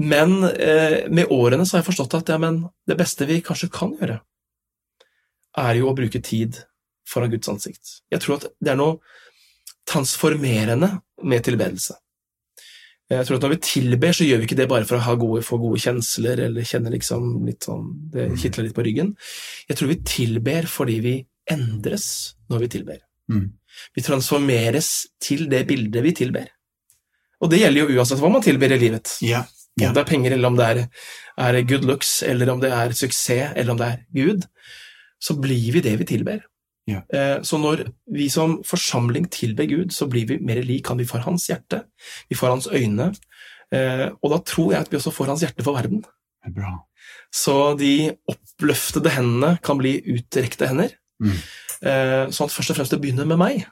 Men 0.03 0.43
eh, 0.51 1.09
med 1.13 1.31
årene 1.31 1.67
så 1.67 1.77
har 1.77 1.83
jeg 1.83 1.91
forstått 1.93 2.19
at 2.19 2.35
ja, 2.35 2.39
men 2.43 2.63
det 2.89 2.99
beste 2.99 3.29
vi 3.29 3.43
kanskje 3.45 3.71
kan 3.73 3.95
gjøre, 4.01 4.19
er 5.63 5.79
jo 5.79 5.91
å 5.91 5.97
bruke 5.97 6.23
tid 6.25 6.59
foran 7.09 7.31
Guds 7.33 7.51
ansikt. 7.53 7.99
Jeg 8.11 8.23
tror 8.25 8.41
at 8.41 8.49
det 8.59 8.73
er 8.73 8.81
noe 8.81 8.99
transformerende 9.89 10.89
med 11.29 11.45
tilbedelse. 11.45 11.99
Jeg 13.13 13.29
tror 13.29 13.37
at 13.37 13.45
når 13.45 13.53
vi 13.53 13.65
tilber, 13.67 14.15
så 14.17 14.25
gjør 14.25 14.41
vi 14.41 14.47
ikke 14.49 14.57
det 14.57 14.69
bare 14.71 14.87
for 14.89 14.97
å 14.97 15.05
ha 15.05 15.15
gode, 15.21 15.43
få 15.45 15.59
gode 15.61 15.81
kjensler 15.83 16.41
eller 16.47 16.65
kjenne 16.65 16.93
liksom 16.95 17.43
litt 17.45 17.67
sånn 17.67 17.91
Det 18.13 18.31
kitler 18.41 18.67
litt 18.67 18.77
på 18.77 18.85
ryggen. 18.87 19.13
Jeg 19.69 19.79
tror 19.79 19.91
vi 19.91 19.99
tilber 20.09 20.69
fordi 20.71 20.99
vi 21.05 21.15
endres 21.53 22.07
når 22.49 22.65
vi 22.65 22.71
tilber. 22.79 23.03
Mm. 23.33 23.51
Vi 23.97 24.05
transformeres 24.07 24.93
til 25.23 25.45
det 25.53 25.67
bildet 25.69 26.07
vi 26.07 26.15
tilber. 26.17 26.49
Og 27.43 27.51
det 27.53 27.61
gjelder 27.65 27.83
jo 27.83 27.99
uansett 27.99 28.23
hva 28.23 28.31
man 28.33 28.45
tilber 28.45 28.73
i 28.73 28.81
livet. 28.81 29.17
Ja. 29.27 29.43
Om 29.81 29.83
Ja. 29.87 29.93
det 29.93 30.03
er 30.03 30.11
penger, 30.11 30.33
eller 30.33 30.49
om 30.49 30.57
det 30.57 30.65
er, 30.69 30.89
er 31.39 31.63
good 31.65 31.85
looks, 31.89 32.23
eller 32.23 32.51
om 32.53 32.61
det 32.61 32.71
er 32.73 32.91
suksess, 32.93 33.53
eller 33.57 33.73
om 33.73 33.79
det 33.79 33.87
er 33.87 34.01
Gud, 34.15 34.43
så 35.23 35.35
blir 35.41 35.73
vi 35.73 35.81
det 35.81 35.99
vi 35.99 36.05
tilber. 36.05 36.43
Ja. 36.87 37.01
Eh, 37.13 37.41
Så 37.41 37.59
når 37.63 37.87
vi 38.13 38.29
som 38.29 38.59
forsamling 38.65 39.31
tilber 39.31 39.65
Gud, 39.71 39.93
så 39.93 40.09
blir 40.11 40.27
vi 40.27 40.39
mer 40.39 40.61
lik 40.63 40.89
han 40.89 40.99
vi 40.99 41.05
får 41.09 41.25
hans 41.25 41.47
hjerte, 41.49 41.85
vi 42.29 42.37
får 42.37 42.49
hans 42.51 42.67
øyne, 42.69 43.15
eh, 43.73 44.11
og 44.23 44.31
da 44.31 44.39
tror 44.45 44.73
jeg 44.73 44.81
at 44.83 44.91
vi 44.91 44.99
også 44.99 45.13
får 45.13 45.27
hans 45.27 45.41
hjerte 45.43 45.63
for 45.65 45.75
verden. 45.75 46.03
Det 46.03 46.51
er 46.51 46.57
bra. 46.61 46.73
Så 47.33 47.79
de 47.79 48.13
oppløftede 48.29 49.09
hendene 49.15 49.59
kan 49.63 49.79
bli 49.79 50.03
utrekte 50.03 50.69
hender. 50.69 50.91
Mm. 51.23 51.39
Eh, 51.83 52.27
Sånn 52.35 52.47
at 52.51 52.53
først 52.53 52.71
og 52.71 52.77
fremst 52.77 52.91
det 52.93 53.01
begynner 53.01 53.25
med 53.27 53.39
meg. 53.39 53.65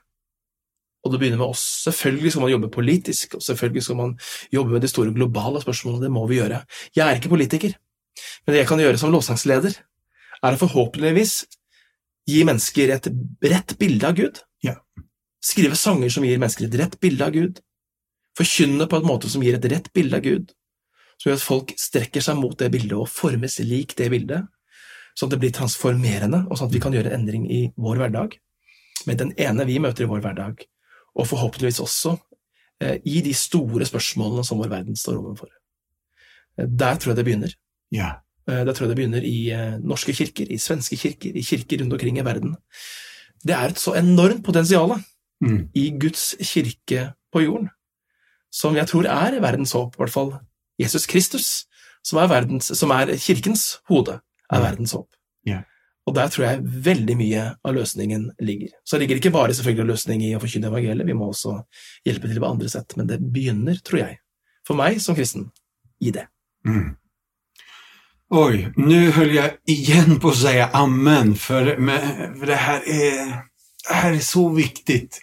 Og 1.00 1.12
det 1.12 1.20
begynner 1.20 1.40
med 1.40 1.52
oss. 1.54 1.62
Selvfølgelig 1.86 2.34
skal 2.34 2.44
man 2.44 2.52
jobbe 2.52 2.72
politisk, 2.72 3.36
og 3.38 3.44
selvfølgelig 3.44 3.84
skal 3.86 3.96
man 4.00 4.16
jobbe 4.52 4.74
med 4.74 4.84
de 4.84 4.90
store 4.90 5.14
globale 5.16 5.62
spørsmålene. 5.62 6.04
Det 6.04 6.12
må 6.12 6.26
vi 6.28 6.40
gjøre. 6.40 6.60
Jeg 6.96 7.06
er 7.06 7.20
ikke 7.20 7.32
politiker, 7.32 7.76
men 8.44 8.54
det 8.54 8.62
jeg 8.62 8.68
kan 8.68 8.82
gjøre 8.82 9.00
som 9.00 9.14
lovsangsleder, 9.14 9.78
er 10.40 10.56
å 10.56 10.60
forhåpentligvis 10.60 11.34
gi 12.28 12.44
mennesker 12.48 12.92
et 12.94 13.08
rett 13.52 13.74
bilde 13.80 14.08
av 14.08 14.16
Gud. 14.18 14.40
Ja. 14.64 14.76
Skrive 15.44 15.76
sanger 15.78 16.12
som 16.12 16.24
gir 16.26 16.40
mennesker 16.40 16.68
et 16.68 16.78
rett 16.80 16.96
bilde 17.00 17.26
av 17.26 17.36
Gud. 17.36 17.60
Forkynne 18.36 18.86
på 18.88 19.00
en 19.00 19.08
måte 19.08 19.30
som 19.32 19.44
gir 19.44 19.56
et 19.56 19.68
rett 19.72 19.88
bilde 19.96 20.20
av 20.20 20.24
Gud. 20.24 20.52
Som 21.20 21.30
gjør 21.30 21.40
at 21.40 21.44
folk 21.44 21.74
strekker 21.80 22.24
seg 22.24 22.38
mot 22.40 22.56
det 22.60 22.70
bildet 22.72 22.96
og 22.96 23.08
formes 23.12 23.58
lik 23.64 23.96
det 23.98 24.08
bildet. 24.12 24.48
Sånn 25.16 25.28
at 25.28 25.34
det 25.34 25.40
blir 25.42 25.54
transformerende, 25.56 26.44
og 26.48 26.56
sånn 26.56 26.70
at 26.70 26.76
vi 26.76 26.82
kan 26.82 26.94
gjøre 26.94 27.10
en 27.10 27.22
endring 27.22 27.48
i 27.50 27.62
vår 27.80 28.04
hverdag. 28.04 28.36
Med 29.08 29.20
den 29.20 29.32
ene 29.40 29.66
vi 29.68 29.80
møter 29.82 30.06
i 30.06 30.10
vår 30.10 30.22
hverdag, 30.24 30.62
og 31.20 31.28
forhåpentligvis 31.28 31.80
også 31.84 32.14
eh, 32.80 32.96
i 33.04 33.20
de 33.24 33.34
store 33.36 33.84
spørsmålene 33.88 34.44
som 34.46 34.58
vår 34.62 34.70
verden 34.72 34.96
står 34.96 35.18
overfor. 35.20 35.50
Eh, 36.58 36.66
Der 36.66 36.96
tror 36.96 37.12
jeg 37.12 37.20
det 37.20 37.24
begynner. 37.28 37.54
Ja. 37.92 38.10
Eh, 38.48 38.64
Der 38.64 38.72
tror 38.72 38.86
jeg 38.88 38.94
det 38.94 38.98
begynner 39.02 39.22
i 39.26 39.38
norske 39.84 40.12
kirker, 40.16 40.48
i 40.50 40.56
svenske 40.58 40.96
kirker, 40.96 41.36
i 41.36 41.42
kirker 41.44 41.82
rundt 41.82 41.92
omkring 41.98 42.18
i 42.18 42.24
verden. 42.24 42.56
Det 43.44 43.54
er 43.56 43.68
et 43.72 43.78
så 43.80 43.94
enormt 44.00 44.44
potensial 44.44 44.96
Mm. 45.42 45.70
i 45.74 45.86
Guds 45.98 46.34
kirke 46.44 47.12
på 47.32 47.40
jorden, 47.40 47.70
som 48.52 48.74
jeg 48.76 48.86
tror 48.90 49.06
er 49.08 49.38
verdens 49.40 49.72
håp, 49.72 49.94
i 49.94 49.96
hvert 50.02 50.12
fall 50.12 50.32
Jesus 50.78 51.06
Kristus, 51.06 51.64
som 52.04 52.18
er, 52.18 52.26
verdens, 52.28 52.68
som 52.76 52.90
er 52.90 53.14
kirkens 53.16 53.78
hode, 53.88 54.18
er 54.52 54.60
verdens 54.60 54.92
håp. 54.92 55.08
Ja. 55.46 55.62
Og 56.08 56.14
der 56.16 56.30
tror 56.32 56.46
jeg 56.46 56.62
veldig 56.86 57.16
mye 57.18 57.42
av 57.64 57.74
løsningen 57.76 58.30
ligger. 58.40 58.72
Så 58.84 58.96
det 58.96 59.04
ligger 59.04 59.20
ikke 59.20 59.34
bare 59.34 59.54
selvfølgelig 59.54 59.92
løsning 59.92 60.24
i 60.24 60.32
å 60.36 60.40
forkynne 60.42 60.70
evangeliet, 60.70 61.06
vi 61.06 61.16
må 61.16 61.28
også 61.30 61.58
hjelpe 62.08 62.30
til 62.30 62.40
på 62.40 62.48
andre 62.48 62.70
sett, 62.72 62.96
men 62.96 63.10
det 63.10 63.20
begynner, 63.20 63.78
tror 63.84 64.02
jeg, 64.02 64.16
for 64.66 64.80
meg 64.80 65.00
som 65.04 65.18
kristen, 65.18 65.50
i 66.00 66.12
det. 66.14 66.26
Mm. 66.66 66.96
Oj, 68.30 68.72
nu 68.76 69.10
höll 69.10 69.34
jag 69.34 69.50
igen 69.66 70.20
på 70.20 70.28
att 70.28 70.36
säga 70.36 70.66
amen, 70.72 71.34
för, 71.34 71.76
men, 71.76 72.00
för 72.38 72.46
det, 72.46 72.54
här 72.54 72.88
är, 72.88 73.26
det 73.88 73.94
här 73.94 74.12
är 74.12 74.18
så 74.18 74.48
viktigt. 74.48 75.20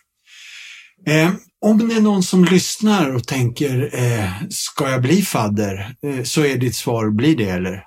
Eh, 1.06 1.32
Om 1.60 1.88
det 1.88 1.96
är 1.96 2.02
någon 2.02 2.24
som 2.24 2.46
lyssnar 2.46 3.16
och 3.16 3.28
tänker, 3.28 3.90
eh, 3.94 4.30
ska 4.50 4.90
jag 4.90 5.02
bli 5.02 5.22
fadder? 5.22 5.96
Eh, 6.04 6.24
så 6.24 6.46
är 6.46 6.58
ditt 6.58 6.76
svar, 6.76 7.10
blir 7.10 7.36
det 7.36 7.50
eller? 7.50 7.84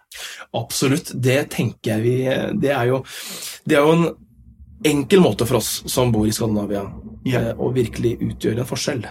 Absolutt, 0.52 1.10
det 1.14 1.50
tenker 1.50 1.90
jeg 1.90 2.02
vi 2.02 2.14
Det 2.60 2.72
er 2.74 2.88
jo, 2.90 3.04
det 3.64 3.76
er 3.78 3.86
jo 3.86 3.92
en 3.94 4.08
enkel 4.84 5.22
måte 5.22 5.46
for 5.46 5.60
oss 5.60 5.84
som 5.86 6.10
bor 6.12 6.26
i 6.26 6.34
Skandinavia, 6.34 6.82
eh, 7.30 7.52
å 7.54 7.70
virkelig 7.72 8.16
utgjøre 8.18 8.64
en 8.64 8.66
forskjell. 8.68 9.06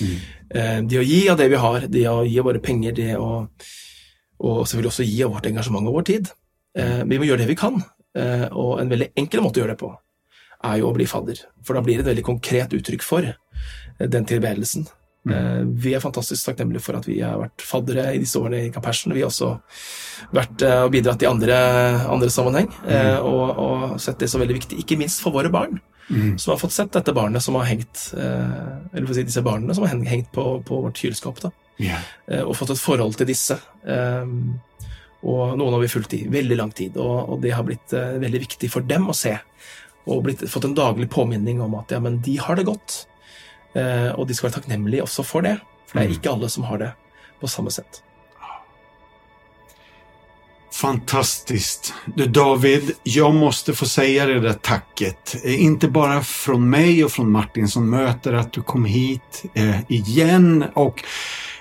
Mm. 0.00 0.16
Eh, 0.54 0.80
Det 0.90 0.98
å 0.98 1.06
gi 1.06 1.28
av 1.28 1.38
det 1.38 1.48
vi 1.48 1.56
har, 1.56 1.86
det 1.86 2.06
å 2.08 2.24
gi 2.26 2.38
av 2.38 2.44
våre 2.50 2.58
penger, 2.58 2.92
det 2.92 3.16
å 3.16 3.48
Og 4.40 4.66
selvfølgelig 4.66 4.88
også 4.88 5.04
gi 5.04 5.22
av 5.22 5.32
vårt 5.34 5.46
engasjement 5.46 5.86
og 5.86 5.94
vår 5.94 6.02
tid. 6.02 6.28
Eh, 6.74 7.04
Vi 7.04 7.18
må 7.18 7.26
gjøre 7.26 7.38
det 7.38 7.48
vi 7.48 7.54
kan, 7.54 7.82
eh, 8.16 8.48
og 8.50 8.80
en 8.80 8.88
veldig 8.88 9.12
enkel 9.14 9.40
måte 9.40 9.60
å 9.60 9.64
gjøre 9.64 9.76
det 9.76 9.78
på 9.78 9.96
er 10.64 10.78
jo 10.78 10.90
å 10.90 10.94
bli 10.94 11.06
fadder. 11.06 11.36
For 11.64 11.74
da 11.74 11.80
blir 11.80 11.96
det 11.98 12.06
et 12.06 12.16
veldig 12.16 12.24
konkret 12.24 12.72
uttrykk 12.76 13.02
for 13.02 13.34
den 14.08 14.24
tilbedelsen. 14.24 14.86
Eh, 15.28 15.62
Vi 15.76 15.92
er 15.94 16.00
fantastisk 16.00 16.46
takknemlige 16.48 16.80
for 16.80 16.96
at 16.96 17.04
vi 17.06 17.18
har 17.20 17.36
vært 17.36 17.60
faddere 17.60 18.14
i 18.14 18.18
disse 18.22 18.38
årene 18.40 18.62
i 18.66 18.70
Compassion. 18.72 19.12
Vi 19.12 19.20
har 19.20 19.28
også 19.28 19.50
vært 20.32 20.62
eh, 20.64 20.82
og 20.86 20.92
bidratt 20.94 21.22
i 21.22 21.28
andre, 21.28 21.58
andre 22.08 22.30
sammenheng, 22.32 22.70
eh, 22.88 23.18
og, 23.20 23.58
og 23.60 24.00
sett 24.00 24.18
det 24.18 24.30
som 24.32 24.40
veldig 24.40 24.56
viktig, 24.56 24.78
ikke 24.80 24.96
minst 24.98 25.20
for 25.20 25.32
våre 25.36 25.52
barn 25.52 25.80
Mm. 26.10 26.38
som 26.42 26.50
har 26.50 26.58
fått 26.58 26.72
sett 26.74 26.90
dette 26.90 27.12
barnet 27.14 27.38
som 27.38 27.54
har 27.54 27.68
hengt 27.68 28.14
eh, 28.18 28.72
Eller 28.90 29.04
for 29.06 29.12
å 29.12 29.14
si 29.14 29.22
disse 29.22 29.44
barna 29.46 29.70
som 29.76 29.84
har 29.86 29.92
hengt 30.10 30.32
på, 30.34 30.42
på 30.66 30.80
vårt 30.82 30.98
kjøleskap, 30.98 31.38
eh, 32.26 32.42
og 32.42 32.56
fått 32.58 32.72
et 32.74 32.80
forhold 32.82 33.14
til 33.14 33.28
disse. 33.30 33.54
Og 35.22 35.52
noen 35.54 35.76
har 35.76 35.82
vi 35.84 35.90
fulgt 35.92 36.16
i 36.16 36.24
veldig 36.32 36.56
lang 36.58 36.72
tid, 36.74 36.96
og, 36.96 37.30
og 37.30 37.40
det 37.44 37.52
har 37.54 37.62
blitt 37.62 37.92
veldig 37.94 38.40
viktig 38.42 38.70
for 38.72 38.82
dem 38.82 39.06
å 39.06 39.14
se. 39.14 39.36
Og 40.08 40.24
blitt, 40.24 40.42
fått 40.50 40.66
en 40.66 40.74
daglig 40.74 41.06
påminning 41.12 41.60
om 41.62 41.76
at 41.78 41.92
ja, 41.94 42.00
men 42.02 42.18
de 42.24 42.34
har 42.40 42.56
det 42.58 42.66
godt, 42.66 43.04
og 44.16 44.26
de 44.28 44.34
skal 44.34 44.48
være 44.50 44.60
takknemlige 44.60 45.02
også 45.02 45.22
for 45.24 45.40
det. 45.46 45.56
For 45.86 45.98
det 45.98 46.04
er 46.04 46.08
Mm. 46.10 46.16
ikke 46.18 46.30
alle 46.30 46.48
som 46.48 46.64
har 46.64 46.78
det 46.78 46.92
på 47.40 47.46
samme 47.48 47.70
sett. 47.70 48.02
Fantastiskt. 50.72 51.94
Du 52.16 52.26
David, 52.26 52.90
jag 53.02 53.34
måste 53.34 53.74
få 53.74 53.86
säga 53.86 54.26
det 54.26 54.40
där 54.40 54.52
tacket. 54.52 55.36
Eh, 55.44 55.62
Inte 55.62 55.88
bara 55.88 56.22
från 56.22 56.70
mig 56.70 57.04
och 57.04 57.12
från 57.12 57.30
Martin 57.30 57.68
som 57.68 57.90
möter 57.90 58.32
att 58.32 58.52
du 58.52 58.62
kom 58.62 58.84
hit 58.84 59.44
eh, 59.54 59.80
igen 59.88 60.64
och 60.74 61.04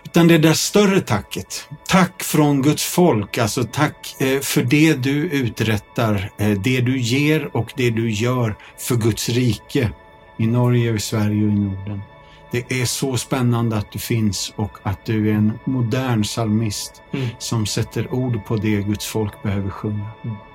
utan 0.05 0.27
det 0.27 0.37
där 0.37 0.53
större 0.53 1.01
tacket. 1.01 1.67
Tack 1.87 2.23
från 2.23 2.61
Guds 2.61 2.83
folk, 2.83 3.37
alltså 3.37 3.63
tack 3.63 4.15
eh, 4.19 4.39
för 4.39 4.61
det 4.63 4.93
du 4.93 5.11
uträttar, 5.29 6.31
eh, 6.37 6.49
det 6.49 6.81
du 6.81 6.99
ger 6.99 7.55
och 7.57 7.73
det 7.75 7.89
du 7.89 8.11
gör 8.11 8.55
för 8.77 8.95
Guds 8.95 9.29
rike 9.29 9.91
i 10.39 10.47
Norge, 10.47 10.91
i 10.93 10.99
Sverige 10.99 11.45
och 11.45 11.51
i 11.51 11.55
Norden. 11.59 12.01
Det 12.51 12.71
är 12.81 12.85
så 12.85 13.17
spännande 13.17 13.77
att 13.77 13.91
du 13.91 13.99
finns 13.99 14.53
och 14.55 14.71
att 14.83 15.05
du 15.05 15.29
är 15.29 15.33
en 15.33 15.59
modern 15.65 16.23
psalmist 16.23 17.01
Mm. 17.11 17.27
som 17.39 17.65
sätter 17.65 18.13
ord 18.13 18.45
på 18.45 18.55
det 18.55 18.81
Guds 18.81 19.05
folk 19.05 19.43
behöver 19.43 19.69
sjunga. 19.69 20.07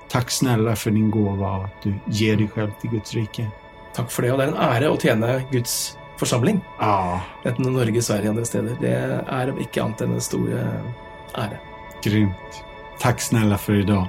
Tack 0.09 0.31
snälla 0.31 0.75
för 0.75 0.91
din 0.91 1.11
gåva 1.11 1.51
och 1.57 1.65
att 1.65 1.81
du 1.83 1.93
ger 2.05 2.35
dig 2.37 2.47
själv 2.47 2.71
till 2.81 2.89
Guds 2.89 3.13
rike. 3.13 3.47
Takk 3.95 4.11
for 4.11 4.21
det, 4.21 4.31
og 4.31 4.39
det 4.39 4.45
er 4.47 4.51
en 4.51 4.57
ære 4.75 4.89
å 4.91 4.97
tjene 4.99 5.43
Guds 5.51 5.97
forsamling. 6.19 6.61
Ja, 6.79 7.21
Enten 7.45 7.73
Norge, 7.73 8.01
Sverige 8.01 8.29
andre 8.29 8.45
steder. 8.45 8.75
Det 8.81 8.91
er 9.27 9.53
ikke 9.59 9.83
annet 9.83 10.01
enn 10.01 10.13
en 10.13 10.21
stor 10.21 10.49
ära. 10.49 10.81
ære. 11.37 11.59
grymt. 12.03 12.63
Tack 12.99 13.21
snälla 13.21 13.57
för 13.57 13.73
idag. 13.75 14.07